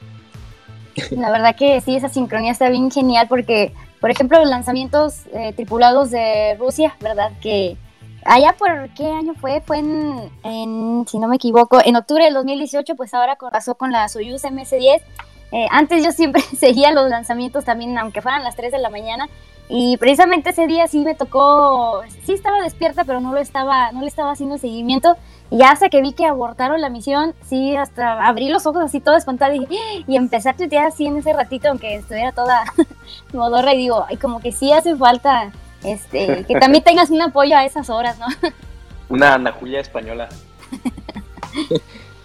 La 1.11 1.31
verdad 1.31 1.55
que 1.55 1.79
sí, 1.81 1.95
esa 1.95 2.09
sincronía 2.09 2.51
está 2.51 2.69
bien 2.69 2.91
genial 2.91 3.27
porque, 3.29 3.73
por 4.01 4.09
ejemplo, 4.09 4.39
los 4.39 4.49
lanzamientos 4.49 5.25
eh, 5.33 5.53
tripulados 5.53 6.11
de 6.11 6.55
Rusia, 6.59 6.95
¿verdad? 6.99 7.31
Que 7.41 7.77
allá 8.25 8.55
por 8.57 8.89
qué 8.95 9.05
año 9.05 9.33
fue, 9.35 9.61
fue 9.61 9.79
en, 9.79 10.29
en, 10.43 11.05
si 11.07 11.19
no 11.19 11.27
me 11.27 11.37
equivoco, 11.37 11.79
en 11.83 11.95
octubre 11.95 12.25
del 12.25 12.33
2018, 12.33 12.95
pues 12.95 13.13
ahora 13.13 13.37
pasó 13.51 13.75
con 13.75 13.91
la 13.91 14.07
Soyuz 14.09 14.43
MS-10. 14.43 15.01
Eh, 15.51 15.67
antes 15.71 16.03
yo 16.03 16.11
siempre 16.11 16.41
seguía 16.57 16.91
los 16.91 17.09
lanzamientos 17.09 17.65
también, 17.65 17.97
aunque 17.97 18.21
fueran 18.21 18.43
las 18.43 18.55
3 18.55 18.71
de 18.71 18.79
la 18.79 18.89
mañana, 18.89 19.27
y 19.71 19.97
precisamente 19.97 20.49
ese 20.49 20.65
día 20.65 20.87
sí 20.87 20.99
me 20.99 21.13
tocó, 21.13 22.01
sí 22.25 22.33
estaba 22.33 22.61
despierta, 22.61 23.03
pero 23.03 23.19
no 23.19 23.33
lo 23.33 23.39
estaba, 23.39 23.91
no 23.91 24.01
le 24.01 24.07
estaba 24.07 24.31
haciendo 24.31 24.57
seguimiento. 24.57 25.15
Y 25.51 25.57
ya 25.57 25.71
hasta 25.71 25.89
que 25.89 26.01
vi 26.01 26.13
que 26.13 26.25
abortaron 26.25 26.81
la 26.81 26.89
misión, 26.89 27.33
sí, 27.47 27.75
hasta 27.75 28.27
abrí 28.27 28.49
los 28.49 28.65
ojos 28.65 28.83
así 28.83 28.99
todo 28.99 29.15
espantada 29.15 29.55
y, 29.55 29.67
y 30.07 30.15
empecé 30.15 30.49
a 30.49 30.53
tuitear 30.53 30.87
así 30.87 31.05
en 31.05 31.17
ese 31.17 31.33
ratito, 31.33 31.69
aunque 31.69 31.95
estuviera 31.95 32.31
toda 32.31 32.63
modorra 33.33 33.73
y 33.73 33.77
digo, 33.77 34.05
ay, 34.07 34.17
como 34.17 34.39
que 34.39 34.51
sí 34.51 34.71
hace 34.71 34.95
falta 34.95 35.51
este, 35.83 36.45
que 36.45 36.59
también 36.59 36.83
tengas 36.83 37.09
un 37.09 37.21
apoyo 37.21 37.55
a 37.55 37.65
esas 37.65 37.89
horas, 37.89 38.17
¿no? 38.19 38.25
Una 39.09 39.35
Ana 39.35 39.51
Julia 39.51 39.79
española. 39.79 40.29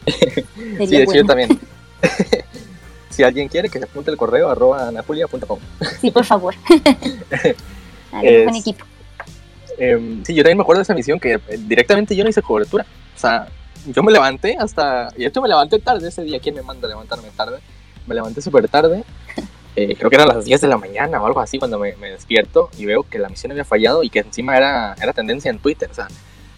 sí, 0.07 0.87
de 0.87 1.03
hecho 1.03 1.15
yo 1.15 1.25
también. 1.25 1.59
Si 3.15 3.23
alguien 3.23 3.49
quiere 3.49 3.69
que 3.69 3.79
se 3.79 3.85
apunte 3.85 4.11
el 4.11 4.17
correo 4.17 4.51
arroba 4.51 4.89
anajulia.com. 4.89 5.59
Sí, 6.01 6.11
por 6.11 6.25
favor. 6.25 6.55
es, 8.23 8.45
buen 8.45 8.57
equipo. 8.57 8.85
Eh, 9.79 10.21
sí, 10.25 10.35
yo 10.35 10.43
también 10.43 10.59
me 10.59 10.63
acuerdo 10.63 10.81
de 10.81 10.85
esa 10.85 10.95
misión 10.95 11.21
que 11.21 11.41
directamente 11.61 12.15
yo 12.17 12.25
no 12.25 12.31
hice 12.31 12.43
cobertura. 12.43 12.85
O 13.15 13.19
sea, 13.19 13.49
yo 13.87 14.03
me 14.03 14.13
levanté 14.13 14.57
hasta. 14.59 15.09
Y 15.17 15.25
esto 15.25 15.41
me 15.41 15.49
levanté 15.49 15.79
tarde 15.79 16.09
ese 16.09 16.23
día. 16.23 16.41
¿Quién 16.41 16.57
me 16.57 16.63
manda 16.63 16.87
a 16.87 16.91
levantarme 16.91 17.29
tarde? 17.37 17.59
Me 18.07 18.15
levanté 18.15 18.41
súper 18.41 18.69
tarde. 18.69 19.05
Eh, 19.77 19.97
creo 19.97 20.09
que 20.09 20.15
eran 20.15 20.29
las 20.29 20.45
10 20.45 20.61
de 20.61 20.69
la 20.69 20.77
mañana 20.77 21.21
o 21.21 21.27
algo 21.27 21.41
así 21.41 21.59
cuando 21.59 21.81
me, 21.81 21.97
me, 21.97 22.09
despierto 22.09 22.71
y 22.79 22.87
veo 22.87 23.03
que 23.03 23.19
la 23.19 23.29
misión 23.29 23.51
había 23.51 23.65
fallado 23.65 24.05
y 24.05 24.09
que 24.09 24.21
encima 24.21 24.57
era, 24.57 24.95
era 25.03 25.13
tendencia 25.13 25.51
en 25.51 25.59
Twitter. 25.59 25.91
O 25.91 25.95
sea, 25.95 26.07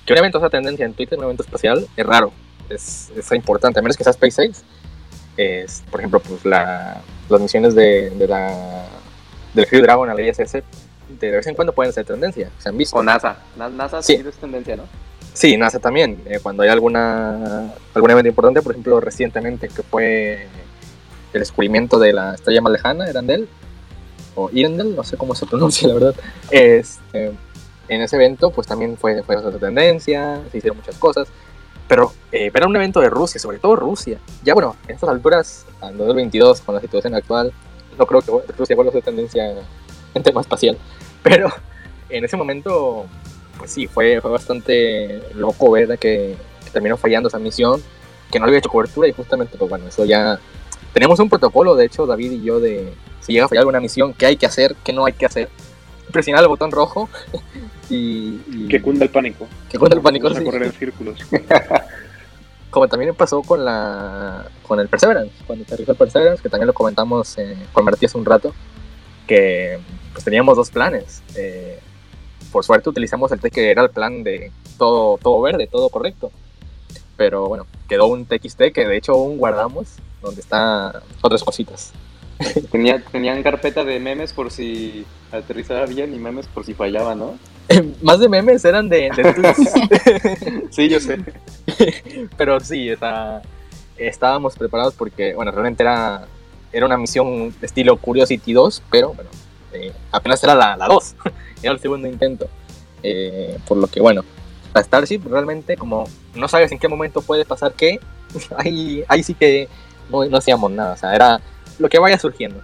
que 0.05 0.13
un 0.13 0.19
evento 0.19 0.39
sea 0.39 0.51
tendencia 0.51 0.85
en 0.85 0.93
Twitter, 0.93 1.19
un 1.19 1.25
evento 1.25 1.43
espacial, 1.43 1.87
es 1.97 2.05
raro. 2.05 2.31
Es, 2.69 3.11
es 3.17 3.33
importante, 3.33 3.79
a 3.79 3.83
menos 3.83 3.97
que 3.97 4.05
sea 4.05 4.13
SpaceX. 4.13 4.65
Es, 5.37 5.83
por 5.91 6.01
ejemplo, 6.01 6.21
pues 6.21 6.45
la, 6.45 7.03
las 7.29 7.41
misiones 7.41 7.75
de, 7.75 8.11
de 8.11 8.29
la, 8.29 8.87
del 9.55 9.67
Crew 9.67 9.83
Dragon 9.83 10.09
a 10.09 10.15
la 10.15 10.23
ISS 10.23 10.63
de 11.09 11.31
vez 11.31 11.47
en 11.47 11.55
cuando 11.55 11.73
pueden 11.73 11.93
ser 11.93 12.05
tendencia, 12.05 12.51
se 12.59 12.69
han 12.69 12.77
visto. 12.77 12.97
O 12.97 13.03
NASA, 13.03 13.39
NASA 13.57 14.03
sí 14.03 14.15
es 14.15 14.37
tendencia, 14.37 14.77
¿no? 14.77 14.85
Sí, 15.33 15.57
NASA 15.57 15.79
también. 15.79 16.21
Eh, 16.27 16.41
cuando 16.43 16.63
hay 16.63 16.69
alguna 16.71 17.73
algún 17.95 18.11
evento 18.11 18.29
importante, 18.29 18.63
por 18.63 18.73
ejemplo, 18.73 19.01
recientemente 19.01 19.69
que 19.69 19.83
fue 19.83 20.47
el 21.33 21.41
descubrimiento 21.41 21.99
de 21.99 22.13
la 22.13 22.35
estrella 22.35 22.61
más 22.61 22.73
lejana, 22.73 23.09
Erandel, 23.09 23.49
o 24.35 24.51
Irendel, 24.53 24.97
no 24.97 25.05
sé 25.05 25.17
cómo 25.17 25.35
se 25.35 25.47
pronuncia, 25.47 25.89
la 25.89 25.95
verdad. 25.95 26.15
Este, 26.51 27.33
en 27.89 28.01
ese 28.01 28.17
evento 28.17 28.51
pues 28.51 28.67
también 28.67 28.97
fue, 28.97 29.23
fue 29.23 29.37
otra 29.37 29.59
tendencia, 29.59 30.41
se 30.51 30.59
hicieron 30.59 30.79
muchas 30.79 30.97
cosas, 30.97 31.29
pero, 31.89 32.13
eh, 32.33 32.51
era 32.53 32.67
un 32.67 32.77
evento 32.77 33.01
de 33.01 33.11
Rusia, 33.11 33.41
sobre 33.41 33.59
todo 33.59 33.77
Rusia. 33.77 34.19
Ya 34.43 34.55
bueno, 34.55 34.77
en 34.89 34.95
estas 34.95 35.09
alturas, 35.09 35.67
en 35.83 35.99
2022, 35.99 36.61
con 36.63 36.75
la 36.75 36.81
situación 36.81 37.15
actual, 37.15 37.53
no 37.99 38.07
creo 38.07 38.21
que 38.21 38.53
Rusia 38.53 38.77
vuelva 38.77 38.91
a 38.91 38.93
ser 38.93 39.03
tendencia 39.03 39.55
en 40.15 40.23
tema 40.23 40.41
espacial, 40.41 40.77
pero 41.23 41.51
en 42.09 42.25
ese 42.25 42.37
momento, 42.37 43.07
pues 43.59 43.71
sí, 43.71 43.87
fue, 43.87 44.21
fue 44.21 44.31
bastante 44.31 45.23
loco 45.35 45.71
ver 45.71 45.99
que, 45.99 46.37
que 46.65 46.71
terminó 46.71 46.97
fallando 46.97 47.29
esa 47.29 47.39
misión, 47.39 47.83
que 48.31 48.39
no 48.39 48.47
había 48.47 48.59
hecho 48.59 48.69
cobertura 48.69 49.09
y 49.09 49.13
justamente, 49.13 49.57
pues 49.57 49.71
bueno, 49.71 49.87
eso 49.89 50.05
ya... 50.05 50.39
Tenemos 50.93 51.21
un 51.21 51.29
protocolo, 51.29 51.75
de 51.75 51.85
hecho, 51.85 52.07
David 52.07 52.33
y 52.33 52.43
yo, 52.43 52.59
de 52.59 52.95
si 53.27 53.33
llega 53.33 53.47
a 53.47 53.49
fallar 53.49 53.63
alguna 53.63 53.81
misión, 53.81 54.15
qué 54.15 54.27
hay 54.27 54.37
que 54.37 54.47
hacer, 54.47 54.77
qué 54.85 54.93
no 54.93 55.05
hay 55.05 55.13
que 55.13 55.27
hacer 55.27 55.51
presionar 56.13 56.43
el 56.43 56.49
botón 56.49 56.71
rojo 56.71 57.09
y, 57.91 58.41
y 58.51 58.69
Que 58.69 58.81
cunda 58.83 59.05
el 59.05 59.11
pánico. 59.11 59.47
que 59.69 59.79
cunda 59.79 59.97
el 59.97 60.03
pánico. 60.03 60.25
Vamos 60.25 60.39
a 60.39 60.41
sí. 60.41 60.45
correr 60.47 60.63
en 60.65 60.73
círculos. 60.73 61.19
Como 62.71 62.89
también 62.89 63.15
pasó 63.15 63.43
con 63.43 63.65
la 63.65 64.47
con 64.67 64.79
el 64.81 64.89
Perseverance, 64.89 65.33
cuando 65.47 65.65
aterrizó 65.65 65.93
el 65.93 65.99
Perseverance, 65.99 66.43
que 66.43 66.49
también 66.49 66.67
lo 66.67 66.75
comentamos 66.75 67.39
eh, 67.39 67.57
con 67.73 67.85
Martí 67.85 68.05
hace 68.05 68.19
un 68.19 68.25
rato, 68.25 68.55
que 69.27 69.79
pues 70.13 70.25
teníamos 70.25 70.57
dos 70.57 70.71
planes. 70.71 71.23
Eh, 71.37 71.79
por 72.53 72.65
suerte 72.65 72.91
utilizamos 72.91 73.33
el 73.33 73.41
T 73.41 73.51
que 73.51 73.71
era 73.71 73.83
el 73.83 73.91
plan 73.91 74.23
de 74.25 74.51
todo, 74.79 75.17
todo 75.19 75.41
verde, 75.41 75.69
todo 75.69 75.89
correcto. 75.89 76.31
Pero 77.17 77.49
bueno, 77.49 77.67
quedó 77.89 78.07
un 78.09 78.27
TXT 78.27 78.73
que 78.75 78.87
de 78.87 78.97
hecho 78.97 79.13
aún 79.13 79.39
guardamos, 79.39 79.97
donde 80.21 80.41
está 80.43 81.03
otras 81.23 81.43
cositas. 81.45 81.93
Tenía, 82.71 83.03
tenían 83.03 83.43
carpeta 83.43 83.85
de 83.85 83.99
memes 84.01 84.35
por 84.35 84.51
si 84.51 85.07
aterrizaba 85.33 85.87
bien 85.87 86.15
y 86.15 86.19
memes 86.19 86.47
por 86.47 86.65
si 86.65 86.75
fallaba, 86.75 87.15
¿no? 87.15 87.39
Más 88.03 88.19
de 88.21 88.29
memes 88.29 88.65
eran 88.65 88.89
de, 88.89 89.11
de. 89.11 90.63
Sí, 90.71 90.89
yo 90.89 91.01
sé. 91.01 91.19
Pero 92.37 92.61
sí, 92.61 92.91
o 92.91 92.99
sea, 92.99 93.43
estábamos 93.97 94.57
preparados 94.57 94.95
porque, 94.95 95.35
bueno, 95.35 95.51
realmente 95.51 95.83
era, 95.83 96.27
era 96.73 96.87
una 96.87 96.97
misión 96.97 97.55
de 97.61 97.67
estilo 97.67 97.97
Curiosity 97.97 98.53
2, 98.53 98.83
pero 98.91 99.15
bueno, 99.15 99.31
eh, 99.73 99.93
apenas 100.13 100.43
era 100.45 100.55
la, 100.55 100.77
la 100.77 100.87
2, 100.87 101.15
era 101.63 101.73
el 101.73 101.81
segundo 101.81 102.07
intento. 102.07 102.49
Eh, 103.03 103.59
por 103.67 103.79
lo 103.79 103.87
que, 103.87 104.01
bueno, 104.01 104.25
la 104.75 104.83
Starship 104.83 105.21
realmente, 105.29 105.77
como 105.77 106.09
no 106.35 106.49
sabes 106.49 106.71
en 106.73 106.79
qué 106.79 106.89
momento 106.89 107.23
puede 107.23 107.45
pasar 107.45 107.73
qué, 107.73 107.99
ahí, 108.57 109.05
ahí 109.09 109.23
sí 109.23 109.35
que 109.35 109.69
no, 110.11 110.25
no 110.27 110.37
hacíamos 110.37 110.71
nada, 110.71 110.95
o 110.95 110.97
sea, 110.97 111.15
era 111.15 111.41
lo 111.79 111.89
que 111.89 111.99
vaya 111.99 112.19
surgiendo. 112.19 112.61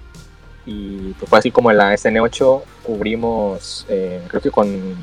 Y 0.65 1.13
pues 1.15 1.29
fue 1.29 1.39
así 1.39 1.51
como 1.51 1.71
en 1.71 1.79
la 1.79 1.93
SN8 1.93 2.63
cubrimos, 2.85 3.87
eh, 3.89 4.23
creo 4.29 4.41
que 4.41 4.51
con 4.51 4.97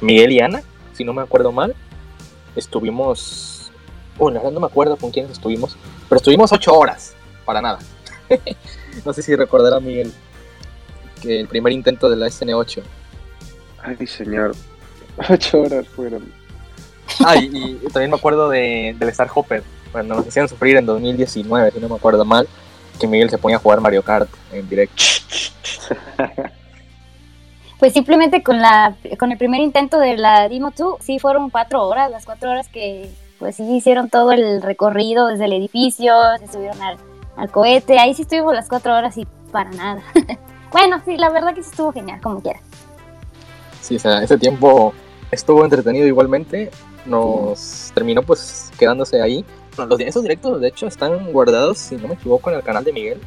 Miguel 0.00 0.32
y 0.32 0.40
Ana, 0.40 0.62
si 0.92 1.04
no 1.04 1.12
me 1.12 1.22
acuerdo 1.22 1.52
mal, 1.52 1.74
estuvimos, 2.56 3.70
bueno, 4.18 4.40
verdad 4.40 4.52
no 4.52 4.60
me 4.60 4.66
acuerdo 4.66 4.96
con 4.96 5.10
quiénes 5.10 5.32
estuvimos, 5.32 5.76
pero 6.08 6.16
estuvimos 6.16 6.52
ocho 6.52 6.74
horas, 6.74 7.14
para 7.44 7.60
nada. 7.60 7.78
no 9.04 9.12
sé 9.12 9.22
si 9.22 9.36
recordará 9.36 9.78
Miguel 9.78 10.12
que 11.20 11.40
el 11.40 11.48
primer 11.48 11.72
intento 11.72 12.10
de 12.10 12.16
la 12.16 12.26
SN8. 12.26 12.82
Ay, 13.82 14.06
señor. 14.06 14.54
Ocho 15.28 15.60
horas 15.60 15.86
fueron. 15.88 16.32
Ah, 17.24 17.36
y, 17.36 17.78
y 17.82 17.88
también 17.92 18.10
me 18.10 18.16
acuerdo 18.16 18.48
de, 18.48 18.96
del 18.98 19.08
Star 19.10 19.30
Hopper, 19.34 19.62
cuando 19.92 20.14
nos 20.14 20.26
hacían 20.26 20.48
sufrir 20.48 20.76
en 20.76 20.86
2019, 20.86 21.70
si 21.70 21.80
no 21.80 21.88
me 21.88 21.96
acuerdo 21.96 22.24
mal, 22.24 22.48
que 22.98 23.06
Miguel 23.06 23.30
se 23.30 23.38
ponía 23.38 23.56
a 23.56 23.60
jugar 23.60 23.80
Mario 23.80 24.02
Kart 24.02 24.28
en 24.52 24.68
directo. 24.68 25.02
Pues 27.78 27.94
simplemente 27.94 28.44
con 28.44 28.62
la 28.62 28.94
con 29.18 29.32
el 29.32 29.38
primer 29.38 29.60
intento 29.60 29.98
de 29.98 30.16
la 30.16 30.48
Demo 30.48 30.70
2, 30.70 30.98
sí 31.00 31.18
fueron 31.18 31.50
cuatro 31.50 31.82
horas, 31.82 32.12
las 32.12 32.24
cuatro 32.24 32.48
horas 32.48 32.68
que 32.68 33.10
pues 33.40 33.56
sí 33.56 33.64
hicieron 33.64 34.08
todo 34.08 34.30
el 34.30 34.62
recorrido 34.62 35.26
desde 35.26 35.46
el 35.46 35.52
edificio, 35.52 36.14
se 36.38 36.46
subieron 36.46 36.80
al, 36.80 36.96
al 37.36 37.50
cohete, 37.50 37.98
ahí 37.98 38.14
sí 38.14 38.22
estuvimos 38.22 38.54
las 38.54 38.68
cuatro 38.68 38.96
horas 38.96 39.18
y 39.18 39.26
para 39.50 39.70
nada. 39.70 40.00
bueno, 40.70 41.02
sí, 41.04 41.16
la 41.16 41.30
verdad 41.30 41.56
que 41.56 41.64
sí 41.64 41.70
estuvo 41.70 41.92
genial, 41.92 42.20
como 42.20 42.40
quiera. 42.40 42.60
Sí, 43.80 43.96
o 43.96 43.98
sea, 43.98 44.22
ese 44.22 44.38
tiempo 44.38 44.94
estuvo 45.32 45.64
entretenido 45.64 46.06
igualmente. 46.06 46.70
Nos 47.04 47.90
terminó 47.94 48.22
pues 48.22 48.70
quedándose 48.78 49.20
ahí. 49.20 49.44
Los, 49.76 50.00
esos 50.00 50.22
directos 50.22 50.60
de 50.60 50.68
hecho 50.68 50.86
están 50.86 51.32
guardados, 51.32 51.78
si 51.78 51.96
no 51.96 52.08
me 52.08 52.14
equivoco, 52.14 52.50
en 52.50 52.56
el 52.56 52.62
canal 52.62 52.84
de 52.84 52.92
Miguel. 52.92 53.20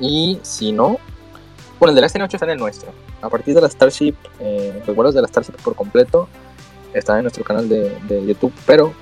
Y 0.00 0.38
si 0.42 0.72
no, 0.72 0.98
bueno, 1.78 1.90
el 1.90 1.94
de 1.94 2.00
la 2.00 2.08
SN8 2.08 2.34
está 2.34 2.46
en 2.46 2.52
el 2.52 2.58
nuestro. 2.58 2.92
A 3.22 3.28
partir 3.28 3.54
de 3.54 3.60
la 3.60 3.68
Starship, 3.68 4.14
eh, 4.40 4.82
los 4.86 5.14
de 5.14 5.22
la 5.22 5.28
Starship 5.28 5.56
por 5.62 5.74
completo 5.74 6.28
están 6.92 7.18
en 7.18 7.22
nuestro 7.24 7.44
canal 7.44 7.68
de, 7.68 8.24
YouTube, 8.26 8.52
pero 8.66 8.92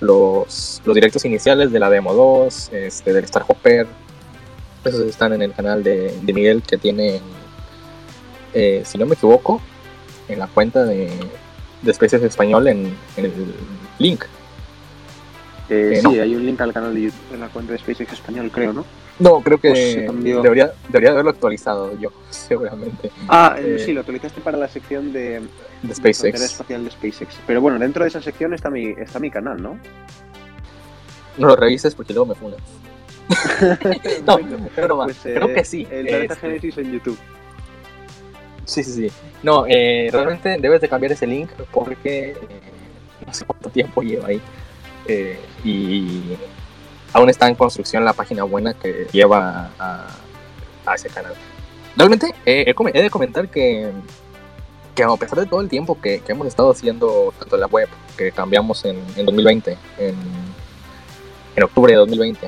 los, 0.00 0.82
los 0.84 0.94
directos 0.94 1.24
iniciales 1.24 1.72
de 1.72 1.78
la 1.78 1.90
Demo 1.90 2.12
2, 2.12 2.70
este, 2.72 3.12
del 3.12 3.24
Star 3.24 3.44
Hopper, 3.46 3.86
esos 4.84 5.00
están 5.02 5.32
en 5.32 5.42
el 5.42 5.52
canal 5.52 5.82
de, 5.82 6.18
de 6.22 6.32
Miguel 6.32 6.62
que 6.62 6.78
tiene, 6.78 7.20
eh, 8.54 8.82
si 8.84 8.98
no 8.98 9.06
me 9.06 9.14
equivoco, 9.14 9.60
en 10.28 10.38
la 10.38 10.46
cuenta 10.46 10.84
de, 10.84 11.10
de 11.82 11.90
Especies 11.90 12.22
Español 12.22 12.68
en 12.68 12.94
el 13.16 13.32
link. 13.98 14.24
Eh, 15.70 15.92
Eh, 15.94 15.96
sí, 15.96 16.02
no. 16.02 16.10
hay 16.22 16.34
un 16.34 16.46
link 16.46 16.60
al 16.62 16.72
canal 16.72 16.94
de 16.94 17.02
YouTube 17.02 17.34
en 17.34 17.40
la 17.40 17.48
cuenta 17.48 17.72
de 17.72 17.78
SpaceX 17.78 18.12
Español, 18.14 18.50
creo, 18.50 18.72
¿no? 18.72 18.84
No, 19.18 19.40
creo 19.40 19.58
que 19.58 19.70
Pues 19.70 19.98
cambió. 20.06 20.40
debería, 20.42 20.72
debería 20.88 21.10
haberlo 21.10 21.30
actualizado 21.30 21.98
yo, 21.98 22.10
seguramente, 22.30 23.10
Ah, 23.28 23.56
eh, 23.58 23.76
Eh, 23.76 23.82
sí, 23.84 23.92
lo 23.92 24.00
utilizaste 24.00 24.40
para 24.40 24.56
la 24.56 24.68
sección 24.68 25.12
de 25.12 25.42
de 25.82 25.94
SpaceX. 25.94 26.40
espacial 26.40 26.84
de 26.84 26.90
SpaceX. 26.90 27.36
Pero 27.46 27.60
bueno, 27.60 27.78
dentro 27.78 28.02
de 28.04 28.08
esa 28.08 28.22
sección 28.22 28.54
está 28.54 28.70
mi, 28.70 28.86
está 28.88 29.18
mi 29.18 29.30
canal, 29.30 29.62
¿no? 29.62 29.78
No 31.36 31.46
lo 31.48 31.56
revises 31.56 31.94
porque 31.94 32.12
luego 32.14 32.26
me 32.26 32.34
funas. 32.34 32.58
no, 34.26 34.38
pero 34.74 34.88
no, 34.88 35.04
Pues, 35.04 35.24
eh, 35.26 35.34
creo 35.34 35.54
que 35.54 35.64
sí. 35.64 35.86
El 35.90 36.06
Planeta 36.06 36.34
este, 36.34 36.46
Génesis 36.46 36.78
en 36.78 36.92
YouTube. 36.92 37.18
Sí, 38.64 38.82
sí, 38.82 38.92
sí. 38.92 39.10
No, 39.42 39.64
eh, 39.68 40.08
realmente 40.12 40.56
debes 40.60 40.80
de 40.80 40.88
cambiar 40.88 41.12
ese 41.12 41.26
link 41.26 41.50
porque 41.72 42.30
eh, 42.30 42.36
no 43.26 43.32
sé 43.32 43.44
cuánto 43.44 43.68
tiempo 43.70 44.02
lleva 44.02 44.28
ahí. 44.28 44.40
Eh, 45.08 45.40
y 45.64 46.36
aún 47.12 47.28
está 47.30 47.48
en 47.48 47.54
construcción 47.54 48.04
la 48.04 48.12
página 48.12 48.44
buena 48.44 48.74
que 48.74 49.06
lleva 49.10 49.70
a, 49.78 50.06
a 50.86 50.94
ese 50.94 51.08
canal. 51.08 51.34
Realmente 51.96 52.32
eh, 52.46 52.64
he, 52.66 53.02
de 53.02 53.10
comentar 53.10 53.48
que, 53.48 53.90
que 54.94 55.02
a 55.02 55.16
pesar 55.16 55.40
de 55.40 55.46
todo 55.46 55.60
el 55.60 55.68
tiempo 55.68 56.00
que, 56.00 56.20
que 56.20 56.32
hemos 56.32 56.46
estado 56.46 56.70
haciendo 56.70 57.34
tanto 57.38 57.56
la 57.56 57.66
web, 57.66 57.88
que 58.16 58.30
cambiamos 58.30 58.84
en, 58.84 58.96
en 59.16 59.26
2020, 59.26 59.76
en, 59.98 60.14
en 61.56 61.62
octubre 61.62 61.92
de 61.92 61.98
2020, 61.98 62.46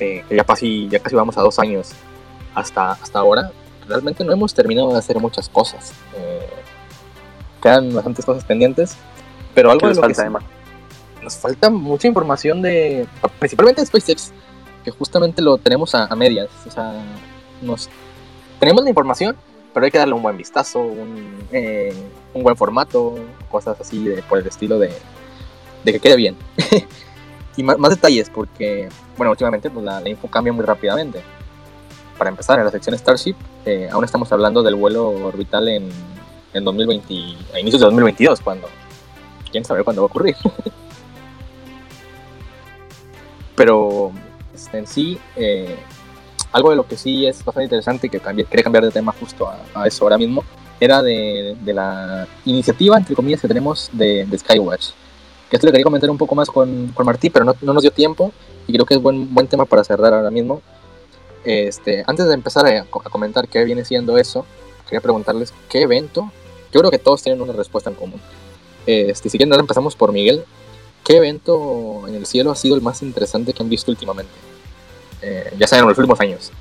eh, 0.00 0.24
que 0.26 0.34
ya 0.34 0.44
casi, 0.44 0.88
ya 0.88 0.98
casi 0.98 1.14
vamos 1.14 1.36
a 1.36 1.42
dos 1.42 1.58
años 1.58 1.90
hasta, 2.54 2.92
hasta 2.92 3.18
ahora, 3.18 3.52
realmente 3.86 4.24
no 4.24 4.32
hemos 4.32 4.54
terminado 4.54 4.92
de 4.92 4.98
hacer 4.98 5.18
muchas 5.18 5.48
cosas. 5.48 5.92
Eh, 6.16 6.48
quedan 7.62 7.94
bastantes 7.94 8.24
cosas 8.24 8.44
pendientes, 8.44 8.96
pero 9.54 9.70
algo 9.70 9.80
¿Qué 9.80 9.88
de 9.88 9.94
lo 9.96 10.00
que 10.00 10.14
falta, 10.14 10.26
Emma? 10.26 10.40
Nos 11.22 11.36
falta 11.36 11.70
mucha 11.70 12.08
información 12.08 12.62
de, 12.62 13.06
principalmente 13.38 13.80
de 13.80 13.86
SpaceX, 13.86 14.32
que 14.84 14.90
justamente 14.90 15.42
lo 15.42 15.58
tenemos 15.58 15.94
a, 15.94 16.14
medias. 16.16 16.48
O 16.66 16.70
sea, 16.70 16.92
tenemos 18.58 18.82
la 18.82 18.90
información, 18.90 19.36
pero 19.72 19.84
hay 19.84 19.92
que 19.92 19.98
darle 19.98 20.14
un 20.14 20.22
buen 20.22 20.36
vistazo, 20.36 20.80
un, 20.80 21.46
eh, 21.52 21.94
buen 22.34 22.56
formato, 22.56 23.16
cosas 23.50 23.80
así 23.80 24.02
de, 24.04 24.22
por 24.22 24.38
el 24.38 24.46
estilo 24.46 24.78
de, 24.78 24.90
que 25.84 26.00
quede 26.00 26.16
bien. 26.16 26.36
y 27.56 27.62
más, 27.62 27.78
más 27.78 27.90
detalles, 27.90 28.30
porque, 28.30 28.88
bueno, 29.16 29.30
últimamente 29.30 29.70
pues, 29.70 29.84
la, 29.84 30.00
la 30.00 30.08
info 30.08 30.28
cambia 30.28 30.52
muy 30.52 30.64
rápidamente. 30.64 31.22
Para 32.16 32.30
empezar, 32.30 32.58
en 32.58 32.66
la 32.66 32.70
sección 32.70 32.96
Starship, 32.98 33.34
eh, 33.64 33.88
aún 33.90 34.04
estamos 34.04 34.30
hablando 34.30 34.62
del 34.62 34.74
vuelo 34.74 35.08
orbital 35.08 35.68
en, 35.68 35.88
en 36.52 36.64
2020, 36.64 37.14
a 37.54 37.60
inicios 37.60 37.80
de 37.80 37.86
2022, 37.86 38.40
cuando 38.40 38.68
quién 39.50 39.64
sabe 39.64 39.84
cuándo 39.84 40.02
va 40.02 40.06
a 40.06 40.10
ocurrir. 40.10 40.36
Pero 43.60 44.10
este, 44.54 44.78
en 44.78 44.86
sí, 44.86 45.18
eh, 45.36 45.76
algo 46.50 46.70
de 46.70 46.76
lo 46.76 46.86
que 46.86 46.96
sí 46.96 47.26
es 47.26 47.44
bastante 47.44 47.64
interesante, 47.64 48.08
que 48.08 48.18
cambié- 48.18 48.46
quería 48.46 48.64
cambiar 48.64 48.86
de 48.86 48.90
tema 48.90 49.12
justo 49.20 49.46
a, 49.46 49.58
a 49.74 49.86
eso 49.86 50.02
ahora 50.04 50.16
mismo, 50.16 50.42
era 50.80 51.02
de, 51.02 51.54
de 51.60 51.74
la 51.74 52.26
iniciativa, 52.46 52.96
entre 52.96 53.14
comillas, 53.14 53.42
que 53.42 53.48
tenemos 53.48 53.90
de, 53.92 54.24
de 54.24 54.38
Skywatch. 54.38 54.92
Que 55.50 55.56
esto 55.56 55.66
le 55.66 55.72
quería 55.72 55.84
comentar 55.84 56.08
un 56.08 56.16
poco 56.16 56.34
más 56.34 56.48
con, 56.48 56.88
con 56.94 57.04
Martí, 57.04 57.28
pero 57.28 57.44
no, 57.44 57.54
no 57.60 57.74
nos 57.74 57.82
dio 57.82 57.90
tiempo 57.90 58.32
y 58.66 58.72
creo 58.72 58.86
que 58.86 58.94
es 58.94 59.02
buen, 59.02 59.34
buen 59.34 59.46
tema 59.46 59.66
para 59.66 59.84
cerrar 59.84 60.14
ahora 60.14 60.30
mismo. 60.30 60.62
Este, 61.44 62.02
antes 62.06 62.28
de 62.28 62.32
empezar 62.32 62.64
a, 62.66 62.80
a 62.80 63.10
comentar 63.10 63.46
qué 63.46 63.62
viene 63.64 63.84
siendo 63.84 64.16
eso, 64.16 64.46
quería 64.86 65.02
preguntarles 65.02 65.52
qué 65.68 65.82
evento, 65.82 66.32
yo 66.72 66.80
creo 66.80 66.90
que 66.90 66.98
todos 66.98 67.22
tienen 67.22 67.42
una 67.42 67.52
respuesta 67.52 67.90
en 67.90 67.96
común. 67.96 68.20
Este, 68.86 69.28
si 69.28 69.36
quieren, 69.36 69.52
ahora 69.52 69.60
empezamos 69.60 69.94
por 69.96 70.12
Miguel. 70.12 70.44
¿Qué 71.10 71.16
evento 71.16 72.06
en 72.06 72.14
el 72.14 72.24
cielo 72.24 72.52
ha 72.52 72.54
sido 72.54 72.76
el 72.76 72.82
más 72.82 73.02
interesante 73.02 73.52
que 73.52 73.60
han 73.60 73.68
visto 73.68 73.90
últimamente? 73.90 74.30
Eh, 75.20 75.52
ya 75.58 75.66
saben, 75.66 75.82
en 75.82 75.88
los 75.88 75.98
últimos 75.98 76.20
años. 76.20 76.52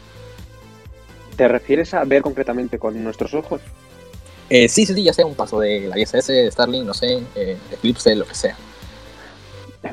¿Te 1.35 1.47
refieres 1.47 1.93
a 1.93 2.03
ver 2.03 2.23
concretamente 2.23 2.79
con 2.79 3.03
nuestros 3.03 3.35
ojos? 3.35 3.61
Eh, 4.49 4.67
sí, 4.67 4.87
sí, 4.87 5.03
ya 5.03 5.13
sea 5.13 5.27
un 5.27 5.35
paso 5.35 5.59
de 5.59 5.81
la 5.81 5.99
ISS, 5.99 6.31
Starlink, 6.49 6.83
no 6.83 6.95
sé, 6.95 7.21
eh, 7.35 7.57
Eclipse, 7.71 8.15
lo 8.15 8.25
que 8.25 8.33
sea. 8.33 8.57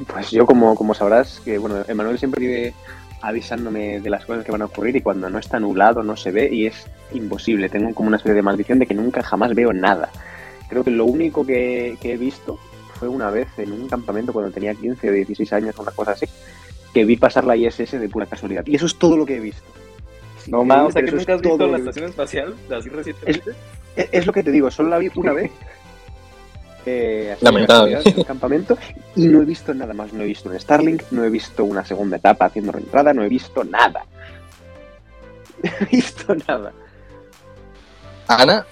Pues 0.06 0.30
yo, 0.30 0.46
como, 0.46 0.74
como 0.74 0.94
sabrás, 0.94 1.38
que 1.44 1.58
bueno, 1.58 1.84
Emanuel 1.86 2.18
siempre 2.18 2.40
vive 2.40 2.74
avisándome 3.20 4.00
de 4.00 4.08
las 4.08 4.24
cosas 4.24 4.42
que 4.42 4.52
van 4.52 4.62
a 4.62 4.66
ocurrir 4.66 4.96
y 4.96 5.02
cuando 5.02 5.28
no 5.28 5.38
está 5.38 5.60
nublado 5.60 6.02
no 6.02 6.16
se 6.16 6.30
ve 6.30 6.48
y 6.50 6.64
es 6.64 6.86
imposible. 7.12 7.68
Tengo 7.68 7.92
como 7.92 8.08
una 8.08 8.16
especie 8.16 8.34
de 8.34 8.40
maldición 8.40 8.78
de 8.78 8.86
que 8.86 8.94
nunca 8.94 9.22
jamás 9.22 9.54
veo 9.54 9.74
nada. 9.74 10.08
Creo 10.70 10.82
que 10.82 10.92
lo 10.92 11.04
único 11.04 11.44
que, 11.44 11.98
que 12.00 12.14
he 12.14 12.16
visto 12.16 12.58
fue 12.96 13.08
una 13.08 13.30
vez 13.30 13.48
en 13.58 13.72
un 13.72 13.88
campamento 13.88 14.32
cuando 14.32 14.50
tenía 14.50 14.74
15 14.74 15.08
o 15.08 15.12
16 15.12 15.52
años, 15.52 15.78
una 15.78 15.92
cosa 15.92 16.12
así, 16.12 16.26
que 16.92 17.04
vi 17.04 17.16
pasar 17.16 17.44
la 17.44 17.56
ISS 17.56 17.92
de 17.92 18.08
pura 18.08 18.26
casualidad. 18.26 18.64
Y 18.66 18.74
eso 18.76 18.86
es 18.86 18.96
todo 18.96 19.16
lo 19.16 19.26
que 19.26 19.36
he 19.36 19.40
visto. 19.40 19.70
No 20.48 20.64
mames, 20.64 20.88
o 20.88 20.92
sea 20.92 21.02
que 21.02 21.12
nunca 21.12 21.34
has 21.34 21.42
visto 21.42 21.66
la 21.66 21.78
estación 21.78 22.04
espacial 22.06 22.54
así 22.70 22.88
recientemente. 22.88 23.50
Es, 23.96 24.08
es, 24.12 24.26
lo 24.26 24.32
que 24.32 24.42
te 24.42 24.50
digo, 24.50 24.70
solo 24.70 24.90
la 24.90 24.98
vi 24.98 25.10
una 25.14 25.32
vez. 25.32 25.50
Eh, 26.88 27.36
Lamentable. 27.40 27.98
En 28.04 28.18
el 28.20 28.24
campamento 28.24 28.78
y 29.16 29.26
no 29.26 29.42
he 29.42 29.44
visto 29.44 29.74
nada 29.74 29.92
más. 29.92 30.12
No 30.12 30.22
he 30.22 30.26
visto 30.26 30.48
un 30.48 30.58
Starlink, 30.58 31.02
no 31.10 31.24
he 31.24 31.30
visto 31.30 31.64
una 31.64 31.84
segunda 31.84 32.16
etapa 32.16 32.44
haciendo 32.44 32.70
reentrada, 32.70 33.12
no 33.12 33.24
he 33.24 33.28
visto 33.28 33.64
nada. 33.64 34.04
No 35.64 35.70
he 35.80 35.84
visto 35.86 36.32
nada. 36.46 36.72
Ana. 38.28 38.64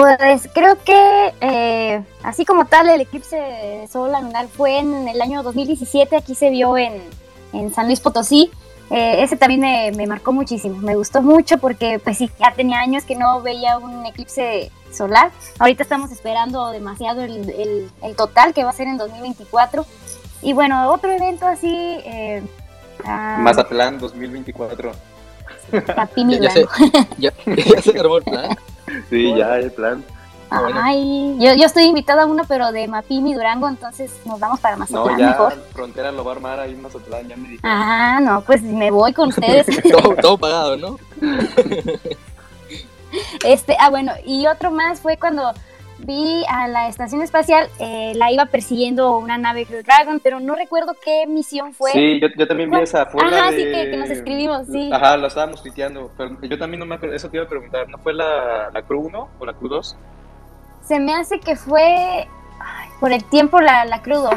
Pues 0.00 0.48
creo 0.54 0.82
que 0.82 1.34
eh, 1.42 2.02
así 2.22 2.46
como 2.46 2.64
tal 2.64 2.88
el 2.88 3.02
eclipse 3.02 3.86
solar 3.92 4.22
lunar 4.22 4.48
fue 4.48 4.78
en 4.78 5.06
el 5.06 5.20
año 5.20 5.42
2017, 5.42 6.16
aquí 6.16 6.34
se 6.34 6.48
vio 6.48 6.78
en, 6.78 7.02
en 7.52 7.70
San 7.70 7.84
Luis 7.84 8.00
Potosí. 8.00 8.50
Eh, 8.90 9.22
ese 9.22 9.36
también 9.36 9.60
me, 9.60 9.92
me, 9.92 10.06
marcó 10.06 10.32
muchísimo, 10.32 10.78
me 10.78 10.96
gustó 10.96 11.20
mucho 11.20 11.58
porque 11.58 12.00
pues 12.02 12.16
sí, 12.16 12.30
ya 12.40 12.54
tenía 12.54 12.80
años 12.80 13.04
que 13.04 13.14
no 13.14 13.42
veía 13.42 13.76
un 13.76 14.06
eclipse 14.06 14.72
solar. 14.90 15.32
Ahorita 15.58 15.82
estamos 15.82 16.10
esperando 16.10 16.70
demasiado 16.70 17.20
el, 17.20 17.50
el, 17.50 17.90
el 18.02 18.16
total 18.16 18.54
que 18.54 18.64
va 18.64 18.70
a 18.70 18.72
ser 18.72 18.86
en 18.86 18.96
2024. 18.96 19.84
Y 20.40 20.54
bueno, 20.54 20.90
otro 20.90 21.12
evento 21.12 21.46
así... 21.46 21.68
Eh, 22.06 22.42
uh, 23.04 23.40
Mazatlán 23.42 23.98
2024. 23.98 24.92
Papi 25.94 26.40
ya, 26.40 26.50
se, 26.50 26.66
ya, 27.18 27.32
ya 27.46 27.82
se 27.82 28.00
armó 28.00 28.16
el 28.16 28.24
plan. 28.24 28.56
Sí, 29.08 29.34
ya 29.36 29.58
el 29.58 29.72
plan. 29.72 30.04
Ay, 30.50 31.36
yo, 31.38 31.54
yo 31.54 31.64
estoy 31.64 31.84
invitada 31.84 32.22
a 32.22 32.26
uno, 32.26 32.42
pero 32.48 32.72
de 32.72 32.88
Mapimi 32.88 33.34
Durango, 33.34 33.68
entonces 33.68 34.10
nos 34.24 34.40
vamos 34.40 34.58
para 34.58 34.76
Mazatlán 34.76 35.14
no, 35.14 35.18
ya 35.18 35.28
mejor. 35.28 35.52
Frontera 35.72 36.10
lo 36.10 36.24
va 36.24 36.32
a 36.32 36.34
armar 36.34 36.58
ahí 36.58 36.72
en 36.72 36.82
Mazatlán, 36.82 37.28
ya 37.28 37.36
me 37.36 37.50
dijeron. 37.50 37.70
Ah, 37.72 38.18
no, 38.20 38.40
pues 38.40 38.62
me 38.62 38.90
voy 38.90 39.12
con 39.12 39.28
ustedes. 39.28 39.66
todo, 39.92 40.16
todo, 40.16 40.38
pagado, 40.38 40.76
¿no? 40.76 40.98
este, 43.44 43.76
ah, 43.78 43.90
bueno, 43.90 44.12
y 44.26 44.48
otro 44.48 44.72
más 44.72 45.00
fue 45.00 45.16
cuando 45.16 45.52
vi 46.04 46.44
a 46.48 46.68
la 46.68 46.88
estación 46.88 47.22
espacial, 47.22 47.68
eh, 47.78 48.12
la 48.16 48.30
iba 48.32 48.46
persiguiendo 48.46 49.18
una 49.18 49.38
nave 49.38 49.66
Crew 49.66 49.82
Dragon, 49.82 50.20
pero 50.20 50.40
no 50.40 50.54
recuerdo 50.54 50.94
qué 51.02 51.26
misión 51.26 51.74
fue. 51.74 51.92
Sí, 51.92 52.20
yo, 52.20 52.28
yo 52.36 52.46
también 52.46 52.70
vi 52.70 52.80
esa. 52.80 53.06
Fue 53.06 53.22
Ajá, 53.24 53.50
de... 53.50 53.56
sí, 53.56 53.64
que, 53.64 53.90
que, 53.90 53.96
nos 53.96 54.10
escribimos, 54.10 54.66
sí. 54.66 54.90
Ajá, 54.92 55.16
lo 55.16 55.26
estábamos 55.26 55.62
tuiteando, 55.62 56.10
pero 56.16 56.36
yo 56.42 56.58
también 56.58 56.80
no 56.80 56.86
me 56.86 56.96
acuerdo, 56.96 57.14
eso 57.14 57.28
te 57.28 57.36
iba 57.36 57.46
a 57.46 57.48
preguntar, 57.48 57.88
¿no 57.88 57.98
fue 57.98 58.14
la, 58.14 58.70
la 58.72 58.82
Crew 58.82 59.00
1 59.06 59.28
o 59.38 59.46
la 59.46 59.52
Crew 59.52 59.68
2? 59.68 59.96
Se 60.82 60.98
me 60.98 61.14
hace 61.14 61.38
que 61.38 61.56
fue 61.56 61.82
ay, 62.60 62.88
por 62.98 63.12
el 63.12 63.24
tiempo 63.24 63.60
la, 63.60 63.84
la 63.84 64.02
Crew 64.02 64.22
2. 64.22 64.32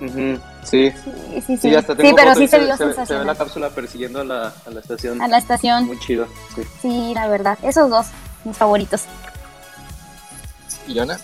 Uh 0.00 0.04
-huh. 0.04 0.40
Sí. 0.64 0.90
Sí, 0.90 1.10
sí, 1.34 1.40
sí. 1.40 1.56
Sí, 1.58 1.74
hasta 1.74 1.94
tengo 1.94 2.08
sí 2.10 2.14
pero 2.16 2.34
sí 2.34 2.48
se 2.48 2.58
vio 2.58 2.76
se, 2.76 2.84
ve 2.84 2.94
sensacional. 2.94 3.26
la 3.26 3.34
cápsula 3.34 3.70
persiguiendo 3.70 4.20
a 4.20 4.24
la, 4.24 4.52
a 4.66 4.70
la 4.70 4.80
estación. 4.80 5.20
A 5.20 5.28
la 5.28 5.38
estación. 5.38 5.86
Muy 5.86 5.98
chido, 5.98 6.26
sí. 6.54 6.62
Sí, 6.80 7.12
la 7.14 7.28
verdad. 7.28 7.58
Esos 7.62 7.90
dos, 7.90 8.06
mis 8.44 8.56
favoritos. 8.56 9.04
¿Y 10.86 10.98
Ana? 10.98 11.18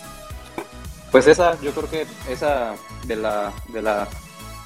Pues 1.11 1.27
esa, 1.27 1.59
yo 1.61 1.71
creo 1.71 1.89
que 1.89 2.05
esa 2.29 2.75
de 3.05 3.15
la, 3.15 3.51
de 3.73 3.81
la 3.81 4.07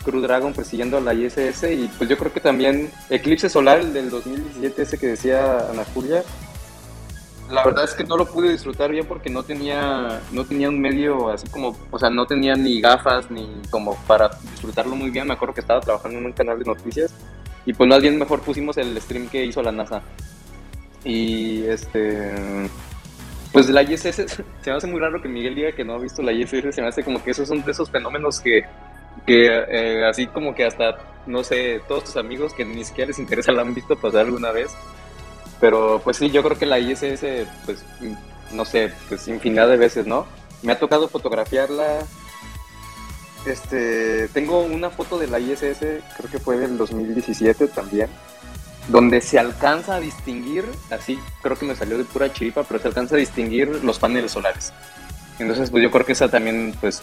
Crew 0.03 0.21
Dragon 0.21 0.53
persiguiendo 0.53 0.97
a 0.97 1.01
la 1.01 1.13
ISS 1.13 1.63
y 1.63 1.89
pues 1.97 2.09
yo 2.09 2.17
creo 2.17 2.31
que 2.31 2.39
también 2.39 2.91
Eclipse 3.09 3.49
Solar, 3.49 3.79
el 3.79 3.93
del 3.93 4.09
2017, 4.09 4.81
ese 4.81 4.97
que 4.97 5.07
decía 5.07 5.69
Ana 5.69 5.83
Julia, 5.93 6.23
la 7.49 7.63
verdad 7.63 7.83
es 7.83 7.93
que 7.93 8.03
no 8.03 8.17
lo 8.17 8.25
pude 8.25 8.51
disfrutar 8.51 8.89
bien 8.89 9.05
porque 9.05 9.29
no 9.29 9.43
tenía, 9.43 10.19
no 10.31 10.45
tenía 10.45 10.69
un 10.69 10.79
medio 10.79 11.29
así 11.29 11.47
como, 11.49 11.77
o 11.91 11.99
sea, 11.99 12.09
no 12.09 12.25
tenía 12.25 12.55
ni 12.55 12.81
gafas 12.81 13.29
ni 13.29 13.47
como 13.69 13.95
para 14.07 14.31
disfrutarlo 14.51 14.95
muy 14.95 15.11
bien. 15.11 15.27
Me 15.27 15.33
acuerdo 15.33 15.53
que 15.53 15.61
estaba 15.61 15.79
trabajando 15.79 16.17
en 16.17 16.25
un 16.25 16.33
canal 16.33 16.57
de 16.57 16.65
noticias 16.65 17.13
y 17.65 17.73
pues 17.73 17.87
más 17.87 18.01
bien 18.01 18.17
mejor 18.17 18.41
pusimos 18.41 18.77
el 18.77 18.99
stream 18.99 19.27
que 19.27 19.45
hizo 19.45 19.61
la 19.61 19.71
NASA. 19.71 20.01
Y 21.03 21.63
este, 21.65 22.33
pues 23.55 23.69
la 23.69 23.83
ISS, 23.83 24.03
se 24.03 24.43
me 24.65 24.71
hace 24.73 24.85
muy 24.85 24.99
raro 24.99 25.21
que 25.21 25.29
Miguel 25.29 25.55
diga 25.55 25.71
que 25.71 25.85
no 25.85 25.93
ha 25.93 25.97
visto 25.97 26.21
la 26.21 26.33
ISS, 26.33 26.75
se 26.75 26.81
me 26.81 26.89
hace 26.89 27.05
como 27.05 27.23
que 27.23 27.31
esos 27.31 27.47
son 27.47 27.63
de 27.63 27.71
esos 27.71 27.89
fenómenos 27.89 28.41
que, 28.41 28.65
que 29.25 29.45
eh, 29.47 30.05
así 30.05 30.27
como 30.27 30.53
que 30.53 30.65
hasta, 30.65 30.97
no 31.25 31.41
sé, 31.41 31.81
todos 31.87 32.03
tus 32.03 32.17
amigos 32.17 32.53
que 32.53 32.65
ni 32.65 32.83
siquiera 32.83 33.07
les 33.07 33.19
interesa 33.19 33.53
la 33.53 33.61
han 33.61 33.73
visto 33.73 33.95
pasar 33.95 34.25
alguna 34.25 34.51
vez. 34.51 34.75
Pero 35.61 36.01
pues 36.03 36.17
sí, 36.17 36.29
yo 36.31 36.43
creo 36.43 36.57
que 36.57 36.65
la 36.65 36.79
ISS, 36.79 37.47
pues 37.63 37.85
no 38.51 38.65
sé, 38.65 38.91
pues 39.07 39.25
infinidad 39.29 39.69
de 39.69 39.77
veces, 39.77 40.05
¿no? 40.05 40.25
Me 40.61 40.73
ha 40.73 40.77
tocado 40.77 41.07
fotografiarla. 41.07 41.99
Este, 43.45 44.27
tengo 44.33 44.63
una 44.63 44.89
foto 44.89 45.17
de 45.17 45.27
la 45.27 45.39
ISS, 45.39 45.79
creo 45.79 46.29
que 46.29 46.39
fue 46.39 46.57
del 46.57 46.77
2017 46.77 47.69
también, 47.69 48.09
donde 48.87 49.21
se 49.21 49.39
alcanza 49.39 49.95
a 49.95 49.99
distinguir, 49.99 50.65
así 50.91 51.19
creo 51.41 51.57
que 51.57 51.65
me 51.65 51.75
salió 51.75 51.97
de 51.97 52.03
pura 52.03 52.31
chiripa, 52.31 52.63
pero 52.63 52.79
se 52.79 52.87
alcanza 52.87 53.15
a 53.15 53.17
distinguir 53.17 53.83
los 53.83 53.99
paneles 53.99 54.31
solares. 54.31 54.73
Entonces, 55.39 55.69
pues 55.69 55.83
yo 55.83 55.91
creo 55.91 56.05
que 56.05 56.13
esa 56.13 56.29
también, 56.29 56.75
pues, 56.79 57.01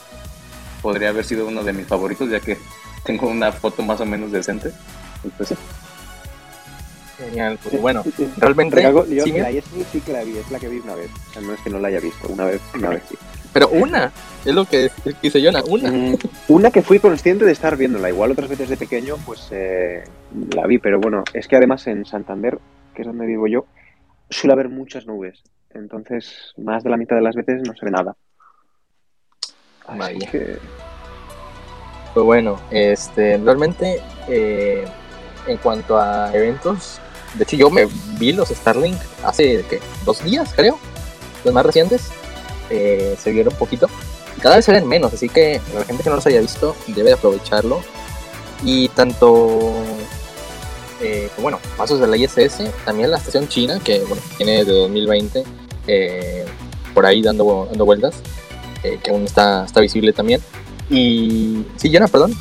podría 0.81 1.11
haber 1.11 1.25
sido 1.25 1.47
uno 1.47 1.63
de 1.63 1.73
mis 1.73 1.87
favoritos, 1.87 2.31
ya 2.31 2.41
que 2.41 2.59
tengo 3.05 3.29
una 3.29 3.53
foto 3.53 3.83
más 3.83 4.01
o 4.01 4.07
menos 4.07 4.33
decente. 4.33 4.73
Pues. 5.37 5.55
Genial, 7.19 7.59
pues 7.63 7.81
bueno, 7.81 8.03
realmente. 8.37 8.83
Yo, 8.83 9.05
sí, 9.25 9.33
la 9.33 9.51
ISS 9.51 9.65
sí 9.93 10.01
que 10.01 10.13
la 10.13 10.25
vi, 10.25 10.39
es 10.39 10.51
la 10.51 10.59
que 10.59 10.69
vi 10.69 10.79
una 10.79 10.95
vez. 10.95 11.11
O 11.29 11.33
sea, 11.33 11.43
no 11.43 11.53
es 11.53 11.61
que 11.61 11.71
no 11.71 11.79
la 11.79 11.89
haya 11.89 12.01
visto, 12.01 12.29
una 12.29 12.45
vez, 12.47 12.61
una 12.75 12.89
vez 12.89 13.03
sí. 13.09 13.17
Pero 13.53 13.69
una, 13.69 14.11
es 14.45 14.55
lo 14.55 14.65
que 14.65 14.91
dice 15.21 15.45
Jonah, 15.45 15.63
una. 15.69 15.91
Mm, 15.91 16.17
una 16.49 16.71
que 16.71 16.83
fui 16.83 16.99
consciente 16.99 17.45
de 17.45 17.53
estar 17.53 17.77
viéndola. 17.77 18.09
Igual 18.09 18.33
otras 18.33 18.49
veces 18.49 18.69
de 18.69 18.77
pequeño, 18.77 19.17
pues 19.27 19.49
eh, 19.51 20.05
la 20.55 20.67
vi, 20.67 20.79
pero 20.79 21.01
bueno, 21.01 21.23
es 21.35 21.47
que 21.49 21.57
además 21.57 21.87
en 21.87 22.05
Santander, 22.05 22.59
que 22.95 23.03
es 23.03 23.07
donde 23.07 23.27
vivo 23.27 23.47
yo, 23.47 23.67
suele 24.31 24.55
haber 24.55 24.69
muchas 24.69 25.07
nubes. 25.07 25.43
Entonces, 25.75 26.53
más 26.57 26.83
de 26.83 26.91
la 26.91 26.97
mitad 26.97 27.17
de 27.17 27.23
las 27.23 27.35
veces 27.35 27.63
no 27.67 27.75
se 27.75 27.85
ve 27.85 27.91
nada. 27.91 28.17
Así 29.87 29.99
Vaya. 29.99 30.31
que. 30.31 30.57
Pues 32.15 32.27
bueno, 32.27 32.61
este, 32.71 33.39
realmente, 33.39 34.01
eh, 34.29 34.85
en 35.47 35.57
cuanto 35.59 35.99
a 35.99 36.31
eventos, 36.35 37.01
de 37.35 37.45
hecho 37.45 37.57
yo 37.57 37.71
me 37.71 37.87
vi 38.19 38.33
los 38.33 38.51
Starlink 38.51 38.99
hace, 39.25 39.65
¿qué? 39.69 39.81
Dos 40.05 40.23
días, 40.23 40.53
creo, 40.55 40.79
los 41.43 41.55
más 41.55 41.65
recientes, 41.65 42.13
eh, 42.71 43.17
se 43.23 43.31
vieron 43.33 43.53
un 43.53 43.59
poquito. 43.59 43.89
Cada 44.41 44.57
vez 44.57 44.65
se 44.65 44.73
ven 44.73 44.89
menos, 44.89 45.13
así 45.13 45.29
que 45.29 45.61
la 45.75 45.85
gente 45.85 46.03
que 46.03 46.11
no 46.11 46.17
los 46.17 46.27
haya 46.27 46.41
visto 46.41 46.75
debe 46.89 47.11
de 47.11 47.15
aprovecharlo. 47.15 47.81
Y 48.65 48.89
tanto, 48.89 49.73
eh, 51.01 51.29
bueno, 51.39 51.59
pasos 51.77 52.01
de 52.01 52.07
la 52.07 52.17
ISS, 52.17 52.71
también 52.85 53.11
la 53.11 53.19
estación 53.19 53.49
china, 53.49 53.81
que 53.83 54.01
bueno, 54.01 54.23
tiene 54.37 54.59
desde 54.59 54.73
2020 54.73 55.45
eh, 55.87 56.45
por 56.95 57.07
ahí 57.07 57.23
dando, 57.23 57.67
dando 57.69 57.85
vueltas, 57.85 58.15
que 58.83 59.11
aún 59.11 59.25
está, 59.25 59.65
está 59.65 59.81
visible 59.81 60.13
también. 60.13 60.41
Y 60.91 61.65
sí, 61.77 61.91
Jonah, 61.93 62.09
perdón. 62.09 62.35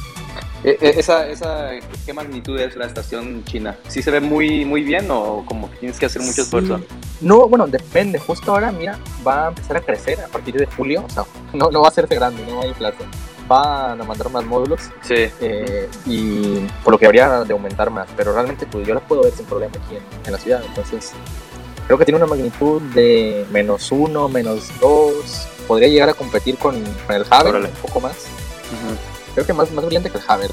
Eh, 0.64 0.78
eh, 0.80 0.94
esa, 0.98 1.28
esa, 1.28 1.70
¿Qué 2.06 2.14
magnitud 2.14 2.60
es 2.60 2.76
la 2.76 2.86
estación 2.86 3.44
china? 3.46 3.76
¿Sí 3.88 4.02
se 4.04 4.12
ve 4.12 4.20
muy, 4.20 4.64
muy 4.64 4.84
bien 4.84 5.08
o 5.10 5.44
como 5.46 5.70
que 5.72 5.78
tienes 5.78 5.98
que 6.00 6.06
hacer 6.06 6.22
mucho 6.22 6.34
Sí. 6.36 6.42
esfuerzo? 6.42 6.80
No, 7.20 7.48
bueno, 7.48 7.66
depende. 7.68 8.20
Justo 8.20 8.52
ahora, 8.52 8.72
mira, 8.72 9.00
va 9.26 9.46
a 9.46 9.50
empezar 9.50 9.78
a 9.78 9.82
crecer 9.82 10.20
a 10.22 10.28
partir 10.28 10.56
de 10.56 10.66
julio. 10.68 11.04
O 11.06 11.10
sea, 11.10 11.24
no, 11.54 11.72
no 11.72 11.82
va 11.82 11.88
a 11.88 11.90
hacerse 11.90 12.14
grande, 12.16 12.44
no 12.48 12.58
va 12.58 12.64
a 12.64 12.68
inflarse. 12.68 13.04
Van 13.48 14.00
a 14.00 14.04
mandar 14.04 14.30
más 14.30 14.46
módulos 14.46 14.82
Sí. 15.02 15.16
eh, 15.42 15.90
y 16.06 16.60
por 16.84 16.94
lo 16.94 17.00
que 17.00 17.06
habría 17.08 17.44
de 17.44 17.54
aumentar 17.54 17.90
más. 17.90 18.08
Pero 18.16 18.32
realmente, 18.34 18.66
pues 18.68 18.88
yo 18.88 18.94
la 18.94 19.00
puedo 19.02 19.24
ver 19.24 19.34
sin 19.34 19.46
problema 19.48 19.74
aquí 19.84 19.96
en, 19.96 20.04
en 20.26 20.32
la 20.32 20.38
ciudad. 20.38 20.62
Entonces, 20.66 21.12
creo 21.88 21.98
que 21.98 22.06
tiene 22.06 22.18
una 22.18 22.28
magnitud 22.28 22.82
de 22.94 23.46
menos 23.52 23.92
uno, 23.92 24.30
menos 24.30 24.70
dos. 24.80 25.48
Podría 25.68 25.88
llegar 25.90 26.10
a 26.10 26.14
competir 26.14 26.58
con, 26.58 26.82
con 27.08 27.16
el 27.16 27.24
Hubble 27.24 27.50
Órale. 27.50 27.68
un 27.70 27.74
poco 27.82 28.00
más. 28.00 28.28
Creo 29.34 29.46
que 29.46 29.54
más, 29.54 29.72
más 29.72 29.86
brillante 29.86 30.10
que 30.10 30.18
el 30.18 30.24
Hubble. 30.24 30.50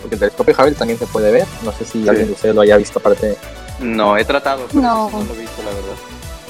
Porque 0.00 0.14
el 0.14 0.18
telescopio 0.20 0.54
Hubble 0.58 0.72
también 0.74 0.98
se 0.98 1.06
puede 1.06 1.30
ver. 1.32 1.46
No 1.62 1.72
sé 1.72 1.84
si 1.84 2.02
Sí. 2.02 2.08
alguien 2.08 2.26
de 2.28 2.32
ustedes 2.32 2.54
lo 2.54 2.62
haya 2.62 2.76
visto 2.76 2.98
aparte. 2.98 3.36
No, 3.80 4.16
he 4.16 4.24
tratado, 4.24 4.64
pero 4.68 4.80
No. 4.82 5.10
no. 5.10 5.24
lo 5.24 5.34
he 5.34 5.38
visto, 5.38 5.62
la 5.62 5.70
verdad. 5.70 5.96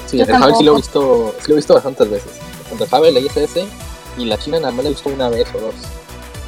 Sí, 0.07 0.17
Yo 0.17 0.23
el 0.25 0.29
Hubble 0.31 0.55
sí 0.55 0.63
lo, 0.63 0.77
he 0.77 0.81
tampoco. 0.81 1.25
visto, 1.31 1.35
sí 1.39 1.47
lo 1.47 1.53
he 1.53 1.57
visto 1.57 1.73
bastantes 1.73 2.09
veces. 2.09 2.31
Tanto 2.69 2.83
el 2.85 2.89
Hubble, 2.93 3.11
la 3.11 3.19
ISS 3.19 3.65
y 4.17 4.25
la 4.25 4.37
China 4.37 4.59
nada 4.59 4.71
más 4.71 4.83
lo 4.83 4.89
he 4.89 4.93
visto 4.93 5.09
una 5.09 5.29
vez 5.29 5.47
o 5.55 5.59
dos. 5.59 5.75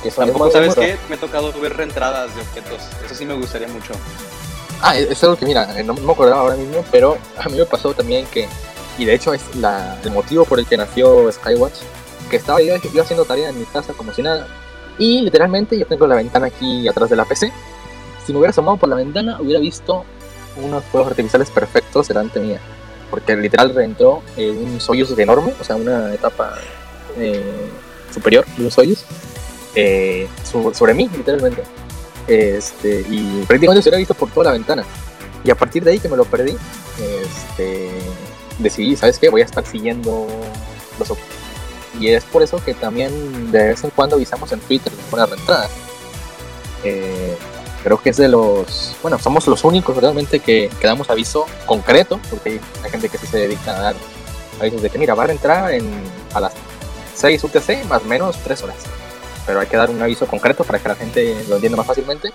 Que 0.02 0.12
son 0.12 0.26
Tampoco, 0.26 0.46
muy 0.46 0.54
¿sabes 0.54 0.76
qué? 0.76 0.98
Me 1.10 1.16
ha 1.16 1.20
tocado 1.20 1.54
ver 1.62 1.78
reentradas 1.78 2.34
de 2.36 2.42
objetos. 2.42 2.82
Eso 3.06 3.16
sí 3.16 3.26
me 3.26 3.36
gustaría 3.36 3.68
mucho. 3.70 3.94
Ah, 4.82 4.98
es 4.98 5.24
algo 5.24 5.38
que 5.38 5.46
mira, 5.46 5.66
no, 5.86 5.94
me 5.94 6.12
acordaba 6.12 6.42
ahora 6.42 6.56
mismo, 6.58 6.84
pero 6.92 7.18
a 7.40 7.48
mí 7.48 7.58
me 7.58 7.66
pasó 7.66 7.94
también 7.94 8.26
que, 8.26 8.50
y 8.98 9.06
de 9.06 9.14
hecho 9.14 9.34
es 9.34 9.42
la, 9.56 9.98
el 10.04 10.12
motivo 10.12 10.44
por 10.44 10.60
el 10.60 10.66
que 10.66 10.76
nació 10.76 11.32
Skywatch, 11.32 11.76
que 12.30 12.36
estaba 12.36 12.62
yo, 12.62 12.76
yo 12.94 13.02
haciendo 13.02 13.24
tarea 13.24 13.48
en 13.48 13.58
mi 13.60 13.64
casa 13.66 13.94
como 13.94 14.14
si 14.14 14.22
nada, 14.22 14.46
y 14.98 15.22
literalmente 15.22 15.78
yo 15.78 15.86
tengo 15.86 16.08
la 16.08 16.16
ventana 16.16 16.48
aquí 16.48 16.88
atrás 16.88 17.10
de 17.10 17.16
la 17.16 17.26
PC. 17.26 17.52
Si 18.26 18.32
me 18.32 18.40
hubiera 18.40 18.52
asomado 18.52 18.78
por 18.78 18.90
la 18.90 18.96
ventana, 18.96 19.38
hubiera 19.40 19.60
visto 19.60 20.06
unos 20.58 20.84
fuegos 20.86 21.10
artificiales 21.12 21.50
perfectos 21.50 22.08
delante 22.08 22.40
mía. 22.40 22.60
Porque 23.10 23.36
literal 23.36 23.74
reentró 23.74 24.22
eh, 24.38 24.50
un 24.50 24.80
Soyuz 24.80 25.18
enorme, 25.18 25.54
o 25.60 25.64
sea, 25.64 25.76
una 25.76 26.14
etapa 26.14 26.56
eh, 27.18 27.70
superior 28.14 28.46
de 28.58 28.66
un 28.66 28.72
Soyuz, 28.72 29.04
eh, 29.76 30.28
sobre, 30.44 30.94
mí, 30.94 31.10
literalmente. 31.16 31.64
Este, 32.28 33.06
y 33.10 33.44
prácticamente 33.48 33.84
se 33.84 33.90
hubiera 33.90 34.00
visto 34.00 34.14
por 34.14 34.30
toda 34.30 34.46
la 34.46 34.52
ventana. 34.54 34.84
Y 35.44 35.52
a 35.52 35.56
partir 35.56 35.84
de 35.84 35.92
ahí 35.92 36.00
que 36.00 36.10
me 36.10 36.16
lo 36.16 36.26
perdí, 36.26 36.56
este, 37.00 37.90
decidí, 38.60 38.96
¿sabes 38.96 39.20
qué? 39.20 39.30
Voy 39.30 39.42
a 39.42 39.46
estar 39.46 39.66
siguiendo 39.66 40.28
los, 40.98 41.10
y 42.00 42.10
es 42.10 42.24
por 42.24 42.44
eso 42.44 42.64
que 42.64 42.74
también 42.74 43.52
de 43.52 43.70
vez 43.70 43.84
en 43.84 43.90
cuando 43.92 44.16
avisamos 44.16 44.52
en 44.52 44.60
Twitter 44.60 44.92
la 45.16 45.26
reentrada. 45.26 45.70
Eh, 46.84 47.38
creo 47.84 48.02
que 48.02 48.10
es 48.10 48.18
de 48.18 48.28
los, 48.28 48.96
bueno, 49.02 49.20
somos 49.20 49.48
los 49.48 49.64
únicos 49.64 49.96
realmente 49.98 50.40
que, 50.40 50.70
que, 50.80 50.88
damos 50.88 51.10
aviso 51.10 51.46
concreto, 51.66 52.20
porque 52.30 52.60
hay 52.84 52.90
gente 52.90 53.10
que 53.10 53.18
sí 53.18 53.28
se 53.28 53.38
dedica 53.38 53.76
a 53.76 53.82
dar 53.82 53.96
avisos 54.60 54.82
de 54.82 54.90
que 54.90 54.98
mira, 54.98 55.14
va 55.14 55.26
a 55.26 55.32
entrar 55.32 55.74
en, 55.74 55.90
a 56.34 56.40
las 56.40 56.54
6 57.16 57.44
UTC 57.44 57.86
más 57.88 58.02
o 58.02 58.06
menos 58.06 58.38
3 58.44 58.64
horas. 58.64 58.78
Pero 59.46 59.60
hay 59.60 59.68
que 59.68 59.78
dar 59.78 59.90
un 59.90 60.02
aviso 60.02 60.26
concreto 60.26 60.64
para 60.64 60.80
que 60.80 60.88
la 60.88 60.96
gente 60.96 61.36
lo 61.50 61.56
entienda 61.56 61.78
más 61.78 61.88
fácilmente. 61.88 62.32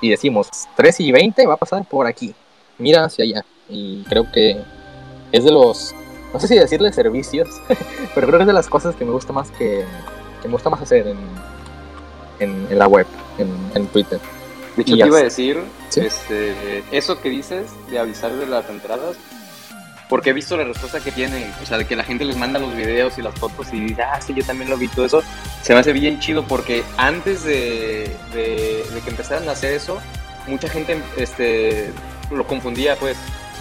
Y 0.00 0.10
decimos, 0.10 0.48
3 0.76 1.00
y 1.00 1.12
20 1.12 1.46
va 1.46 1.54
a 1.54 1.56
pasar 1.56 1.84
por 1.84 2.06
aquí. 2.06 2.34
Mira 2.78 3.04
hacia 3.04 3.24
allá. 3.24 3.44
Y 3.68 4.04
creo 4.04 4.30
que 4.30 4.62
es 5.32 5.44
de 5.44 5.50
los 5.50 5.94
no 6.32 6.40
sé 6.40 6.48
si 6.48 6.56
decirle 6.56 6.92
servicios, 6.92 7.48
pero 8.14 8.26
creo 8.26 8.38
que 8.38 8.42
es 8.42 8.46
de 8.46 8.52
las 8.52 8.68
cosas 8.68 8.94
que 8.94 9.04
me 9.04 9.12
gusta 9.12 9.32
más 9.32 9.50
que, 9.52 9.84
que 10.42 10.48
me 10.48 10.52
gusta 10.52 10.70
más 10.70 10.82
hacer 10.82 11.06
en, 11.06 11.18
en, 12.40 12.78
la 12.78 12.86
web, 12.86 13.06
en, 13.38 13.48
en, 13.74 13.86
Twitter. 13.88 14.20
De 14.76 14.82
hecho, 14.82 14.96
te 14.96 15.06
iba 15.06 15.18
a 15.18 15.22
decir, 15.22 15.58
este, 15.96 16.84
eso 16.92 17.20
que 17.20 17.30
dices 17.30 17.70
de 17.90 17.98
avisar 17.98 18.32
de 18.32 18.46
las 18.46 18.68
entradas, 18.68 19.16
porque 20.08 20.30
he 20.30 20.32
visto 20.32 20.56
la 20.56 20.64
respuesta 20.64 21.00
que 21.00 21.12
tienen, 21.12 21.52
o 21.62 21.66
sea, 21.66 21.78
de 21.78 21.86
que 21.86 21.96
la 21.96 22.04
gente 22.04 22.24
les 22.24 22.36
manda 22.36 22.58
los 22.58 22.74
videos 22.74 23.18
y 23.18 23.22
las 23.22 23.34
fotos 23.34 23.72
y 23.72 23.80
dice, 23.80 24.02
ah, 24.02 24.20
sí, 24.20 24.32
yo 24.34 24.44
también 24.44 24.70
lo 24.70 24.76
vi, 24.76 24.88
todo 24.88 25.04
eso, 25.04 25.22
se 25.62 25.74
me 25.74 25.80
hace 25.80 25.92
bien 25.92 26.18
chido 26.20 26.44
porque 26.46 26.82
antes 26.96 27.44
de, 27.44 28.10
de, 28.32 28.84
de 28.94 29.00
que 29.04 29.10
empezaran 29.10 29.48
a 29.48 29.52
hacer 29.52 29.74
eso, 29.74 29.98
mucha 30.46 30.68
gente 30.68 31.02
este, 31.16 31.92
lo 32.30 32.46
confundía, 32.46 32.96
pues, 32.96 33.16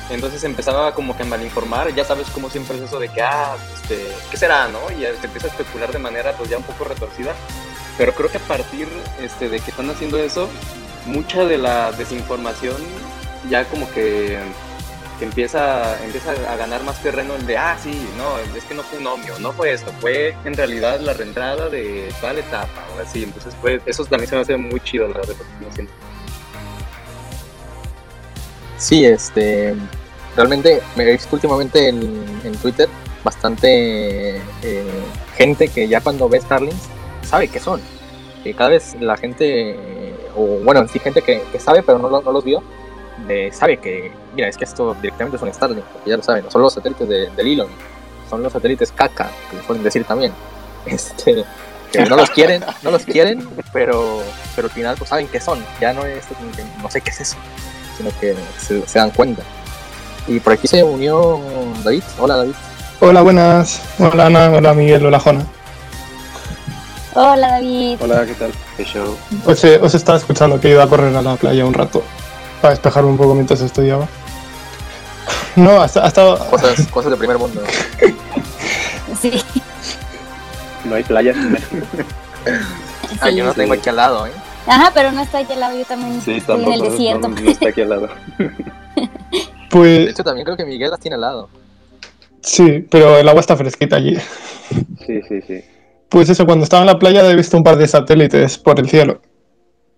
entonces 0.10 0.44
empezaba 0.44 0.94
como 0.94 1.16
que 1.16 1.24
a 1.24 1.26
malinformar, 1.26 1.94
ya 1.94 2.06
sabes 2.06 2.28
cómo 2.30 2.50
siempre 2.50 2.78
es 2.78 2.84
eso 2.84 3.00
de 3.00 3.10
que, 3.10 3.22
ah, 3.22 3.56
este, 3.74 4.08
¿qué 4.32 4.38
será, 4.38 4.68
no? 4.68 4.80
Y 4.92 5.02
se 5.02 5.26
empieza 5.26 5.48
a 5.48 5.50
especular 5.50 5.92
de 5.92 6.00
manera 6.00 6.34
pues 6.34 6.50
ya 6.50 6.58
un 6.58 6.64
poco 6.64 6.86
retorcida. 6.86 7.34
Pero 7.98 8.14
creo 8.14 8.30
que 8.30 8.38
a 8.38 8.42
partir 8.42 8.88
este, 9.22 9.50
de 9.50 9.60
que 9.60 9.72
están 9.72 9.90
haciendo 9.90 10.18
eso, 10.18 10.48
mucha 11.06 11.46
de 11.46 11.58
la 11.58 11.92
desinformación 11.92 12.76
ya 13.50 13.66
como 13.66 13.90
que, 13.92 14.38
empieza, 15.20 16.04
empieza 16.04 16.32
a 16.32 16.56
ganar 16.58 16.84
más 16.84 17.02
terreno 17.02 17.36
el 17.36 17.46
de, 17.46 17.58
ah, 17.58 17.78
sí, 17.82 18.08
no, 18.18 18.38
es 18.56 18.64
que 18.66 18.76
no 18.76 18.84
fue 18.84 19.00
un 19.00 19.08
omio, 19.08 19.40
no 19.40 19.52
fue 19.52 19.74
esto, 19.74 19.92
fue 20.00 20.36
en 20.46 20.54
realidad 20.54 21.00
la 21.00 21.14
reentrada 21.14 21.70
de 21.70 22.14
tal 22.22 22.38
etapa, 22.38 22.86
o 22.96 23.02
así. 23.02 23.24
Entonces, 23.24 23.56
pues, 23.62 23.82
eso 23.86 24.06
también 24.06 24.30
se 24.30 24.36
me 24.36 24.42
hace 24.42 24.58
muy 24.58 24.80
chido, 24.82 25.08
la 25.08 25.16
verdad, 25.16 25.36
Sí, 28.78 29.06
este. 29.06 29.76
Realmente 30.36 30.82
me 30.96 31.04
he 31.04 31.12
visto 31.14 31.36
últimamente 31.36 31.90
en, 31.90 32.56
Twitter 32.62 32.88
bastante 33.24 34.38
eh, 34.38 34.84
gente 35.36 35.68
que 35.68 35.88
ya 35.88 36.00
cuando 36.00 36.30
ve 36.30 36.40
Starlings 36.40 36.88
sabe 37.24 37.48
qué 37.48 37.60
son. 37.60 37.82
Que 38.44 38.54
cada 38.54 38.70
vez 38.70 38.96
la 39.00 39.18
gente, 39.18 39.76
o 40.36 40.60
bueno, 40.64 40.88
sí, 40.88 41.00
gente 41.00 41.24
que, 41.24 41.42
sabe 41.60 41.82
pero 41.82 41.98
no, 41.98 42.22
no 42.22 42.32
los 42.32 42.44
vio, 42.44 42.62
sabe 43.52 43.78
que, 43.78 44.12
mira, 44.36 44.48
es 44.48 44.58
que 44.58 44.64
esto 44.64 44.96
directamente 45.02 45.38
es 45.38 45.42
un 45.42 45.52
Starlink, 45.52 45.84
porque 45.86 46.12
ya 46.12 46.18
lo 46.18 46.24
saben, 46.24 46.50
son 46.50 46.62
los 46.62 46.74
satélites 46.74 47.10
de, 47.10 47.30
del 47.32 47.48
Elon, 47.48 47.68
son 48.30 48.44
los 48.44 48.54
satélites 48.54 48.92
caca, 48.92 49.32
que 49.50 49.58
les 49.58 49.66
pueden 49.66 49.84
decir 49.84 50.04
también. 50.06 50.32
Este, 50.86 51.44
que 51.92 52.06
no 52.06 52.16
los 52.16 52.30
quieren, 52.30 52.64
no 52.82 52.92
los 52.92 53.04
quieren, 53.04 53.46
pero, 53.74 54.22
pero 54.56 54.68
al 54.68 54.74
final 54.74 54.96
pues 54.98 55.10
saben 55.10 55.28
qué 55.28 55.42
son. 55.42 55.60
Ya 55.82 55.92
no 55.92 56.06
es, 56.06 56.24
no 56.82 56.90
sé 56.90 57.02
qué 57.02 57.10
es 57.10 57.20
eso 57.20 57.38
sino 57.98 58.10
que 58.20 58.36
se, 58.60 59.00
dan 59.00 59.12
cuenta. 59.12 59.44
Y 60.28 60.40
por 60.40 60.54
aquí 60.54 60.68
se 60.68 60.84
unió 60.84 61.40
David. 61.84 62.04
Hola 62.20 62.38
David. 62.38 62.54
Hola, 63.00 63.22
buenas. 63.22 63.82
Hola 64.00 64.28
Ana, 64.28 64.52
hola 64.52 64.74
Miguel, 64.74 65.06
hola 65.06 65.20
Jona. 65.20 65.46
Hola 67.14 67.52
David. 67.52 67.98
Hola, 68.02 68.26
¿qué 68.26 68.34
tal? 68.34 68.52
¿Qué 68.76 68.84
show? 68.84 69.18
Os, 69.46 69.64
os 69.64 69.96
estaba 69.96 70.18
escuchando 70.18 70.60
que 70.60 70.70
iba 70.70 70.84
a 70.84 70.88
correr 70.88 71.16
a 71.16 71.22
la 71.22 71.36
playa 71.36 71.66
un 71.66 71.74
rato 71.74 72.04
para 72.62 72.74
despejarme 72.74 73.10
un 73.10 73.18
poco 73.18 73.34
mientras 73.34 73.62
estudiaba. 73.62 74.08
No, 75.56 75.82
hasta, 75.82 76.04
hasta... 76.04 76.38
Cosas, 76.52 76.86
cosas 76.86 77.10
de 77.10 77.18
primer 77.18 77.40
mundo. 77.40 77.64
sí. 79.20 79.44
No 80.86 80.94
hay 80.94 81.04
playas 81.04 81.36
en 82.46 82.62
ah, 83.22 83.30
yo 83.30 83.44
no 83.44 83.54
tengo 83.54 83.74
aquí 83.74 83.90
al 83.90 83.96
lado, 83.96 84.28
¿eh? 84.28 84.32
Ajá, 84.68 84.92
pero 84.94 85.12
no 85.12 85.22
está 85.22 85.40
aquí 85.40 85.54
al 85.54 85.62
lado, 85.62 85.78
yo 85.78 85.86
también 85.86 86.18
estoy 86.18 86.44
en 86.48 86.74
el 86.74 86.82
desierto. 86.82 87.28
No, 87.30 87.38
está 87.38 87.70
aquí 87.70 87.82
al 87.82 87.90
lado. 87.90 88.10
pues... 89.70 90.06
De 90.06 90.12
hecho, 90.12 90.24
también 90.24 90.46
creo 90.46 90.58
que 90.58 90.66
Miguel 90.66 90.92
las 90.92 91.00
tiene 91.00 91.16
al 91.16 91.22
lado. 91.22 91.50
Sí, 92.42 92.86
pero 92.90 93.18
el 93.18 93.28
agua 93.28 93.42
está 93.42 93.56
fresquita 93.56 93.96
allí. 93.96 94.18
Sí, 95.06 95.22
sí, 95.28 95.42
sí. 95.42 95.64
Pues 96.10 96.30
eso, 96.30 96.46
cuando 96.46 96.64
estaba 96.64 96.82
en 96.82 96.88
la 96.88 97.00
playa 97.00 97.30
he 97.30 97.36
visto 97.36 97.58
un 97.58 97.64
par 97.64 97.78
de 97.78 97.88
satélites 97.88 98.58
por 98.58 98.80
el 98.80 98.90
cielo. 98.90 99.22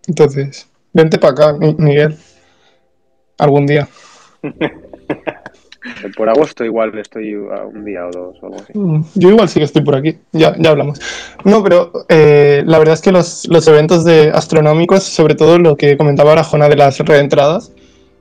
Entonces, 0.08 0.68
vente 0.94 1.18
para 1.18 1.34
acá, 1.34 1.54
Miguel. 1.78 2.18
Algún 3.38 3.66
día. 3.66 3.88
Por 6.18 6.30
agosto 6.30 6.66
igual 6.66 6.98
estoy 6.98 7.36
un 7.36 7.86
día 7.86 8.06
o 8.06 8.12
dos 8.12 8.38
o 8.42 8.46
algo 8.48 8.58
así. 8.62 8.78
Mm, 8.78 9.04
yo 9.16 9.30
igual 9.30 9.48
sí 9.48 9.60
que 9.60 9.66
estoy 9.66 9.84
por 9.84 9.96
aquí, 9.96 10.18
ya, 10.34 10.56
ya 10.58 10.72
hablamos. 10.72 11.00
No, 11.46 11.64
pero 11.64 11.92
eh, 12.10 12.64
la 12.66 12.80
verdad 12.80 12.96
es 12.96 13.02
que 13.02 13.12
los, 13.12 13.48
los, 13.48 13.68
eventos 13.68 14.04
de 14.04 14.32
astronómicos, 14.34 15.04
sobre 15.04 15.36
todo 15.36 15.58
lo 15.58 15.78
que 15.78 15.96
comentaba 15.96 16.32
ahora 16.32 16.44
Jona 16.44 16.68
de 16.68 16.76
las 16.76 16.98
reentradas, 17.00 17.72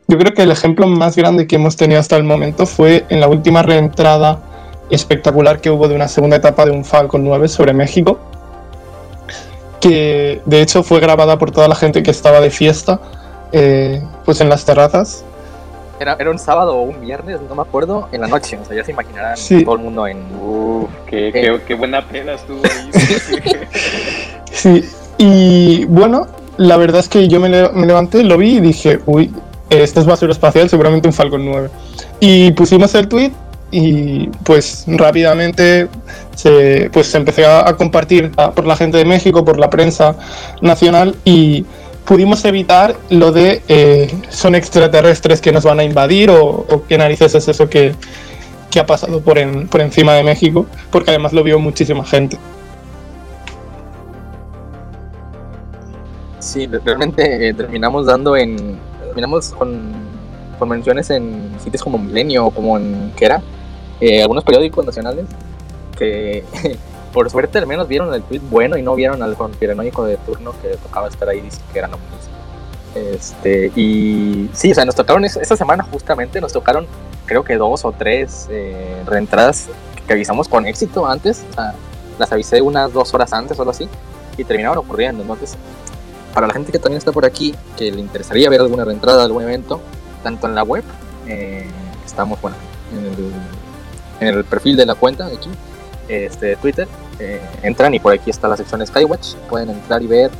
yo 0.06 0.18
creo 0.18 0.34
que 0.34 0.42
el 0.42 0.50
ejemplo 0.50 0.86
más 0.86 1.16
grande 1.16 1.46
que 1.46 1.56
hemos 1.56 1.76
tenido 1.76 2.00
hasta 2.00 2.16
el 2.16 2.24
momento 2.24 2.64
fue 2.64 3.04
en 3.08 3.20
la 3.20 3.28
última 3.28 3.62
reentrada 3.62 4.40
espectacular 4.90 5.60
que 5.60 5.70
hubo 5.70 5.88
de 5.88 5.94
una 5.94 6.08
segunda 6.08 6.36
etapa 6.36 6.64
de 6.64 6.70
un 6.70 6.84
Falcon 6.84 7.24
9 7.24 7.48
sobre 7.48 7.74
México, 7.74 8.18
que 9.80 10.40
de 10.46 10.62
hecho 10.62 10.82
fue 10.82 11.00
grabada 11.00 11.38
por 11.38 11.50
toda 11.50 11.68
la 11.68 11.74
gente 11.74 12.02
que 12.02 12.10
estaba 12.10 12.40
de 12.40 12.50
fiesta, 12.50 13.00
eh, 13.52 14.02
pues 14.24 14.40
en 14.40 14.48
las 14.48 14.64
terrazas 14.64 15.24
era, 16.00 16.16
era, 16.18 16.30
un 16.30 16.38
sábado 16.38 16.76
o 16.76 16.82
un 16.82 17.00
viernes, 17.00 17.40
no 17.48 17.54
me 17.54 17.62
acuerdo, 17.62 18.08
en 18.12 18.20
la 18.20 18.28
noche. 18.28 18.58
O 18.60 18.64
sea, 18.64 18.76
ya 18.76 18.84
se 18.84 18.92
imaginarán 18.92 19.36
todo 19.64 19.74
el 19.74 19.82
mundo 19.82 20.06
en. 20.06 20.18
Uf, 20.40 20.90
qué, 21.06 21.30
qué, 21.32 21.60
qué, 21.66 21.74
buena 21.74 22.06
pena 22.06 22.34
estuvo 22.34 22.60
ahí. 22.64 22.90
sí, 24.52 24.84
y 25.18 25.84
bueno, 25.86 26.26
la 26.56 26.76
verdad 26.76 27.00
es 27.00 27.08
que 27.08 27.28
yo 27.28 27.40
me, 27.40 27.48
me, 27.48 27.86
levanté, 27.86 28.22
lo 28.22 28.38
vi 28.38 28.56
y 28.56 28.60
dije, 28.60 29.00
uy, 29.06 29.32
esto 29.70 30.00
es 30.00 30.06
basura 30.06 30.32
espacial, 30.32 30.68
seguramente 30.68 31.08
un 31.08 31.14
Falcon 31.14 31.44
9. 31.44 31.70
Y 32.20 32.52
pusimos 32.52 32.94
el 32.94 33.08
tweet 33.08 33.32
y 33.70 34.28
pues 34.44 34.84
rápidamente 34.86 35.88
se, 36.34 36.88
pues, 36.92 37.08
se 37.08 37.18
empezó 37.18 37.46
a 37.46 37.76
compartir 37.76 38.30
por 38.30 38.66
la 38.66 38.76
gente 38.76 38.98
de 38.98 39.04
México, 39.04 39.44
por 39.44 39.58
la 39.58 39.68
prensa 39.68 40.16
nacional 40.60 41.16
y 41.24 41.66
pudimos 42.08 42.42
evitar 42.46 42.96
lo 43.10 43.32
de 43.32 43.62
eh, 43.68 44.10
son 44.30 44.54
extraterrestres 44.54 45.42
que 45.42 45.52
nos 45.52 45.64
van 45.64 45.78
a 45.78 45.84
invadir 45.84 46.30
o, 46.30 46.64
qué 46.88 46.96
narices 46.96 47.34
es 47.34 47.46
eso 47.48 47.68
que, 47.68 47.94
ha 48.80 48.86
pasado 48.86 49.20
por, 49.20 49.36
por 49.68 49.80
encima 49.80 50.14
de 50.14 50.22
México, 50.22 50.64
porque 50.90 51.10
además 51.10 51.32
lo 51.32 51.42
vio 51.42 51.58
muchísima 51.58 52.04
gente. 52.04 52.38
Sí, 56.38 56.66
realmente 56.66 57.48
eh, 57.48 57.54
terminamos 57.54 58.06
dando 58.06 58.36
en. 58.36 58.78
Terminamos 59.04 59.50
con, 59.50 59.80
con, 60.60 60.68
menciones 60.68 61.10
en 61.10 61.50
sitios 61.62 61.82
como 61.82 61.98
Milenio 61.98 62.46
o 62.46 62.50
como 62.52 62.78
en. 62.78 63.12
¿Qué 63.16 63.24
era? 63.24 63.42
Eh, 64.00 64.22
algunos 64.22 64.44
periódicos 64.44 64.86
nacionales 64.86 65.26
que 65.98 66.44
por 67.12 67.30
suerte 67.30 67.58
al 67.58 67.66
menos 67.66 67.88
vieron 67.88 68.12
el 68.14 68.22
tweet 68.22 68.40
bueno 68.50 68.76
y 68.76 68.82
no 68.82 68.94
vieron 68.94 69.22
al 69.22 69.36
conspiranoico 69.36 70.04
de 70.04 70.16
turno 70.18 70.52
que 70.62 70.76
tocaba 70.76 71.08
estar 71.08 71.28
ahí 71.28 71.48
que 71.72 71.78
eran 71.78 71.92
ovnis. 71.94 72.28
Este, 72.94 73.70
y 73.76 74.50
sí, 74.52 74.72
o 74.72 74.74
sea, 74.74 74.84
nos 74.84 74.94
tocaron 74.94 75.24
esta 75.24 75.56
semana 75.56 75.84
justamente, 75.90 76.40
nos 76.40 76.52
tocaron 76.52 76.86
creo 77.26 77.44
que 77.44 77.56
dos 77.56 77.84
o 77.84 77.92
tres 77.92 78.48
eh, 78.50 79.02
reentradas 79.06 79.68
que 80.06 80.12
avisamos 80.14 80.48
con 80.48 80.66
éxito 80.66 81.06
antes, 81.06 81.44
o 81.50 81.54
sea, 81.54 81.74
las 82.18 82.32
avisé 82.32 82.62
unas 82.62 82.92
dos 82.92 83.12
horas 83.14 83.32
antes 83.32 83.58
o 83.58 83.62
algo 83.62 83.70
así, 83.70 83.88
y 84.36 84.44
terminaron 84.44 84.78
ocurriendo. 84.78 85.22
Entonces, 85.22 85.56
para 86.34 86.46
la 86.46 86.54
gente 86.54 86.72
que 86.72 86.78
también 86.78 86.98
está 86.98 87.12
por 87.12 87.24
aquí, 87.24 87.54
que 87.76 87.92
le 87.92 88.00
interesaría 88.00 88.48
ver 88.48 88.60
alguna 88.60 88.84
reentrada 88.84 89.22
algún 89.22 89.42
evento, 89.42 89.80
tanto 90.22 90.46
en 90.46 90.54
la 90.54 90.62
web, 90.62 90.82
eh, 91.26 91.66
estamos 92.04 92.40
bueno, 92.40 92.56
en 94.20 94.26
el, 94.26 94.44
perfil 94.44 94.76
de 94.76 94.86
la 94.86 94.94
cuenta 94.94 95.26
aquí, 95.26 95.50
este, 96.08 96.56
Twitter, 96.56 96.88
eh, 97.18 97.40
entran 97.62 97.94
y 97.94 98.00
por 98.00 98.12
aquí 98.12 98.30
está 98.30 98.48
la 98.48 98.56
sección 98.56 98.86
Skywatch, 98.86 99.34
pueden 99.48 99.70
entrar 99.70 100.02
y 100.02 100.06
ver 100.06 100.30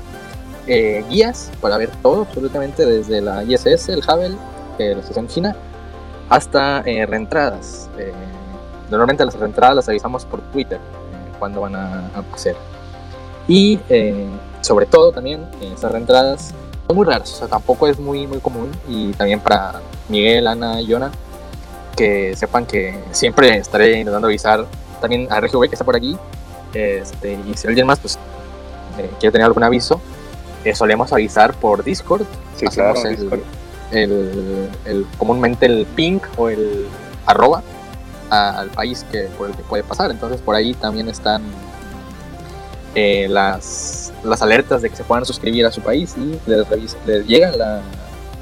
eh, 0.67 1.05
guías 1.09 1.51
para 1.61 1.77
ver 1.77 1.91
todo, 2.03 2.23
absolutamente 2.23 2.85
desde 2.85 3.21
la 3.21 3.45
ISS, 3.45 3.89
el 3.89 4.01
Hubble, 4.01 4.37
la 4.79 5.01
estación 5.01 5.27
china, 5.27 5.57
hasta 6.29 6.83
reentradas. 6.83 7.89
normalmente 8.91 9.25
las 9.25 9.35
reentradas 9.35 9.75
las 9.75 9.89
avisamos 9.89 10.25
por 10.25 10.41
Twitter 10.53 10.79
cuando 11.39 11.63
van 11.63 11.75
a, 11.75 12.07
a 12.15 12.39
ser. 12.39 12.55
Y 13.49 13.81
sobre 14.61 14.87
todo 14.87 15.11
también 15.11 15.47
esas 15.61 15.91
reentradas 15.91 16.55
son 16.87 16.97
muy 16.97 17.07
raras, 17.07 17.33
o 17.33 17.37
sea, 17.37 17.49
tampoco 17.49 17.87
es 17.87 17.99
muy, 17.99 18.27
muy 18.27 18.39
común. 18.39 18.71
Y 18.89 19.13
también 19.13 19.41
para 19.41 19.81
Miguel, 20.09 20.47
Ana 20.47 20.81
y 20.81 20.91
Jonah, 20.91 21.11
que 21.97 22.35
sepan 22.37 22.67
que 22.67 22.99
siempre 23.11 23.57
estaré 23.57 23.99
intentando 23.99 24.29
avisar 24.29 24.65
también 25.01 25.29
a 25.31 25.41
Regio 25.41 25.59
B 25.59 25.69
que 25.69 25.75
está 25.75 25.85
por 25.85 25.97
aquí. 25.97 26.17
Este, 26.75 27.39
y 27.47 27.55
si 27.55 27.67
alguien 27.67 27.87
más 27.87 27.99
pues, 27.99 28.19
eh, 28.99 29.11
quiere 29.19 29.33
tener 29.33 29.47
algún 29.47 29.63
aviso, 29.63 30.01
eh, 30.65 30.75
solemos 30.75 31.13
avisar 31.13 31.55
por 31.55 31.85
Discord. 31.85 32.25
Sí, 32.57 32.67
claro, 32.67 33.01
el, 33.05 33.17
Discord. 33.17 33.41
El, 33.91 35.07
comúnmente 35.17 35.67
el 35.67 35.87
ping 35.87 36.21
o 36.37 36.49
el 36.49 36.87
arroba 37.27 37.63
al 38.31 38.69
país 38.69 39.07
que, 39.11 39.23
por 39.39 39.49
el 39.49 39.57
que 39.57 39.63
puede 39.63 39.83
pasar. 39.83 40.11
Entonces 40.11 40.41
por 40.41 40.55
ahí 40.55 40.75
también 40.75 41.09
están 41.09 41.43
eh, 42.95 43.27
las, 43.29 44.13
las 44.25 44.43
alertas 44.43 44.83
de 44.83 44.91
que 44.91 44.97
se 44.97 45.05
puedan 45.05 45.25
suscribir 45.25 45.65
a 45.65 45.73
su 45.73 45.81
país 45.81 46.15
y 46.17 46.39
les, 46.51 46.97
les 47.07 47.27
llega 47.27 47.53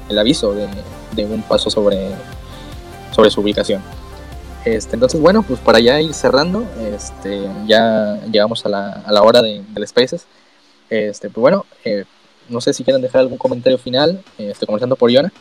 el 0.09 0.19
aviso 0.19 0.53
de, 0.53 0.67
de, 1.13 1.25
un 1.25 1.41
paso 1.43 1.69
sobre, 1.69 2.09
sobre 3.11 3.29
su 3.29 3.41
ubicación. 3.41 3.81
Este, 4.67 4.97
entonces, 4.97 5.21
bueno, 5.21 5.43
pues 5.43 5.61
para 5.61 5.79
ya 5.79 6.01
ir 6.01 6.13
cerrando, 6.13 6.67
este, 6.93 7.47
ya 7.67 8.19
llegamos 8.29 8.65
a 8.65 8.69
la, 8.69 8.91
a 9.05 9.13
la 9.13 9.23
hora 9.23 9.41
de, 9.41 9.63
del 9.69 9.87
Spaces. 9.87 10.27
Este, 10.89 11.29
pues 11.29 11.41
bueno, 11.41 11.65
eh, 11.85 12.03
no 12.49 12.59
sé 12.59 12.73
si 12.73 12.83
quieren 12.83 13.01
dejar 13.01 13.21
algún 13.21 13.37
comentario 13.37 13.77
final. 13.77 14.21
Estoy 14.37 14.65
comenzando 14.65 14.97
por 14.97 15.09
Yona. 15.09 15.31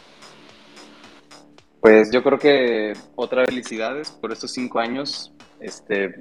Pues 1.81 2.13
yo 2.13 2.23
creo 2.23 2.39
que 2.39 2.93
otra 3.17 3.45
felicidades 3.47 4.13
por 4.13 4.31
estos 4.31 4.53
cinco 4.53 4.79
años. 4.79 5.33
Este, 5.59 6.21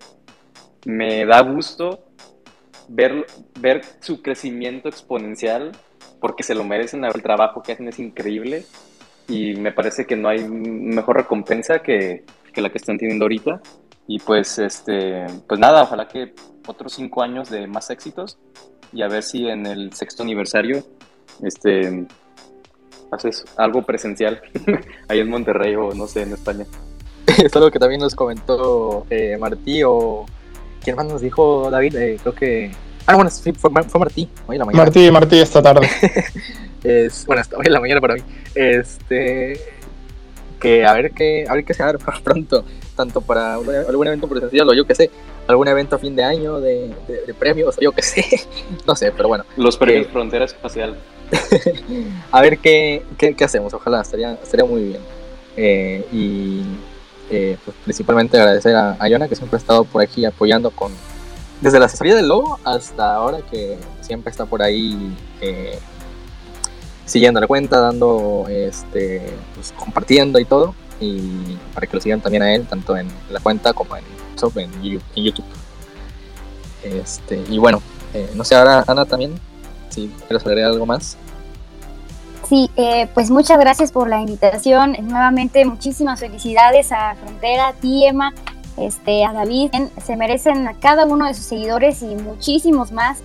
me 0.85 1.27
da 1.27 1.41
gusto 1.41 1.99
ver, 2.87 3.27
ver 3.59 3.83
su 3.99 4.23
crecimiento 4.23 4.89
exponencial, 4.89 5.73
porque 6.19 6.41
se 6.41 6.55
lo 6.55 6.63
merecen, 6.63 7.05
el 7.05 7.21
trabajo 7.21 7.61
que 7.61 7.73
hacen 7.73 7.87
es 7.87 7.99
increíble 7.99 8.65
y 9.27 9.53
me 9.53 9.71
parece 9.71 10.07
que 10.07 10.15
no 10.15 10.27
hay 10.27 10.47
mejor 10.47 11.17
recompensa 11.17 11.79
que, 11.83 12.23
que 12.55 12.61
la 12.61 12.71
que 12.71 12.79
están 12.79 12.97
teniendo 12.97 13.25
ahorita. 13.25 13.61
Y 14.07 14.19
pues, 14.19 14.57
este, 14.57 15.27
pues 15.47 15.59
nada, 15.59 15.83
ojalá 15.83 16.07
que 16.07 16.33
otros 16.65 16.93
cinco 16.93 17.21
años 17.21 17.49
de 17.51 17.67
más 17.67 17.91
éxitos 17.91 18.39
y 18.91 19.03
a 19.03 19.07
ver 19.07 19.21
si 19.21 19.47
en 19.47 19.67
el 19.67 19.93
sexto 19.93 20.23
aniversario 20.23 20.83
este, 21.43 22.07
haces 23.11 23.45
algo 23.57 23.83
presencial 23.83 24.41
ahí 25.07 25.19
en 25.19 25.29
Monterrey 25.29 25.75
o 25.75 25.93
no 25.93 26.07
sé, 26.07 26.23
en 26.23 26.33
España. 26.33 26.65
Es 27.43 27.55
algo 27.55 27.69
que 27.69 27.79
también 27.79 27.99
nos 27.99 28.15
comentó 28.15 29.05
eh, 29.09 29.35
Martí 29.37 29.81
o 29.83 30.25
¿Quién 30.85 30.95
más 30.97 31.07
nos 31.07 31.19
dijo 31.19 31.67
David? 31.71 31.95
Eh, 31.95 32.17
creo 32.21 32.35
que. 32.35 32.71
Ah, 33.07 33.15
bueno, 33.15 33.31
sí, 33.31 33.51
fue, 33.53 33.71
Martí, 33.71 34.29
hoy 34.45 34.55
en 34.55 34.59
la 34.59 34.65
mañana. 34.65 34.83
Martí, 34.83 35.09
Martí, 35.09 35.39
esta 35.39 35.59
tarde. 35.59 35.89
es, 36.83 37.25
bueno, 37.25 37.41
hoy 37.57 37.65
en 37.65 37.73
la 37.73 37.79
mañana 37.79 37.99
para 37.99 38.13
mí. 38.13 38.21
Este. 38.53 39.59
Que 40.59 40.85
a 40.85 40.93
ver 40.93 41.11
qué, 41.11 41.45
a 41.47 41.53
ver 41.53 41.65
qué 41.65 41.73
se 41.73 41.83
abre 41.83 41.97
pronto, 42.23 42.63
tanto 42.95 43.21
para 43.21 43.55
algún 43.55 44.07
evento 44.07 44.27
presencial 44.27 44.69
o 44.69 44.73
yo 44.73 44.85
qué 44.85 44.95
sé, 44.95 45.11
algún 45.47 45.67
evento 45.67 45.95
a 45.95 45.99
fin 45.99 46.15
de 46.15 46.23
año 46.23 46.59
de, 46.59 46.93
de, 47.07 47.33
premios 47.33 47.77
o 47.77 47.81
yo 47.81 47.91
qué 47.91 48.01
sé, 48.03 48.25
no 48.85 48.95
sé, 48.95 49.11
pero 49.11 49.27
bueno. 49.27 49.45
Los 49.57 49.77
premios 49.77 50.07
eh, 50.07 50.09
Frontera 50.11 50.45
Espacial. 50.45 50.95
a 52.31 52.41
ver 52.41 52.59
qué, 52.59 53.03
qué, 53.17 53.33
qué, 53.33 53.43
hacemos, 53.43 53.73
ojalá, 53.73 54.01
estaría, 54.01 54.33
estaría 54.33 54.65
muy 54.65 54.83
bien. 54.83 55.01
Eh, 55.57 56.05
y 56.11 56.61
eh, 57.31 57.57
pues, 57.63 57.75
principalmente 57.83 58.37
agradecer 58.37 58.75
a, 58.75 58.97
a 58.99 59.07
Yona 59.07 59.27
que 59.27 59.35
siempre 59.35 59.57
ha 59.57 59.59
estado 59.59 59.83
por 59.85 60.01
aquí 60.01 60.25
apoyando 60.25 60.69
con 60.69 60.91
desde 61.61 61.79
la 61.79 61.85
asesoría 61.85 62.15
del 62.15 62.27
logo 62.27 62.59
hasta 62.63 63.15
ahora 63.15 63.39
que 63.49 63.77
siempre 64.01 64.29
está 64.29 64.45
por 64.45 64.61
ahí 64.61 65.15
eh, 65.41 65.79
siguiendo 67.05 67.39
la 67.39 67.47
cuenta, 67.47 67.79
dando, 67.79 68.45
este, 68.49 69.21
pues, 69.55 69.73
compartiendo 69.77 70.39
y 70.39 70.45
todo 70.45 70.75
y 70.99 71.57
para 71.73 71.87
que 71.87 71.97
lo 71.97 72.01
sigan 72.01 72.21
también 72.21 72.43
a 72.43 72.53
él 72.53 72.65
tanto 72.65 72.95
en 72.95 73.07
la 73.29 73.39
cuenta 73.39 73.73
como 73.73 73.95
en, 73.97 74.03
en 74.65 75.23
YouTube. 75.23 75.45
Este, 76.83 77.43
y 77.49 77.57
bueno, 77.57 77.81
eh, 78.13 78.29
no 78.35 78.43
sé 78.43 78.55
ahora 78.55 78.83
Ana 78.87 79.05
también 79.05 79.39
si 79.89 80.07
quieres 80.27 80.45
agregar 80.45 80.71
algo 80.71 80.85
más. 80.85 81.17
Sí, 82.47 82.69
eh, 82.75 83.07
pues 83.13 83.31
muchas 83.31 83.59
gracias 83.59 83.91
por 83.91 84.07
la 84.07 84.19
invitación. 84.19 84.95
Nuevamente, 85.01 85.65
muchísimas 85.65 86.19
felicidades 86.19 86.91
a 86.91 87.15
Frontera, 87.15 87.69
a 87.69 87.73
ti, 87.73 88.05
Emma, 88.05 88.33
este, 88.77 89.25
a 89.25 89.33
David. 89.33 89.71
Se 90.05 90.15
merecen 90.15 90.67
a 90.67 90.75
cada 90.75 91.05
uno 91.05 91.25
de 91.25 91.33
sus 91.33 91.45
seguidores 91.45 92.03
y 92.03 92.15
muchísimos 92.15 92.91
más. 92.91 93.19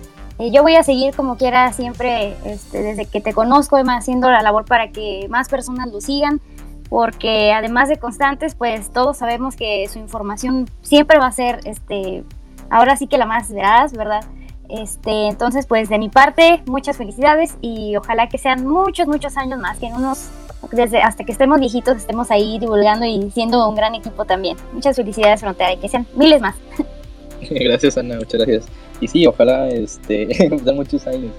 Yo 0.49 0.63
voy 0.63 0.75
a 0.75 0.83
seguir 0.83 1.15
como 1.15 1.37
quiera 1.37 1.71
siempre, 1.73 2.35
este, 2.45 2.81
desde 2.81 3.05
que 3.05 3.21
te 3.21 3.33
conozco, 3.33 3.77
haciendo 3.77 4.31
la 4.31 4.41
labor 4.41 4.65
para 4.65 4.91
que 4.91 5.27
más 5.29 5.49
personas 5.49 5.91
lo 5.91 6.01
sigan, 6.01 6.41
porque 6.89 7.53
además 7.53 7.89
de 7.89 7.97
constantes, 7.97 8.55
pues 8.55 8.91
todos 8.91 9.17
sabemos 9.17 9.55
que 9.55 9.87
su 9.87 9.99
información 9.99 10.67
siempre 10.81 11.19
va 11.19 11.27
a 11.27 11.31
ser, 11.31 11.59
este, 11.65 12.23
ahora 12.71 12.95
sí 12.95 13.05
que 13.05 13.19
la 13.19 13.25
más 13.25 13.51
veraz, 13.53 13.93
¿verdad? 13.93 14.23
Este, 14.67 15.27
entonces, 15.27 15.67
pues 15.67 15.89
de 15.89 15.99
mi 15.99 16.09
parte, 16.09 16.63
muchas 16.65 16.97
felicidades 16.97 17.57
y 17.61 17.95
ojalá 17.97 18.27
que 18.27 18.37
sean 18.37 18.65
muchos, 18.65 19.07
muchos 19.07 19.37
años 19.37 19.59
más, 19.59 19.77
que 19.77 19.87
unos, 19.87 20.29
desde 20.71 21.01
hasta 21.01 21.23
que 21.23 21.33
estemos 21.33 21.59
viejitos, 21.59 21.97
estemos 21.97 22.31
ahí 22.31 22.57
divulgando 22.57 23.05
y 23.05 23.29
siendo 23.31 23.67
un 23.69 23.75
gran 23.75 23.93
equipo 23.95 24.25
también. 24.25 24.57
Muchas 24.73 24.95
felicidades, 24.95 25.41
Frontera, 25.41 25.73
y 25.73 25.77
que 25.77 25.89
sean 25.89 26.07
miles 26.15 26.41
más. 26.41 26.55
Gracias, 27.49 27.97
Ana, 27.97 28.17
muchas 28.17 28.41
gracias. 28.41 28.65
Y 28.99 29.07
sí, 29.07 29.25
ojalá 29.25 29.69
este, 29.69 30.27
dan 30.63 30.75
muchos 30.75 31.05
años. 31.07 31.31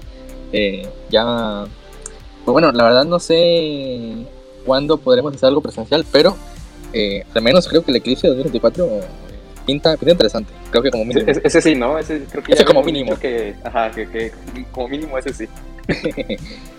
Eh, 0.51 0.87
ya, 1.09 1.65
pues 2.45 2.53
bueno, 2.53 2.71
la 2.71 2.83
verdad 2.83 3.05
no 3.05 3.19
sé 3.19 4.13
cuándo 4.65 4.97
podremos 4.97 5.33
hacer 5.33 5.47
algo 5.47 5.61
presencial, 5.61 6.05
pero 6.11 6.35
eh, 6.93 7.23
al 7.33 7.41
menos 7.41 7.67
creo 7.67 7.83
que 7.83 7.91
el 7.91 7.97
eclipse 7.97 8.27
de 8.27 8.35
2024 8.35 8.87
pinta, 9.65 9.97
pinta 9.97 10.11
interesante. 10.11 10.53
Creo 10.69 10.83
que 10.83 10.91
como 10.91 11.05
mínimo. 11.05 11.25
Ese, 11.27 11.61
sí, 11.61 11.75
¿no? 11.75 11.97
Ese 11.97 12.25
creo 12.29 12.43
que 12.43 12.53
ese 12.53 12.65
como 12.65 12.83
mínimo. 12.83 13.17
Que, 13.17 13.55
ajá, 13.63 13.91
que, 13.91 14.07
que, 14.07 14.31
como 14.71 14.89
mínimo 14.89 15.17
ese 15.17 15.33
sí. 15.33 15.47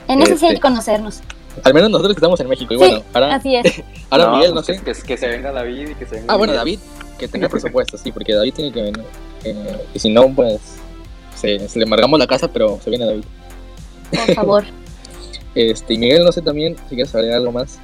en 0.08 0.22
ese 0.22 0.36
sí 0.36 0.44
hay 0.46 0.52
que 0.52 0.56
este, 0.56 0.60
conocernos. 0.60 1.22
Al 1.62 1.72
menos 1.72 1.90
nosotros 1.90 2.14
que 2.14 2.18
estamos 2.18 2.40
en 2.40 2.48
México. 2.48 2.74
Y 2.74 2.76
bueno, 2.76 3.02
ahora, 3.12 3.36
así 3.36 3.56
es. 3.56 3.82
ahora 4.10 4.30
Miguel, 4.30 4.54
no 4.54 4.62
pues 4.62 4.78
sé. 4.78 4.84
Que, 4.84 4.92
que, 4.92 5.16
se 5.16 5.28
venga 5.28 5.52
David 5.52 5.90
y 5.90 5.94
que 5.94 6.06
se 6.06 6.16
venga. 6.16 6.32
Ah, 6.32 6.36
bueno, 6.36 6.52
David, 6.52 6.78
que 7.18 7.28
tenga 7.28 7.48
presupuesto, 7.48 7.96
sí, 7.96 8.12
porque 8.12 8.34
David 8.34 8.54
tiene 8.54 8.72
que 8.72 8.82
venir. 8.82 9.04
Eh, 9.44 9.86
y 9.94 9.98
si 9.98 10.10
no, 10.10 10.28
pues 10.34 10.60
se, 11.34 11.68
se, 11.68 11.78
le 11.78 11.84
amargamos 11.84 12.18
la 12.18 12.26
casa, 12.26 12.48
pero 12.48 12.80
se 12.82 12.90
viene 12.90 13.06
David. 13.06 13.24
Por 14.10 14.34
favor. 14.34 14.64
este, 15.54 15.94
y 15.94 15.98
Miguel, 15.98 16.24
no 16.24 16.32
sé 16.32 16.42
también 16.42 16.76
si 16.88 16.94
quieres 16.94 17.14
agregar 17.14 17.38
algo 17.38 17.52
más. 17.52 17.78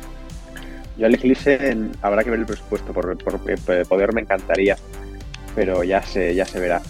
Yo 0.96 1.06
al 1.06 1.14
Eclipse 1.14 1.76
habrá 2.02 2.24
que 2.24 2.30
ver 2.30 2.40
el 2.40 2.46
presupuesto, 2.46 2.92
por, 2.92 3.16
por, 3.18 3.40
por 3.40 3.86
poder 3.86 4.12
me 4.12 4.20
encantaría 4.20 4.76
pero 5.54 5.82
ya 5.84 6.02
se, 6.02 6.34
ya 6.34 6.44
se 6.44 6.60
verá. 6.60 6.82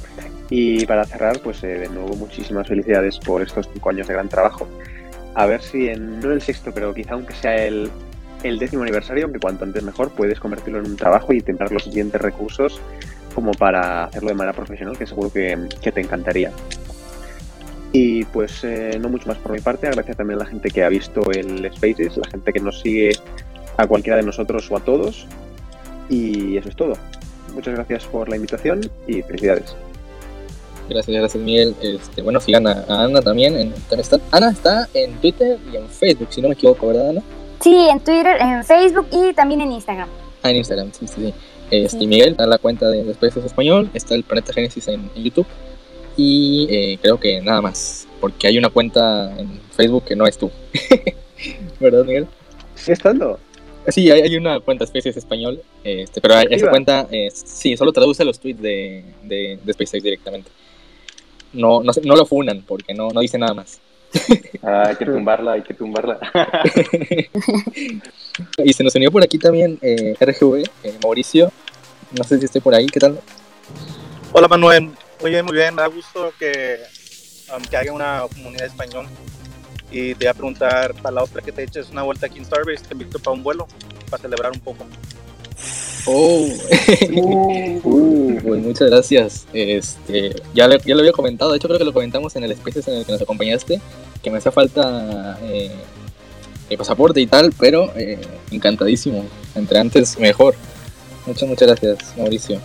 Y 0.49 0.85
para 0.87 1.05
cerrar, 1.05 1.41
pues 1.41 1.63
eh, 1.63 1.79
de 1.79 1.89
nuevo 1.89 2.15
muchísimas 2.17 2.67
felicidades 2.67 3.19
por 3.19 3.43
estos 3.43 3.69
cinco 3.73 3.91
años 3.91 4.09
de 4.09 4.15
gran 4.15 4.29
trabajo. 4.29 4.69
A 5.35 5.47
ver 5.47 5.63
si 5.63 5.89
en, 5.89 6.21
no 6.21 6.33
el 6.33 6.43
sexto, 6.43 6.73
pero 6.75 6.93
quizá 6.93 7.15
aunque 7.15 7.35
sea 7.35 7.67
el, 7.67 7.91
el 8.43 8.59
décimo 8.59 8.83
aniversario, 8.83 9.25
aunque 9.25 9.39
cuanto 9.39 9.65
antes 9.65 9.83
mejor, 9.83 10.11
puedes 10.11 10.41
convertirlo 10.41 10.81
en 10.81 10.87
un 10.87 10.97
trabajo 10.97 11.33
y 11.33 11.41
tener 11.41 11.71
los 11.73 11.85
siguientes 11.85 12.21
recursos 12.21 12.81
como 13.35 13.53
para 13.53 14.05
hacerlo 14.05 14.29
de 14.29 14.35
manera 14.35 14.53
profesional, 14.55 14.99
que 14.99 15.07
seguro 15.07 15.33
que, 15.33 15.69
que 15.81 15.93
te 15.93 16.01
encantaría. 16.01 16.51
Y 17.93 18.25
pues 18.27 18.63
eh, 18.65 18.99
no 19.01 19.09
mucho 19.09 19.29
más 19.29 19.39
por 19.39 19.53
mi 19.53 19.61
parte, 19.61 19.89
gracias 19.91 20.17
también 20.17 20.41
a 20.41 20.45
la 20.45 20.51
gente 20.51 20.71
que 20.71 20.85
ha 20.85 20.89
visto 20.89 21.31
el 21.33 21.71
Spaces, 21.75 22.17
la 22.17 22.29
gente 22.29 22.53
que 22.53 22.61
nos 22.61 22.81
sigue 22.81 23.13
a 23.77 23.87
cualquiera 23.87 24.17
de 24.17 24.23
nosotros 24.23 24.71
o 24.71 24.77
a 24.77 24.81
todos. 24.81 25.27
Y 26.09 26.57
eso 26.57 26.69
es 26.69 26.77
todo 26.77 26.95
muchas 27.55 27.75
gracias 27.75 28.05
por 28.07 28.29
la 28.29 28.37
invitación 28.37 28.91
y 29.07 29.23
felicidades. 29.23 29.75
Gracias, 30.89 31.17
gracias 31.17 31.43
Miguel. 31.43 31.75
Este, 31.83 32.23
bueno, 32.23 32.41
sigan 32.41 32.67
a, 32.67 32.85
Ana 32.89 33.23
también. 33.23 33.73
Ana 34.33 34.51
está 34.51 34.89
en 34.95 35.15
Twitter 35.21 35.59
y 35.73 35.77
en 35.77 35.89
Facebook, 35.89 36.29
si 36.31 36.43
no 36.43 36.49
me 36.49 36.55
equivoco, 36.55 36.89
¿verdad 36.89 37.11
Ana? 37.11 37.23
Sí, 37.61 37.89
en 37.91 38.01
Twitter, 38.01 38.37
en 38.41 38.65
Facebook 38.65 39.07
y 39.13 39.35
también 39.35 39.61
en 39.61 39.73
Instagram. 39.73 40.09
Ah, 40.43 40.51
en 40.51 40.57
Instagram, 40.57 40.93
sí, 40.93 41.07
sí, 41.07 41.15
sí. 41.27 41.35
Este, 41.71 42.07
Miguel, 42.07 42.31
está 42.31 42.47
la 42.47 42.59
cuenta 42.59 42.89
de 42.89 43.05
Después 43.05 43.37
Español, 43.37 43.91
está 43.95 44.15
el 44.15 44.25
Planeta 44.25 44.53
Génesis 44.53 44.89
en, 44.89 45.11
YouTube. 45.15 45.47
y 46.17 46.67
eh, 46.71 46.99
creo 47.01 47.21
que 47.21 47.41
nada 47.41 47.61
más, 47.61 48.09
porque 48.21 48.49
hay 48.49 48.59
una 48.59 48.71
cuenta 48.71 49.39
en 49.39 49.61
Facebook 49.77 50.05
que 50.05 50.17
no 50.17 50.27
es 50.27 50.39
tú. 50.39 50.51
¿Verdad, 51.81 52.05
Miguel? 52.05 52.27
¿Sí 52.75 52.93
estando? 52.93 53.39
Sí, 53.89 54.11
hay, 54.11 54.23
hay 54.23 54.37
una 54.37 54.61
cuenta 54.61 54.85
Especies 54.85 55.17
Español, 55.17 55.63
este, 55.85 56.21
pero 56.21 56.39
esa 56.39 56.71
cuenta, 56.71 57.07
eh, 57.11 57.29
sí, 57.33 57.77
solo 57.77 57.93
traduce 57.93 58.25
los 58.25 58.39
tweets 58.39 58.61
de, 58.61 59.05
de, 59.23 59.59
de 59.63 59.73
SpaceX 59.73 60.03
directamente. 60.03 60.51
No, 61.53 61.83
no, 61.83 61.93
no 62.05 62.17
lo 62.17 62.27
funan 62.27 62.63
porque 62.67 62.95
no, 62.95 63.11
no 63.11 63.21
dice 63.21 63.39
nada 63.39 63.55
más. 63.55 63.81
Ah, 64.63 64.85
hay 64.89 64.97
que 64.97 65.07
tumbarla, 65.07 65.53
hay 65.53 65.63
que 65.63 65.75
tumbarla. 65.75 66.19
Y 68.65 68.73
se 68.73 68.83
nos 68.83 68.95
unió 68.95 69.11
por 69.11 69.23
aquí 69.23 69.39
también 69.39 69.79
eh, 69.83 70.15
RGV, 70.19 70.65
eh, 70.83 70.99
Mauricio. 71.03 71.53
No 72.17 72.25
sé 72.25 72.39
si 72.39 72.47
estoy 72.47 72.61
por 72.61 72.75
ahí, 72.75 72.87
¿qué 72.87 72.99
tal? 73.01 73.21
Hola 74.33 74.49
Manuel, 74.49 74.91
muy 75.21 75.31
bien, 75.31 75.45
muy 75.45 75.55
bien, 75.55 75.75
me 75.75 75.83
da 75.83 75.89
gusto 75.89 76.33
que, 76.39 76.79
um, 77.55 77.63
que 77.63 77.77
haya 77.77 77.93
una 77.93 78.23
comunidad 78.33 78.67
español 78.67 79.07
y 79.91 80.15
te 80.15 80.25
voy 80.25 80.27
a 80.29 80.35
preguntar 80.35 80.95
para 80.95 81.17
la 81.17 81.25
otra 81.25 81.43
que 81.43 81.53
te 81.53 81.65
eches 81.65 81.91
una 81.91 82.03
vuelta 82.03 82.27
aquí 82.27 82.39
en 82.39 82.45
Starbase, 82.45 82.85
te 82.87 82.95
invito 82.95 83.19
para 83.19 83.37
un 83.37 83.43
vuelo, 83.43 83.67
para 84.09 84.23
celebrar 84.23 84.53
un 84.53 84.61
poco. 84.61 84.87
Oh, 86.07 86.47
Uh, 87.83 88.39
pues 88.43 88.63
muchas 88.63 88.91
gracias. 88.91 89.47
Este, 89.53 90.35
ya, 90.55 90.67
le- 90.69 90.79
ya 90.85 90.95
lo 90.95 91.01
había 91.01 91.13
comentado, 91.13 91.51
de 91.51 91.57
hecho 91.59 91.69
creo 91.69 91.79
que 91.79 91.85
lo 91.85 91.93
comentamos 91.93 92.35
en 92.37 92.45
el 92.45 92.55
Spaces 92.57 92.87
en 92.89 92.95
el 92.97 93.05
que 93.07 93.13
nos 93.13 93.23
acompañaste, 93.23 93.81
que 94.23 94.31
me 94.31 94.39
hacía 94.39 94.53
falta 94.53 95.39
eh, 95.43 95.71
el 96.69 96.79
pasaporte 96.79 97.21
y 97.21 97.27
tal, 97.27 97.53
pero 97.59 97.93
eh, 97.97 98.19
encantadísimo. 98.51 99.25
Entre 99.55 99.79
antes 99.79 100.19
mejor. 100.19 100.55
Muchas, 101.27 101.49
muchas 101.49 101.69
gracias, 101.69 102.17
Mauricio. 102.17 102.61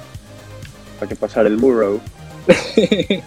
hay 1.02 1.08
que 1.08 1.16
pasar 1.16 1.46
el 1.46 1.58
burrow. 1.58 2.00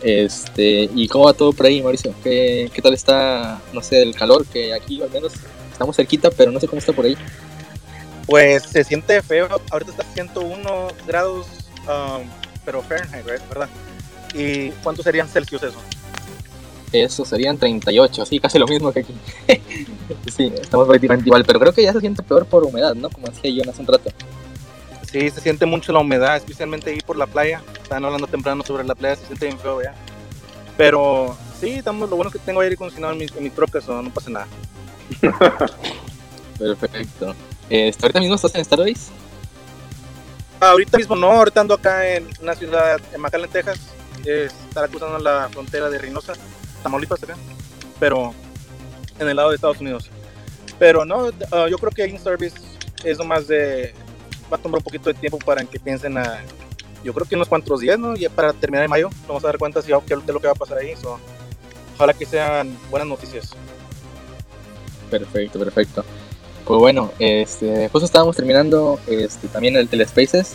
Este, 0.00 0.88
¿y 0.94 1.08
cómo 1.08 1.24
va 1.24 1.32
todo 1.32 1.52
por 1.52 1.66
ahí, 1.66 1.82
Mauricio? 1.82 2.14
¿Qué, 2.22 2.70
qué 2.72 2.80
tal 2.80 2.94
está, 2.94 3.60
no 3.72 3.82
sé, 3.82 4.00
el 4.02 4.14
calor? 4.14 4.46
Que 4.46 4.72
aquí 4.72 5.02
al 5.02 5.10
menos 5.10 5.32
estamos 5.72 5.96
cerquita, 5.96 6.30
pero 6.30 6.52
no 6.52 6.60
sé 6.60 6.68
cómo 6.68 6.78
está 6.78 6.92
por 6.92 7.04
ahí. 7.04 7.16
Pues 8.28 8.64
se 8.64 8.84
siente 8.84 9.22
feo, 9.22 9.48
ahorita 9.70 9.90
está 9.90 10.04
101 10.04 10.88
grados, 11.06 11.46
um, 11.86 12.28
pero 12.62 12.82
Fahrenheit? 12.82 13.24
¿verdad? 13.24 13.70
¿Y 14.34 14.68
cuántos 14.82 15.04
serían 15.04 15.26
Celsius 15.26 15.62
eso? 15.62 15.78
Eso 16.92 17.24
serían 17.24 17.56
38, 17.56 18.26
sí, 18.26 18.38
casi 18.38 18.58
lo 18.58 18.66
mismo 18.66 18.92
que 18.92 19.00
aquí. 19.00 19.14
sí, 20.36 20.52
estamos 20.60 20.86
prácticamente 20.86 21.26
igual, 21.26 21.42
pero 21.46 21.58
creo 21.58 21.72
que 21.72 21.82
ya 21.82 21.94
se 21.94 22.00
siente 22.00 22.22
peor 22.22 22.44
por 22.44 22.64
humedad, 22.64 22.94
¿no? 22.94 23.08
Como 23.08 23.28
decía 23.28 23.50
yo 23.50 23.70
hace 23.70 23.80
un 23.80 23.86
rato. 23.86 24.10
Sí, 25.10 25.30
se 25.30 25.40
siente 25.40 25.64
mucho 25.64 25.90
la 25.94 26.00
humedad, 26.00 26.36
especialmente 26.36 26.90
ahí 26.90 27.00
por 27.00 27.16
la 27.16 27.26
playa. 27.26 27.62
Estaban 27.82 28.04
hablando 28.04 28.26
temprano 28.26 28.62
sobre 28.62 28.84
la 28.84 28.94
playa, 28.94 29.16
se 29.16 29.24
siente 29.24 29.46
bien 29.46 29.58
feo 29.58 29.82
ya. 29.82 29.94
Pero 30.76 31.34
sí, 31.58 31.70
estamos, 31.70 32.10
lo 32.10 32.16
bueno 32.16 32.28
es 32.28 32.36
que 32.36 32.44
tengo 32.44 32.60
aire 32.60 32.74
acondicionado 32.74 33.14
en 33.14 33.20
mi, 33.20 33.24
en 33.24 33.42
mi 33.42 33.48
troca, 33.48 33.78
eso 33.78 34.02
no 34.02 34.10
pasa 34.10 34.28
nada. 34.28 34.46
Perfecto. 36.58 37.34
Este, 37.70 38.04
¿Ahorita 38.04 38.20
mismo 38.20 38.34
estás 38.34 38.54
en 38.54 38.64
Starbase? 38.64 39.10
Ah, 40.60 40.70
ahorita 40.70 40.98
mismo 40.98 41.14
no, 41.14 41.30
ahorita 41.30 41.60
ando 41.60 41.74
acá 41.74 42.16
en 42.16 42.26
una 42.42 42.54
ciudad 42.54 43.00
en 43.12 43.20
McAllen, 43.20 43.50
Texas. 43.50 43.78
Eh, 44.24 44.48
estará 44.68 44.88
cruzando 44.88 45.18
la 45.18 45.48
frontera 45.50 45.88
de 45.88 45.98
Reynosa, 45.98 46.32
Tamaulipas 46.82 47.22
acá, 47.22 47.36
pero 48.00 48.34
en 49.18 49.28
el 49.28 49.36
lado 49.36 49.50
de 49.50 49.56
Estados 49.56 49.80
Unidos. 49.80 50.10
Pero 50.78 51.04
no, 51.04 51.30
ah, 51.52 51.66
yo 51.70 51.78
creo 51.78 51.92
que 51.92 52.04
en 52.04 52.18
Service 52.18 52.56
es 53.04 53.18
nomás 53.18 53.46
de. 53.46 53.94
Va 54.52 54.56
a 54.56 54.60
tomar 54.60 54.78
un 54.78 54.84
poquito 54.84 55.12
de 55.12 55.14
tiempo 55.14 55.38
para 55.38 55.64
que 55.64 55.78
piensen 55.78 56.18
a. 56.18 56.42
Yo 57.04 57.14
creo 57.14 57.26
que 57.26 57.36
unos 57.36 57.48
cuantos 57.48 57.80
días, 57.80 57.98
¿no? 57.98 58.16
Ya 58.16 58.28
para 58.28 58.52
terminar 58.52 58.84
en 58.84 58.90
mayo, 58.90 59.10
vamos 59.28 59.44
a 59.44 59.48
dar 59.48 59.58
cuenta 59.58 59.80
si, 59.82 59.92
qué 60.06 60.14
es 60.14 60.26
lo 60.26 60.40
que 60.40 60.46
va 60.48 60.52
a 60.52 60.56
pasar 60.56 60.78
ahí. 60.78 60.96
so, 60.96 61.20
ojalá 61.94 62.12
que 62.14 62.26
sean 62.26 62.76
buenas 62.90 63.08
noticias. 63.08 63.54
Perfecto, 65.10 65.58
perfecto. 65.58 66.04
Pues 66.68 66.80
bueno, 66.80 67.10
este, 67.18 67.88
justo 67.88 68.04
estábamos 68.04 68.36
terminando 68.36 69.00
este, 69.06 69.48
también 69.48 69.74
el 69.76 69.88
Telespaces. 69.88 70.54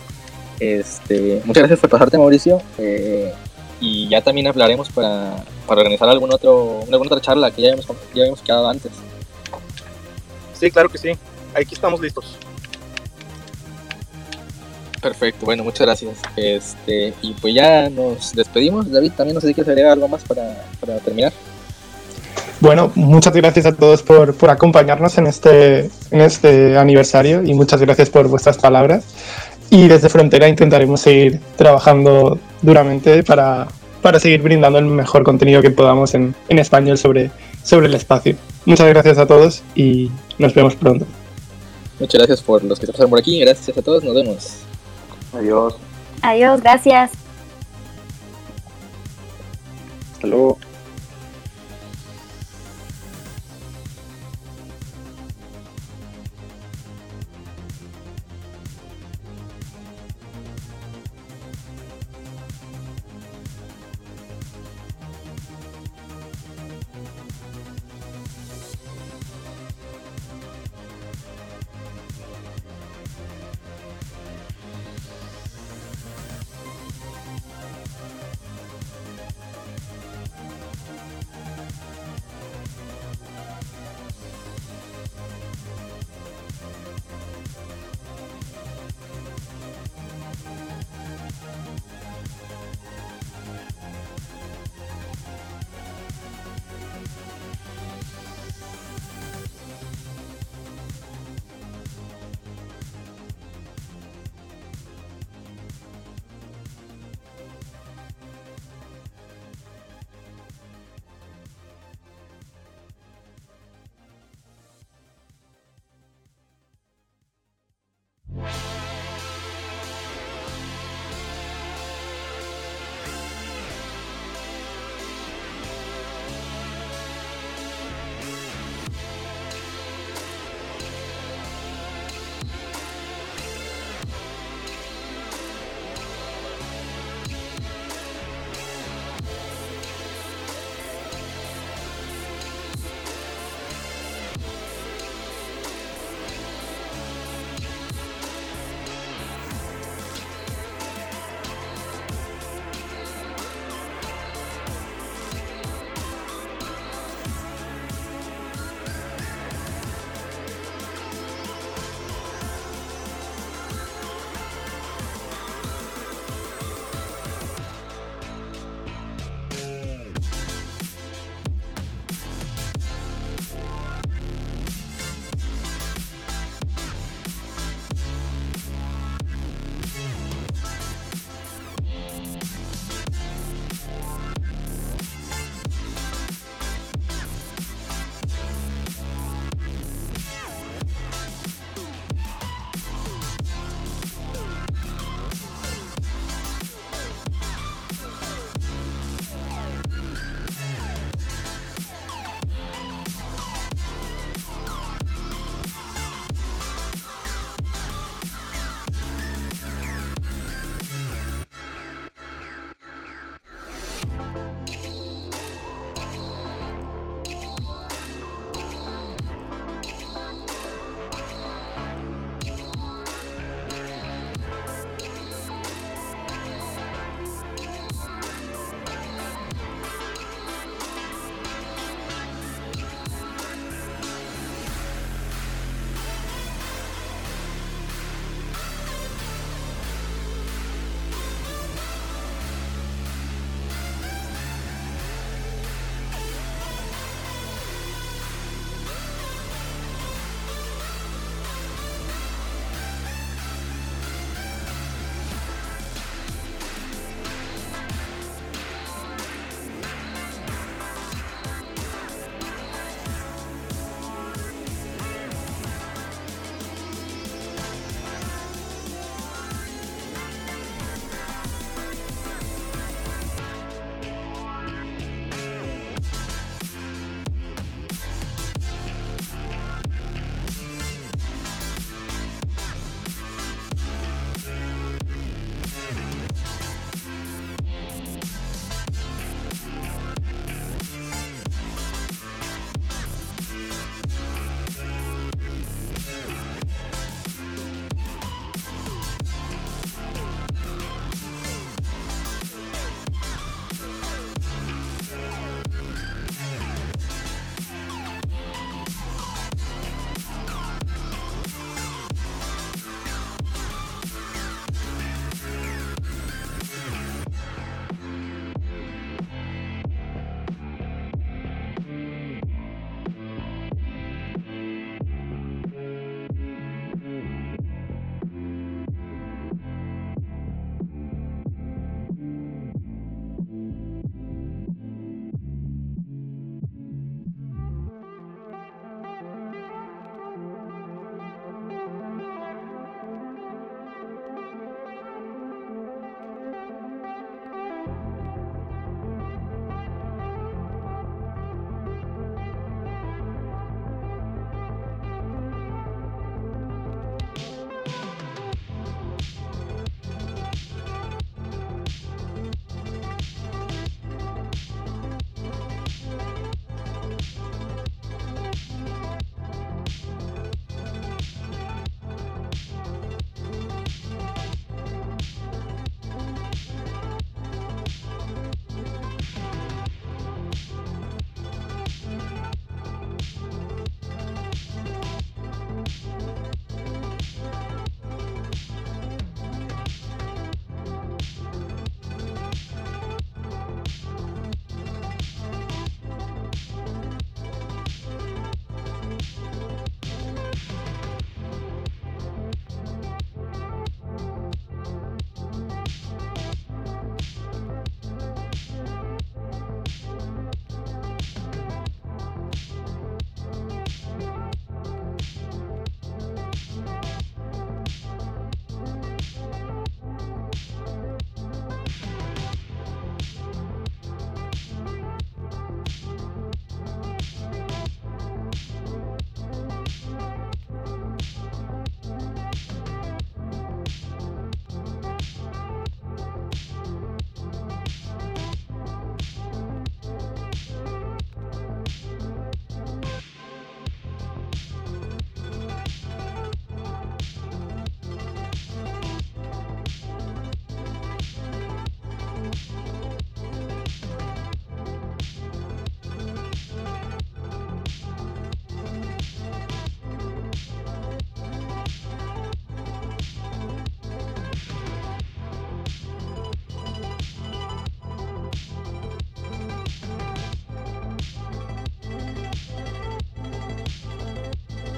Este, 0.60 1.42
muchas 1.44 1.62
gracias 1.62 1.80
por 1.80 1.90
pasarte, 1.90 2.16
Mauricio. 2.16 2.62
eh, 2.78 3.34
y 3.80 4.08
ya 4.08 4.22
también 4.22 4.46
hablaremos 4.46 4.88
para, 4.90 5.44
para 5.66 5.80
organizar 5.80 6.08
algún 6.08 6.32
otro, 6.32 6.82
alguna 6.82 7.08
otra 7.08 7.20
charla 7.20 7.50
que 7.50 7.62
ya 7.62 7.72
habíamos, 7.72 7.88
ya 8.14 8.22
habíamos 8.22 8.40
quedado 8.42 8.68
antes. 8.68 8.92
Sí, 10.52 10.70
claro 10.70 10.88
que 10.88 10.98
sí. 10.98 11.18
Aquí 11.52 11.74
estamos 11.74 12.00
listos. 12.00 12.36
Perfecto, 15.02 15.44
bueno, 15.44 15.64
muchas 15.64 15.80
gracias. 15.80 16.16
Este, 16.36 17.12
y 17.22 17.32
pues 17.34 17.54
ya 17.54 17.90
nos 17.90 18.32
despedimos. 18.34 18.88
David, 18.88 19.10
también 19.16 19.34
no 19.34 19.40
sé 19.40 19.48
si 19.48 19.54
quieres 19.54 19.68
agregar 19.68 19.90
algo 19.90 20.06
más 20.06 20.22
para, 20.22 20.64
para 20.78 20.98
terminar. 21.00 21.32
Bueno, 22.64 22.90
muchas 22.94 23.34
gracias 23.34 23.66
a 23.66 23.74
todos 23.74 24.02
por, 24.02 24.34
por 24.34 24.48
acompañarnos 24.48 25.18
en 25.18 25.26
este, 25.26 25.90
en 26.10 26.20
este 26.22 26.78
aniversario 26.78 27.42
y 27.44 27.52
muchas 27.52 27.78
gracias 27.82 28.08
por 28.08 28.26
vuestras 28.26 28.56
palabras. 28.56 29.04
Y 29.68 29.86
desde 29.86 30.08
Frontera 30.08 30.48
intentaremos 30.48 31.02
seguir 31.02 31.40
trabajando 31.56 32.38
duramente 32.62 33.22
para, 33.22 33.68
para 34.00 34.18
seguir 34.18 34.40
brindando 34.40 34.78
el 34.78 34.86
mejor 34.86 35.24
contenido 35.24 35.60
que 35.60 35.72
podamos 35.72 36.14
en, 36.14 36.34
en 36.48 36.58
español 36.58 36.96
sobre, 36.96 37.30
sobre 37.62 37.86
el 37.86 37.92
espacio. 37.92 38.34
Muchas 38.64 38.88
gracias 38.88 39.18
a 39.18 39.26
todos 39.26 39.62
y 39.74 40.10
nos 40.38 40.54
vemos 40.54 40.74
pronto. 40.74 41.04
Muchas 42.00 42.18
gracias 42.18 42.40
por 42.40 42.64
los 42.64 42.80
que 42.80 42.86
se 42.86 42.92
pasaron 42.92 43.10
por 43.10 43.18
aquí. 43.18 43.40
Gracias 43.40 43.76
a 43.76 43.82
todos. 43.82 44.02
Nos 44.02 44.14
vemos. 44.14 44.56
Adiós. 45.34 45.74
Adiós, 46.22 46.62
gracias. 46.62 47.10
Hasta 50.14 50.26
luego. 50.28 50.56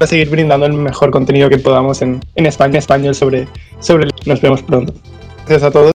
A 0.05 0.07
seguir 0.07 0.31
brindando 0.31 0.67
el 0.67 0.73
mejor 0.75 1.11
contenido 1.11 1.49
que 1.49 1.59
podamos 1.59 2.03
en, 2.03 2.21
en 2.35 2.47
España, 2.47 2.79
español 2.79 3.15
sobre, 3.15 3.49
sobre. 3.81 4.09
Nos 4.27 4.41
vemos 4.41 4.63
pronto. 4.63 4.93
Gracias 5.47 5.63
a 5.63 5.71
todos. 5.71 5.93